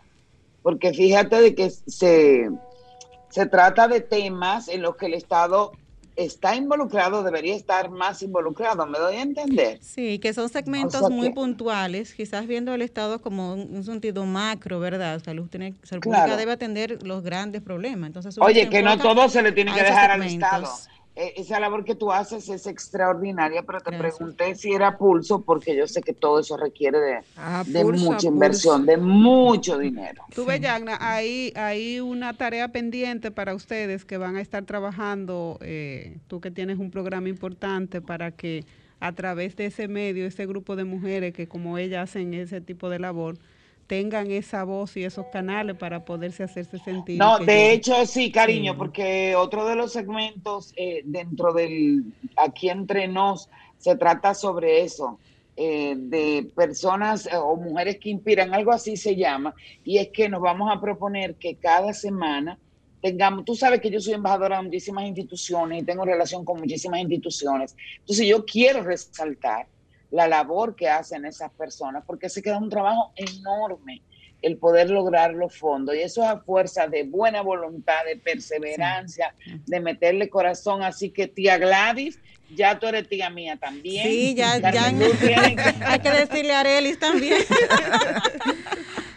porque 0.62 0.94
fíjate 0.94 1.42
de 1.42 1.56
que 1.56 1.72
se, 1.72 2.52
se 3.30 3.46
trata 3.48 3.88
de 3.88 4.02
temas 4.02 4.68
en 4.68 4.84
los 4.84 4.96
que 4.96 5.08
el 5.08 5.16
Estado 5.16 5.72
está 6.18 6.56
involucrado 6.56 7.24
debería 7.24 7.56
estar 7.56 7.92
más 7.92 8.24
involucrado, 8.24 8.86
¿me 8.88 8.98
doy 8.98 9.16
a 9.16 9.22
entender? 9.22 9.78
Sí, 9.82 10.18
que 10.18 10.34
son 10.34 10.50
segmentos 10.50 11.10
muy 11.12 11.30
puntuales, 11.32 12.14
quizás 12.14 12.48
viendo 12.48 12.74
el 12.74 12.82
Estado 12.82 13.22
como 13.22 13.54
un, 13.54 13.84
sentido 13.84 14.26
macro, 14.26 14.80
¿verdad? 14.80 15.22
Salud, 15.24 15.48
tiene, 15.48 15.76
salud 15.84 16.02
pública 16.02 16.36
debe 16.36 16.52
atender 16.52 17.04
los 17.04 17.24
grandes 17.24 17.62
problemas. 17.62 18.08
Entonces, 18.08 18.36
Oye, 18.40 18.68
que 18.68 18.82
no 18.82 18.98
todo 18.98 19.30
se 19.30 19.44
le 19.44 19.52
tiene 19.52 19.74
que 19.74 19.84
dejar 19.84 20.12
al 20.12 20.24
Estado. 20.24 20.68
Eh, 21.20 21.34
esa 21.38 21.60
labor 21.60 21.84
que 21.84 21.96
tú 21.96 22.12
haces 22.12 22.48
es 22.48 22.68
extraordinaria, 22.68 23.64
pero 23.64 23.80
te 23.80 23.98
pregunté 23.98 24.54
si 24.54 24.72
era 24.72 25.00
pulso, 25.00 25.42
porque 25.42 25.76
yo 25.76 25.88
sé 25.88 26.04
que 26.04 26.14
todo 26.14 26.42
eso 26.42 26.56
requiere 26.58 27.00
de, 27.00 27.84
mucha 27.84 28.28
inversión, 28.28 28.86
de 28.86 28.98
mucho 28.98 29.80
dinero. 29.80 30.26
Tú 30.36 30.46
ves, 30.46 30.62
Yagna, 30.62 30.96
hay, 31.02 31.52
hay 31.56 32.00
una 32.02 32.34
tarea 32.34 32.68
pendiente 32.68 33.32
para 33.32 33.56
ustedes 33.56 34.06
que 34.06 34.20
van 34.20 34.36
a 34.36 34.42
estar 34.42 34.64
trabajando, 34.66 35.58
eh, 35.62 36.20
tú 36.28 36.40
que 36.40 36.52
tienes 36.52 36.78
un 36.78 36.92
programa 36.92 37.30
importante 37.30 38.00
para 38.00 38.30
que 38.30 38.64
a 39.00 39.12
través 39.14 39.56
de 39.56 39.66
ese 39.66 39.88
medio, 39.88 40.28
ese 40.28 40.46
grupo 40.46 40.76
de 40.76 40.84
mujeres 40.84 41.34
que 41.34 41.48
como 41.48 41.80
ellas 41.80 42.12
hacen 42.12 42.36
ese 42.36 42.62
tipo 42.62 42.92
de 42.92 43.00
labor, 43.00 43.40
tengan 43.88 44.30
esa 44.32 44.64
voz 44.66 44.98
y 44.98 45.04
esos 45.04 45.26
canales 45.28 45.78
para 45.78 46.06
poderse 46.06 46.44
hacerse 46.44 46.78
sentir. 46.80 47.18
No, 47.18 47.40
de 47.40 47.72
hecho 47.72 48.06
sí, 48.06 48.32
cariño, 48.32 48.78
porque 48.78 49.36
otro 49.36 49.66
de 49.66 49.76
los 49.76 49.94
segmentos 49.94 50.74
eh, 50.76 51.02
dentro 51.06 51.54
del 51.54 52.04
aquí 52.36 52.70
entre 52.70 53.08
nos 53.08 53.50
se 53.78 53.96
trata 53.96 54.34
sobre 54.34 54.82
eso. 54.82 55.20
Eh, 55.60 55.96
de 55.98 56.52
personas 56.56 57.26
eh, 57.26 57.36
o 57.36 57.56
mujeres 57.56 57.98
que 58.00 58.10
inspiran, 58.10 58.54
algo 58.54 58.72
así 58.72 58.96
se 58.96 59.16
llama, 59.16 59.56
y 59.84 59.98
es 59.98 60.10
que 60.10 60.30
nos 60.30 60.40
vamos 60.40 60.70
a 60.72 60.80
proponer 60.80 61.34
que 61.34 61.56
cada 61.56 61.94
semana 61.94 62.60
tengamos, 63.02 63.44
tú 63.44 63.56
sabes 63.56 63.82
que 63.82 63.90
yo 63.90 64.00
soy 64.00 64.14
embajadora 64.14 64.58
de 64.58 64.66
muchísimas 64.66 65.06
instituciones 65.06 65.82
y 65.82 65.86
tengo 65.86 66.06
relación 66.06 66.46
con 66.46 66.60
muchísimas 66.60 67.00
instituciones. 67.00 67.76
Entonces 68.02 68.28
yo 68.28 68.46
quiero 68.46 68.84
resaltar 68.84 69.66
la 70.12 70.28
labor 70.28 70.76
que 70.76 70.90
hacen 70.90 71.26
esas 71.26 71.52
personas 71.52 72.04
porque 72.06 72.30
se 72.30 72.42
queda 72.42 72.58
un 72.58 72.70
trabajo 72.70 73.12
enorme 73.16 74.02
el 74.42 74.58
poder 74.58 74.90
lograr 74.90 75.34
los 75.34 75.58
fondos. 75.58 75.96
Y 75.96 76.00
eso 76.00 76.24
es 76.24 76.30
a 76.30 76.40
fuerza 76.40 76.88
de 76.88 77.04
buena 77.04 77.42
voluntad, 77.42 78.06
de 78.06 78.18
perseverancia, 78.18 79.34
de 79.66 79.80
meterle 79.80 80.30
corazón. 80.30 80.84
Así 80.84 81.10
que 81.10 81.28
tía 81.28 81.58
Gladys, 81.58 82.20
ya 82.56 82.80
tú 82.80 82.88
eres 82.88 83.10
tía 83.10 83.30
mía 83.30 83.58
también. 83.58 84.08
Sí, 84.08 84.36
ya, 84.36 84.60
ya. 84.60 84.86
Hay 85.86 86.00
que 86.00 86.12
decirle 86.12 86.54
a 86.54 86.60
Arelis 86.62 87.00
también. 87.00 87.42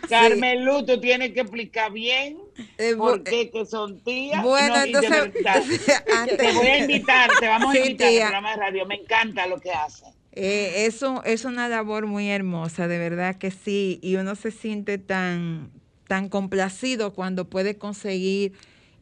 Carmen 0.08 0.64
Lu, 0.64 0.84
tú 0.84 1.00
tienes 1.00 1.32
que 1.32 1.40
explicar 1.42 1.92
bien 1.92 2.36
eh, 2.78 2.96
por 2.96 3.22
qué 3.22 3.48
que 3.48 3.64
son 3.64 4.00
tías. 4.02 4.42
Bueno, 4.42 4.82
entonces, 4.82 5.32
te 6.36 6.52
voy 6.52 6.66
a 6.66 6.78
invitar, 6.78 7.30
te 7.38 7.46
vamos 7.46 7.72
a 7.72 7.78
invitar 7.78 8.08
al 8.08 8.18
programa 8.18 8.50
de 8.50 8.56
radio. 8.56 8.86
Me 8.86 8.96
encanta 8.96 9.46
lo 9.46 9.60
que 9.60 9.70
hacen. 9.70 10.12
Eh, 10.32 10.86
eso 10.86 11.22
es 11.24 11.44
una 11.44 11.68
labor 11.68 12.06
muy 12.06 12.28
hermosa, 12.28 12.86
de 12.86 12.98
verdad 12.98 13.36
que 13.36 13.50
sí, 13.50 13.98
y 14.02 14.16
uno 14.16 14.36
se 14.36 14.52
siente 14.52 14.98
tan, 14.98 15.70
tan 16.06 16.28
complacido 16.28 17.12
cuando 17.14 17.50
puede 17.50 17.76
conseguir 17.76 18.52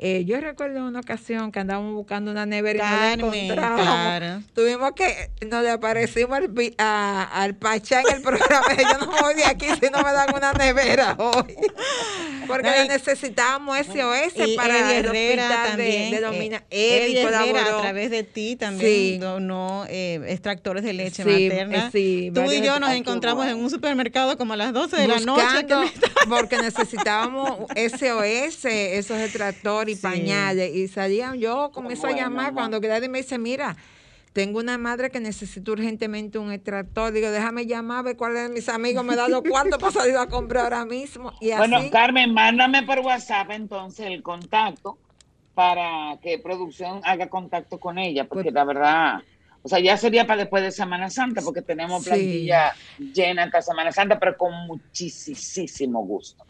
eh, 0.00 0.24
yo 0.24 0.40
recuerdo 0.40 0.86
una 0.86 1.00
ocasión 1.00 1.50
que 1.50 1.58
andábamos 1.58 1.92
buscando 1.92 2.30
una 2.30 2.46
nevera 2.46 3.14
y 3.14 3.16
no 3.16 3.30
la 3.30 3.36
encontramos. 3.36 4.44
Tuvimos 4.54 4.92
que, 4.92 5.30
nos 5.44 5.64
le 5.64 5.70
aparecimos 5.70 6.38
al, 6.38 6.52
a, 6.78 7.42
al 7.42 7.56
Pachá 7.56 8.02
en 8.02 8.16
el 8.16 8.22
programa. 8.22 8.68
yo 8.76 9.06
no 9.06 9.10
voy 9.20 9.34
de 9.34 9.44
aquí 9.44 9.66
si 9.80 9.90
no 9.90 9.98
me 10.04 10.12
dan 10.12 10.32
una 10.32 10.52
nevera 10.52 11.16
hoy. 11.18 11.56
Porque 12.46 12.70
la 12.70 12.84
necesitábamos 12.84 13.76
SOS 13.78 14.54
para 14.56 14.96
el 14.96 15.06
hospital 15.06 15.66
también, 15.66 16.10
de, 16.12 16.20
de 16.20 16.62
eh, 16.70 17.26
a 17.26 17.80
través 17.80 18.10
de 18.10 18.22
ti 18.22 18.54
también 18.54 19.20
donó 19.20 19.84
eh, 19.88 20.20
extractores 20.28 20.84
de 20.84 20.92
leche 20.92 21.24
materna. 21.24 21.90
Tú 21.90 22.52
y 22.52 22.62
yo 22.62 22.78
nos 22.78 22.92
encontramos 22.92 23.46
en 23.46 23.56
un 23.56 23.68
supermercado 23.68 24.38
como 24.38 24.52
a 24.52 24.56
las 24.56 24.72
12 24.72 24.96
de 24.96 25.08
la 25.08 25.20
noche. 25.20 25.66
porque 26.28 26.56
necesitábamos 26.58 27.66
SOS, 27.74 28.64
esos 28.64 29.18
extractores 29.18 29.87
y 29.88 29.96
pañales. 29.96 30.74
Y 30.74 30.88
salían, 30.88 31.38
yo 31.38 31.70
comienzo 31.72 32.06
a 32.06 32.12
llamar 32.12 32.54
cuando 32.54 32.80
Gladys 32.80 33.08
me 33.08 33.18
dice, 33.18 33.38
mira, 33.38 33.76
tengo 34.32 34.58
una 34.60 34.78
madre 34.78 35.10
que 35.10 35.20
necesita 35.20 35.72
urgentemente 35.72 36.38
un 36.38 36.52
extractor. 36.52 37.12
Digo, 37.12 37.30
déjame 37.30 37.66
llamar 37.66 37.98
a 37.98 38.02
ver 38.02 38.16
cuál 38.16 38.34
de 38.34 38.48
mis 38.48 38.68
amigos 38.68 39.04
me 39.04 39.16
da 39.16 39.28
los 39.28 39.42
cuartos 39.42 39.78
para 39.78 39.92
salir 39.92 40.16
a 40.16 40.26
comprar 40.26 40.64
ahora 40.64 40.84
mismo. 40.84 41.32
Y 41.40 41.52
bueno, 41.52 41.78
Carmen, 41.90 42.32
mándame 42.32 42.82
por 42.84 43.00
WhatsApp 43.00 43.50
entonces 43.50 44.06
el 44.06 44.22
contacto 44.22 44.98
para 45.54 46.18
que 46.22 46.38
producción 46.38 47.00
haga 47.02 47.28
contacto 47.28 47.80
con 47.80 47.98
ella, 47.98 48.28
porque 48.28 48.44
pues 48.44 48.54
la 48.54 48.64
verdad, 48.64 49.22
o 49.62 49.68
sea, 49.68 49.80
ya 49.80 49.96
sería 49.96 50.24
para 50.24 50.42
después 50.42 50.62
de 50.62 50.70
Semana 50.70 51.10
Santa, 51.10 51.42
porque 51.42 51.62
tenemos 51.62 52.04
plantilla 52.04 52.74
llena 53.12 53.42
hasta 53.42 53.62
Semana 53.62 53.90
Santa, 53.90 54.20
pero 54.20 54.36
con 54.36 54.52
muchísimo 54.68 56.04
gusto. 56.04 56.44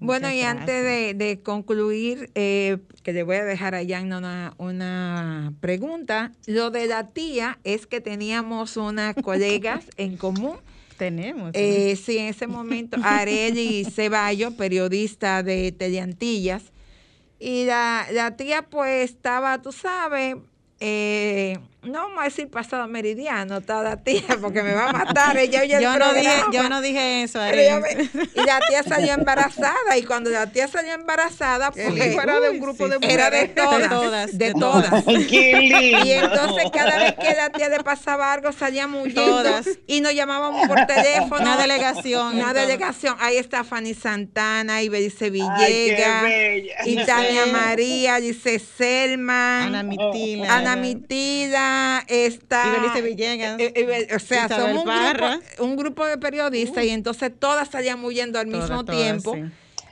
Bueno, 0.00 0.30
y 0.30 0.42
antes 0.42 1.18
de, 1.18 1.40
concluir, 1.42 2.30
eh, 2.34 2.78
que 3.02 3.12
le 3.12 3.24
voy 3.24 3.36
a 3.36 3.44
dejar 3.44 3.74
a 3.74 3.84
Jan 3.86 4.12
una, 4.12 4.54
una 4.58 5.52
pregunta. 5.60 6.32
Lo 6.46 6.70
de 6.70 6.86
la 6.86 7.08
tía 7.08 7.58
es 7.64 7.86
que 7.86 8.00
teníamos 8.00 8.76
unas 8.76 9.14
colegas 9.16 9.84
en 9.96 10.16
común. 10.16 10.56
Tenemos. 10.96 11.50
Eh, 11.54 11.96
sí, 11.96 12.18
en 12.18 12.26
ese 12.26 12.46
momento, 12.46 12.96
Areli 13.02 13.84
Ceballo, 13.84 14.52
periodista 14.56 15.42
de 15.42 15.72
Teleantillas. 15.72 16.62
Y 17.40 17.64
la, 17.64 18.06
la 18.12 18.36
tía 18.36 18.62
pues 18.62 19.10
estaba, 19.10 19.62
tú 19.62 19.70
sabes, 19.70 20.36
eh, 20.80 21.58
no 21.82 22.00
vamos 22.00 22.18
a 22.20 22.24
decir 22.24 22.48
pasado 22.50 22.88
meridiano, 22.88 23.60
toda 23.60 23.96
tía, 23.96 24.22
porque 24.40 24.62
me 24.62 24.74
va 24.74 24.90
a 24.90 24.92
matar. 24.92 25.36
Ella 25.36 25.64
yo, 25.64 25.96
no 25.96 26.12
dije, 26.12 26.32
yo 26.52 26.68
no 26.68 26.80
dije 26.80 27.22
eso. 27.22 27.40
y 27.46 28.44
la 28.44 28.60
tía 28.68 28.82
salió 28.82 29.14
embarazada, 29.14 29.96
y 29.96 30.02
cuando 30.02 30.30
la 30.30 30.50
tía 30.50 30.66
salió 30.66 30.92
embarazada, 30.92 31.70
pues, 31.70 31.96
era 31.96 32.40
de 32.40 32.50
un 32.50 32.60
grupo 32.60 32.88
de 32.88 32.98
mujeres. 32.98 33.14
Era 33.14 33.30
de 33.30 33.48
todas. 33.48 34.28
De 34.38 34.54
todas. 34.54 35.04
Y 35.06 36.12
entonces, 36.12 36.70
cada 36.72 36.98
vez 36.98 37.14
que 37.14 37.34
la 37.34 37.50
tía 37.50 37.68
le 37.68 37.82
pasaba 37.82 38.32
algo, 38.32 38.52
salíamos 38.52 39.06
huyendo 39.06 39.60
y 39.86 40.00
nos 40.00 40.14
llamábamos 40.14 40.66
por 40.66 40.84
teléfono. 40.86 41.40
Una 41.40 41.56
delegación. 41.56 42.36
Una 42.36 42.52
delegación. 42.52 43.16
Ahí 43.20 43.36
está 43.36 43.64
Fanny 43.64 43.94
Santana, 43.94 44.82
Iberice 44.82 45.30
Villegas, 45.30 46.24
y 46.84 46.96
Tania 47.04 47.46
María, 47.46 48.20
dice 48.20 48.58
Selma, 48.58 49.64
Ana 49.64 49.82
Mitila. 49.82 50.56
Ana 50.56 50.76
Mitila 50.76 51.67
está... 52.08 53.00
Villegas. 53.02 53.60
Eh, 53.60 53.72
eh, 53.74 54.14
o 54.14 54.18
sea, 54.18 54.48
somos 54.48 54.84
un 55.58 55.76
grupo, 55.76 56.04
de 56.06 56.18
periodistas 56.18 56.84
y 56.84 56.90
entonces 56.90 57.32
todas 57.38 57.68
salían 57.68 58.04
huyendo 58.04 58.38
al 58.38 58.46
mismo 58.46 58.84
tiempo. 58.84 59.36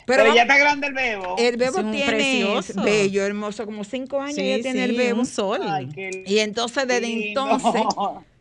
Pero, 0.06 0.34
ya 0.34 0.42
está 0.42 0.56
grande 0.56 0.86
el 0.86 0.92
bebo. 0.92 1.34
El 1.36 1.56
bebo 1.56 1.90
tiene 1.90 2.60
bello, 2.84 3.24
hermoso, 3.24 3.64
como 3.64 3.82
cinco 3.84 4.20
años 4.20 4.36
ya 4.36 4.60
tiene 4.60 4.84
el 4.84 4.96
bebo. 4.96 5.20
Un 5.20 5.26
sol. 5.26 5.60
y 6.26 6.38
entonces 6.38 6.86
desde 6.86 7.28
entonces, 7.28 7.82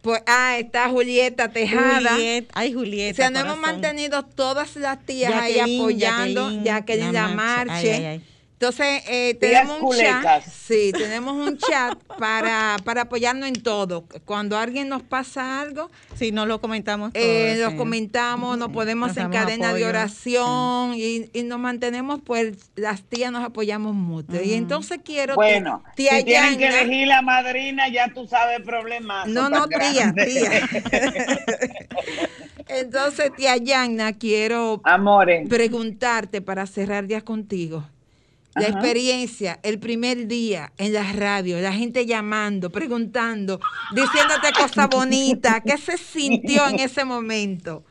pues, 0.02 0.22
ah, 0.28 0.58
está 0.60 0.90
Julieta 0.90 1.50
Tejada. 1.50 2.18
Ay, 2.54 2.74
Julieta. 2.74 3.14
O 3.14 3.16
sea, 3.16 3.30
nos 3.32 3.44
hemos 3.44 3.58
mantenido 3.58 4.24
todas 4.24 4.76
las 4.76 5.04
tías 5.04 5.34
ahí 5.34 5.60
apoyando, 5.60 6.52
ya 6.64 6.86
que 6.86 6.98
la 6.98 7.30
marche. 7.30 8.22
Entonces, 8.58 9.04
eh, 9.10 9.36
tenemos 9.38 9.82
un 9.82 9.98
chat. 9.98 10.42
Sí, 10.46 10.94
tenemos 10.94 11.36
un 11.36 11.58
chat 11.58 12.02
para, 12.18 12.78
para 12.86 13.02
apoyarnos 13.02 13.50
en 13.50 13.62
todo. 13.62 14.06
Cuando 14.24 14.58
alguien 14.58 14.88
nos 14.88 15.04
pasa 15.04 15.60
algo. 15.60 15.92
Sí, 16.16 16.32
nos 16.32 16.48
lo 16.48 16.62
comentamos. 16.62 17.12
Eh, 17.16 17.58
Lo 17.60 17.76
comentamos, 17.76 18.58
nos 18.58 18.70
podemos 18.70 19.18
en 19.18 19.30
cadena 19.30 19.74
de 19.74 19.86
oración 19.86 20.94
y, 20.96 21.30
nos 21.44 21.60
mantenemos, 21.60 22.22
pues 22.24 22.72
las 22.76 23.04
tías 23.04 23.30
nos 23.34 23.44
apoyamos 23.44 23.94
mucho. 23.94 24.42
Y 24.42 24.54
entonces 24.54 25.00
quiero. 25.04 25.36
Bueno, 25.36 25.84
tía 25.96 26.18
si 26.18 26.24
tienen 26.24 26.58
que 26.58 26.68
elegir 26.68 27.08
la 27.08 27.22
madrina, 27.22 27.90
ya 27.90 28.08
tú 28.14 28.26
sabes 28.26 28.62
problemas. 28.62 29.28
No, 29.28 29.50
no, 29.50 29.68
tía, 29.68 30.14
tía. 30.14 30.70
entonces, 32.70 33.34
tía 33.36 33.58
Yanna, 33.58 34.14
quiero 34.14 34.82
preguntarte 35.50 36.42
para 36.42 36.66
cerrar 36.68 37.06
ya 37.08 37.20
contigo 37.20 37.84
la 38.56 38.68
experiencia, 38.68 39.60
el 39.64 39.80
primer 39.80 40.28
día 40.28 40.72
en 40.78 40.94
la 40.94 41.12
radio, 41.12 41.60
la 41.60 41.74
gente 41.74 42.06
llamando, 42.06 42.72
preguntando, 42.72 43.60
diciéndote 43.94 44.54
cosas 44.58 44.90
bonitas, 44.90 45.62
¿qué 45.66 45.78
se 45.78 45.98
sintió 45.98 46.68
en 46.70 46.80
ese 46.80 47.04
momento? 47.04 47.84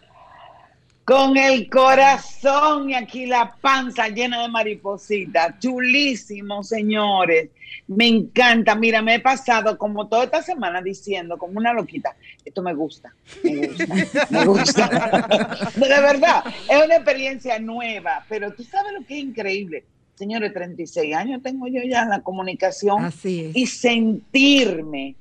Con 1.04 1.36
el 1.36 1.68
corazón 1.68 2.88
y 2.88 2.94
aquí 2.94 3.26
la 3.26 3.54
panza 3.60 4.08
llena 4.08 4.40
de 4.40 4.48
maripositas. 4.48 5.58
Chulísimo, 5.58 6.62
señores. 6.62 7.50
Me 7.86 8.08
encanta. 8.08 8.74
Mira, 8.74 9.02
me 9.02 9.16
he 9.16 9.20
pasado 9.20 9.76
como 9.76 10.08
toda 10.08 10.24
esta 10.24 10.40
semana 10.40 10.80
diciendo, 10.80 11.36
como 11.36 11.58
una 11.58 11.74
loquita, 11.74 12.16
esto 12.42 12.62
me 12.62 12.72
gusta, 12.72 13.14
me 13.42 13.66
gusta, 13.66 14.26
me 14.30 14.44
gusta. 14.46 14.88
de 15.76 15.88
verdad, 16.00 16.42
es 16.70 16.82
una 16.82 16.94
experiencia 16.94 17.58
nueva, 17.58 18.24
pero 18.30 18.54
tú 18.54 18.62
sabes 18.62 18.94
lo 18.94 19.04
que 19.04 19.18
es 19.18 19.24
increíble 19.24 19.84
señores, 20.14 20.52
36 20.52 21.14
años 21.14 21.42
tengo 21.42 21.66
yo 21.66 21.82
ya 21.82 22.02
en 22.02 22.10
la 22.10 22.20
comunicación 22.20 23.12
y 23.22 23.66
sentirme 23.66 25.16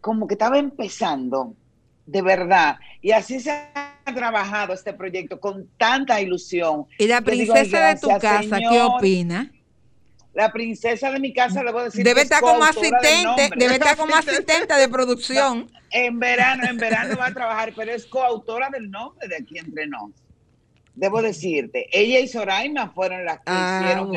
como 0.00 0.26
que 0.26 0.34
estaba 0.34 0.58
empezando, 0.58 1.54
de 2.06 2.22
verdad. 2.22 2.76
Y 3.02 3.12
así 3.12 3.40
se 3.40 3.50
ha 3.50 3.96
trabajado 4.14 4.72
este 4.72 4.92
proyecto 4.92 5.40
con 5.40 5.68
tanta 5.76 6.20
ilusión. 6.20 6.86
¿Y 6.98 7.06
la 7.06 7.20
princesa 7.22 7.88
de 7.88 8.00
tu 8.00 8.08
casa 8.20 8.58
qué 8.58 8.82
opina? 8.82 9.52
La 10.32 10.52
princesa 10.52 11.10
de 11.10 11.18
mi 11.18 11.32
casa, 11.32 11.64
le 11.64 11.72
voy 11.72 11.80
a 11.80 11.84
decir. 11.84 12.04
Debe 12.04 12.20
estar 12.20 12.42
como 12.42 12.62
asistente, 12.62 13.50
debe 13.56 13.74
estar 13.74 13.96
como 13.96 14.14
asistente 14.14 14.74
de 14.74 14.88
producción. 14.88 15.70
En 15.90 16.18
verano, 16.18 16.64
en 16.68 16.76
verano 16.76 17.16
va 17.16 17.28
a 17.28 17.32
trabajar, 17.32 17.72
pero 17.74 17.92
es 17.92 18.04
coautora 18.04 18.68
del 18.68 18.90
nombre 18.90 19.26
de 19.28 19.36
aquí 19.36 19.56
entre 19.58 19.86
nos 19.86 20.10
debo 20.96 21.22
decirte, 21.22 21.86
ella 21.92 22.18
y 22.18 22.26
Soraima 22.26 22.90
fueron 22.90 23.24
las 23.24 23.36
que 23.38 23.44
ah, 23.46 23.80
hicieron 23.82 24.14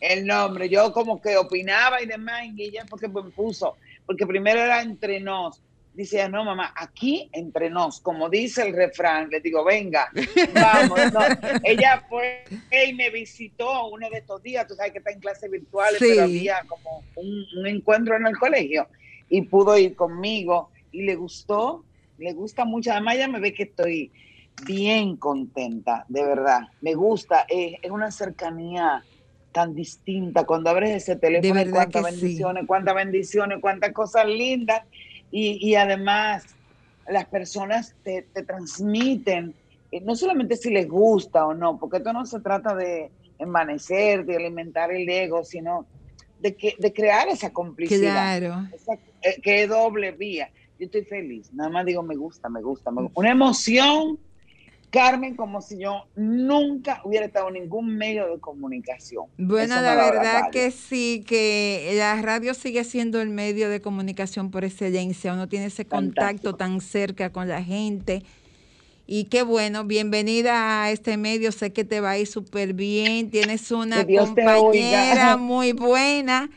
el, 0.00 0.26
nombre. 0.26 0.68
Yo 0.68 0.92
como 0.92 1.20
que 1.20 1.36
opinaba 1.36 2.00
y 2.00 2.06
demás, 2.06 2.44
y 2.54 2.62
ella 2.62 2.86
porque 2.88 3.08
me 3.08 3.22
puso, 3.24 3.76
porque 4.06 4.26
primero 4.26 4.60
era 4.60 4.80
entre 4.80 5.20
nos. 5.20 5.60
Dice, 5.94 6.28
no, 6.28 6.44
mamá, 6.44 6.74
aquí 6.76 7.30
entre 7.32 7.70
nos, 7.70 8.00
como 8.00 8.28
dice 8.28 8.62
el 8.62 8.74
refrán, 8.74 9.30
le 9.30 9.40
digo, 9.40 9.64
venga, 9.64 10.10
vamos. 10.52 11.00
Ella 11.64 12.04
fue 12.06 12.44
y 12.86 12.92
me 12.92 13.08
visitó 13.08 13.88
uno 13.88 14.10
de 14.10 14.18
estos 14.18 14.42
días, 14.42 14.66
tú 14.66 14.74
sabes 14.74 14.92
que 14.92 14.98
está 14.98 15.10
en 15.10 15.20
clases 15.20 15.50
virtuales, 15.50 15.98
pero 15.98 16.24
había 16.24 16.60
como 16.68 17.02
un, 17.14 17.46
un 17.56 17.66
encuentro 17.66 18.14
en 18.14 18.26
el 18.26 18.36
colegio 18.36 18.86
y 19.30 19.40
pudo 19.40 19.78
ir 19.78 19.96
conmigo 19.96 20.68
y 20.92 21.02
le 21.04 21.14
gustó, 21.14 21.82
le 22.18 22.34
gusta 22.34 22.66
mucho. 22.66 22.92
Además, 22.92 23.14
ella 23.14 23.28
me 23.28 23.40
ve 23.40 23.54
que 23.54 23.62
estoy 23.62 24.12
bien 24.56 25.16
contenta, 25.16 26.04
de 26.08 26.24
verdad. 26.24 26.60
Me 26.80 26.94
gusta, 26.94 27.46
es, 27.48 27.74
una 27.90 28.10
cercanía 28.10 29.06
tan 29.52 29.74
distinta. 29.74 30.44
Cuando 30.44 30.70
abres 30.70 30.90
ese 30.90 31.16
teléfono, 31.16 31.54
verdad 31.54 31.72
cuántas 31.72 32.04
que 32.04 32.10
sí. 32.10 32.20
bendiciones, 32.20 32.64
cuántas 32.66 32.94
bendiciones, 32.94 33.58
cuántas 33.60 33.92
cosas 33.92 34.26
lindas. 34.26 34.82
Y, 35.30 35.58
y 35.66 35.74
además, 35.74 36.56
las 37.06 37.26
personas 37.26 37.94
te, 38.02 38.28
te 38.32 38.44
transmiten, 38.44 39.54
eh, 39.90 40.00
no 40.00 40.14
solamente 40.16 40.56
si 40.56 40.70
les 40.70 40.88
gusta 40.88 41.46
o 41.46 41.54
no, 41.54 41.78
porque 41.78 41.98
esto 41.98 42.12
no 42.12 42.26
se 42.26 42.40
trata 42.40 42.74
de 42.74 43.12
envanecer, 43.38 44.24
de 44.24 44.36
alimentar 44.36 44.90
el 44.90 45.08
ego, 45.08 45.44
sino 45.44 45.88
de, 46.38 46.56
que, 46.56 46.74
de 46.78 46.92
crear 46.92 47.28
esa 47.28 47.52
complicidad. 47.52 48.38
Claro. 48.38 48.68
Esa- 48.72 48.98
eh, 49.22 49.40
que 49.42 49.62
es 49.62 49.68
doble 49.68 50.12
vía. 50.12 50.50
Yo 50.78 50.84
estoy 50.86 51.04
feliz, 51.04 51.50
nada 51.52 51.70
más 51.70 51.86
digo, 51.86 52.02
me 52.02 52.16
gusta, 52.16 52.50
me 52.50 52.60
gusta, 52.60 52.90
me 52.90 53.02
gusta. 53.02 53.18
Una 53.18 53.30
emoción, 53.30 54.18
Carmen, 54.90 55.34
como 55.34 55.60
si 55.60 55.78
yo 55.78 56.06
nunca 56.14 57.00
hubiera 57.04 57.26
estado 57.26 57.48
en 57.48 57.54
ningún 57.54 57.96
medio 57.96 58.28
de 58.28 58.38
comunicación. 58.40 59.26
Bueno, 59.36 59.74
Eso 59.74 59.82
la 59.82 59.94
verdad 59.94 60.50
que 60.50 60.70
sí, 60.70 61.24
que 61.26 61.94
la 61.96 62.20
radio 62.22 62.54
sigue 62.54 62.84
siendo 62.84 63.20
el 63.20 63.30
medio 63.30 63.68
de 63.68 63.80
comunicación 63.80 64.50
por 64.50 64.64
excelencia. 64.64 65.32
Uno 65.32 65.48
tiene 65.48 65.66
ese 65.66 65.84
contacto 65.84 66.54
tan 66.54 66.80
cerca 66.80 67.30
con 67.30 67.48
la 67.48 67.62
gente. 67.62 68.22
Y 69.08 69.24
qué 69.24 69.42
bueno, 69.42 69.84
bienvenida 69.84 70.82
a 70.82 70.90
este 70.90 71.16
medio. 71.16 71.52
Sé 71.52 71.72
que 71.72 71.84
te 71.84 72.00
va 72.00 72.10
a 72.10 72.18
ir 72.18 72.26
súper 72.26 72.72
bien. 72.72 73.30
Tienes 73.30 73.70
una 73.70 74.04
compañera 74.04 75.36
muy 75.36 75.72
buena. 75.72 76.50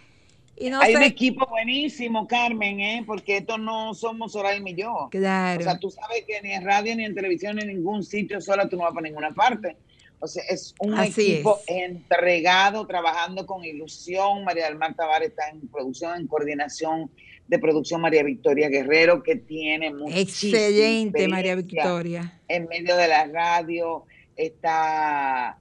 Y 0.59 0.69
no 0.69 0.81
Hay 0.81 0.93
un 0.95 1.03
equipo 1.03 1.47
buenísimo, 1.47 2.27
Carmen, 2.27 2.81
¿eh? 2.81 3.03
porque 3.07 3.37
esto 3.37 3.57
no 3.57 3.93
somos 3.93 4.33
Soraima 4.33 4.69
y 4.71 4.75
yo. 4.75 5.07
Claro. 5.09 5.61
O 5.61 5.63
sea, 5.63 5.79
tú 5.79 5.89
sabes 5.89 6.25
que 6.27 6.41
ni 6.41 6.51
en 6.51 6.65
radio, 6.65 6.95
ni 6.95 7.05
en 7.05 7.15
televisión, 7.15 7.55
ni 7.55 7.61
en 7.61 7.69
ningún 7.69 8.03
sitio 8.03 8.41
sola 8.41 8.67
tú 8.67 8.75
no 8.75 8.83
vas 8.83 8.93
para 8.93 9.07
ninguna 9.07 9.31
parte. 9.31 9.77
O 10.19 10.27
sea, 10.27 10.43
es 10.49 10.75
un 10.79 10.95
Así 10.95 11.31
equipo 11.31 11.59
es. 11.65 11.77
entregado, 11.77 12.85
trabajando 12.85 13.45
con 13.45 13.63
ilusión. 13.63 14.43
María 14.43 14.65
del 14.65 14.75
Mar 14.77 14.93
Tavares 14.95 15.29
está 15.29 15.47
en 15.49 15.65
producción, 15.69 16.19
en 16.19 16.27
coordinación 16.27 17.09
de 17.47 17.57
producción 17.57 18.01
María 18.01 18.21
Victoria 18.23 18.67
Guerrero, 18.67 19.23
que 19.23 19.37
tiene 19.37 19.91
muchísima 19.93 20.57
excelente, 20.57 21.27
María 21.29 21.55
Victoria. 21.55 22.39
en 22.49 22.67
medio 22.67 22.97
de 22.97 23.07
la 23.07 23.25
radio. 23.27 24.03
Está 24.35 25.57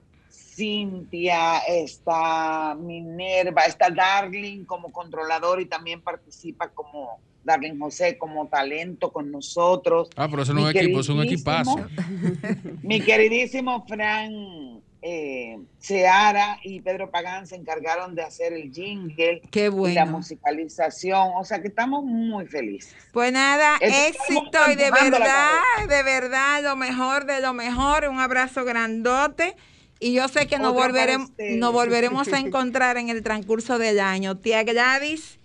Cintia, 0.59 1.59
está 1.69 2.75
Minerva, 2.75 3.63
está 3.63 3.91
Darling 3.91 4.65
como 4.65 4.91
controlador 4.91 5.61
y 5.61 5.67
también 5.67 6.01
participa 6.01 6.69
como 6.71 7.21
Darling 7.45 7.79
José 7.79 8.19
como 8.19 8.49
talento 8.49 9.13
con 9.13 9.31
nosotros. 9.31 10.11
Ah, 10.17 10.27
pero 10.29 10.43
eso 10.43 10.53
no 10.53 10.69
es 10.69 10.75
un 10.75 10.81
equipo, 10.81 11.01
es 11.01 11.09
un 11.09 11.23
equipazo. 11.23 11.77
Mi 12.83 13.01
queridísimo 13.01 13.87
Fran 13.87 14.83
eh, 15.01 15.61
Seara 15.79 16.59
y 16.65 16.81
Pedro 16.81 17.09
Pagán 17.13 17.47
se 17.47 17.55
encargaron 17.55 18.17
de 18.17 18.23
hacer 18.23 18.53
el 18.53 18.73
jingle 18.73 19.41
Qué 19.53 19.67
y 19.67 19.93
la 19.93 20.07
musicalización. 20.07 21.31
O 21.37 21.45
sea 21.45 21.63
que 21.63 21.69
estamos 21.69 22.03
muy 22.03 22.47
felices. 22.47 22.97
Pues 23.13 23.33
nada, 23.33 23.77
éxito 23.81 24.59
y 24.73 24.75
de 24.75 24.91
verdad, 24.91 25.61
de 25.89 26.03
verdad, 26.03 26.65
lo 26.65 26.75
mejor 26.75 27.27
de 27.27 27.41
lo 27.41 27.55
mejor. 27.55 28.09
Un 28.09 28.19
abrazo 28.19 28.65
grandote. 28.65 29.55
Y 30.01 30.13
yo 30.13 30.29
sé 30.29 30.47
que 30.47 30.59
nos 30.59 30.75
volveremos, 30.75 31.31
nos 31.39 31.73
volveremos 31.73 32.33
a 32.33 32.39
encontrar 32.39 32.97
en 32.97 33.09
el 33.09 33.23
transcurso 33.23 33.79
del 33.79 34.01
año. 34.01 34.37
Tía 34.37 34.63
Gladys, 34.63 35.39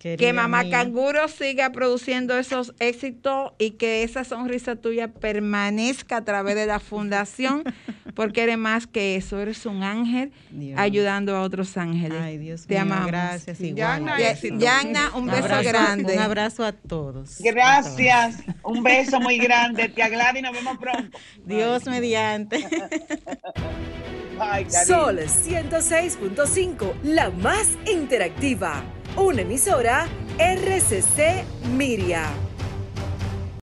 que 0.00 0.32
Mamá 0.32 0.62
mía. 0.62 0.78
Canguro 0.78 1.28
siga 1.28 1.72
produciendo 1.72 2.38
esos 2.38 2.74
éxitos 2.78 3.52
y 3.58 3.72
que 3.72 4.02
esa 4.02 4.24
sonrisa 4.24 4.76
tuya 4.76 5.08
permanezca 5.08 6.18
a 6.18 6.24
través 6.24 6.54
de 6.54 6.64
la 6.64 6.80
fundación, 6.80 7.64
porque 8.14 8.42
eres 8.42 8.58
más 8.58 8.86
que 8.86 9.16
eso, 9.16 9.38
eres 9.40 9.66
un 9.66 9.82
ángel 9.82 10.32
Dios. 10.50 10.78
ayudando 10.78 11.36
a 11.36 11.42
otros 11.42 11.76
ángeles. 11.76 12.18
Ay, 12.20 12.38
Dios 12.38 12.66
Te 12.66 12.74
mío, 12.74 12.82
amamos. 12.82 13.06
gracias. 13.08 13.60
Igual. 13.60 13.76
Yagna, 13.76 14.18
Ya- 14.18 14.30
éxito. 14.30 14.56
Yagna, 14.58 15.10
un 15.14 15.26
beso 15.26 15.38
abrazo, 15.44 15.68
grande. 15.68 16.12
Un 16.14 16.18
abrazo 16.20 16.64
a 16.64 16.72
todos. 16.72 17.36
Gracias. 17.40 18.36
Un 18.62 18.82
beso 18.82 19.20
muy 19.20 19.38
grande. 19.38 19.88
Tía 19.88 20.08
Gladys, 20.08 20.42
nos 20.42 20.52
vemos 20.52 20.78
pronto. 20.78 21.18
Dios 21.44 21.86
mediante. 21.86 22.58
Bye. 24.38 24.70
Sol 24.70 25.18
106.5, 25.18 26.94
la 27.02 27.30
más 27.30 27.68
interactiva. 27.90 28.82
Una 29.16 29.42
emisora 29.42 30.06
RCC 30.38 31.44
Miria. 31.76 32.24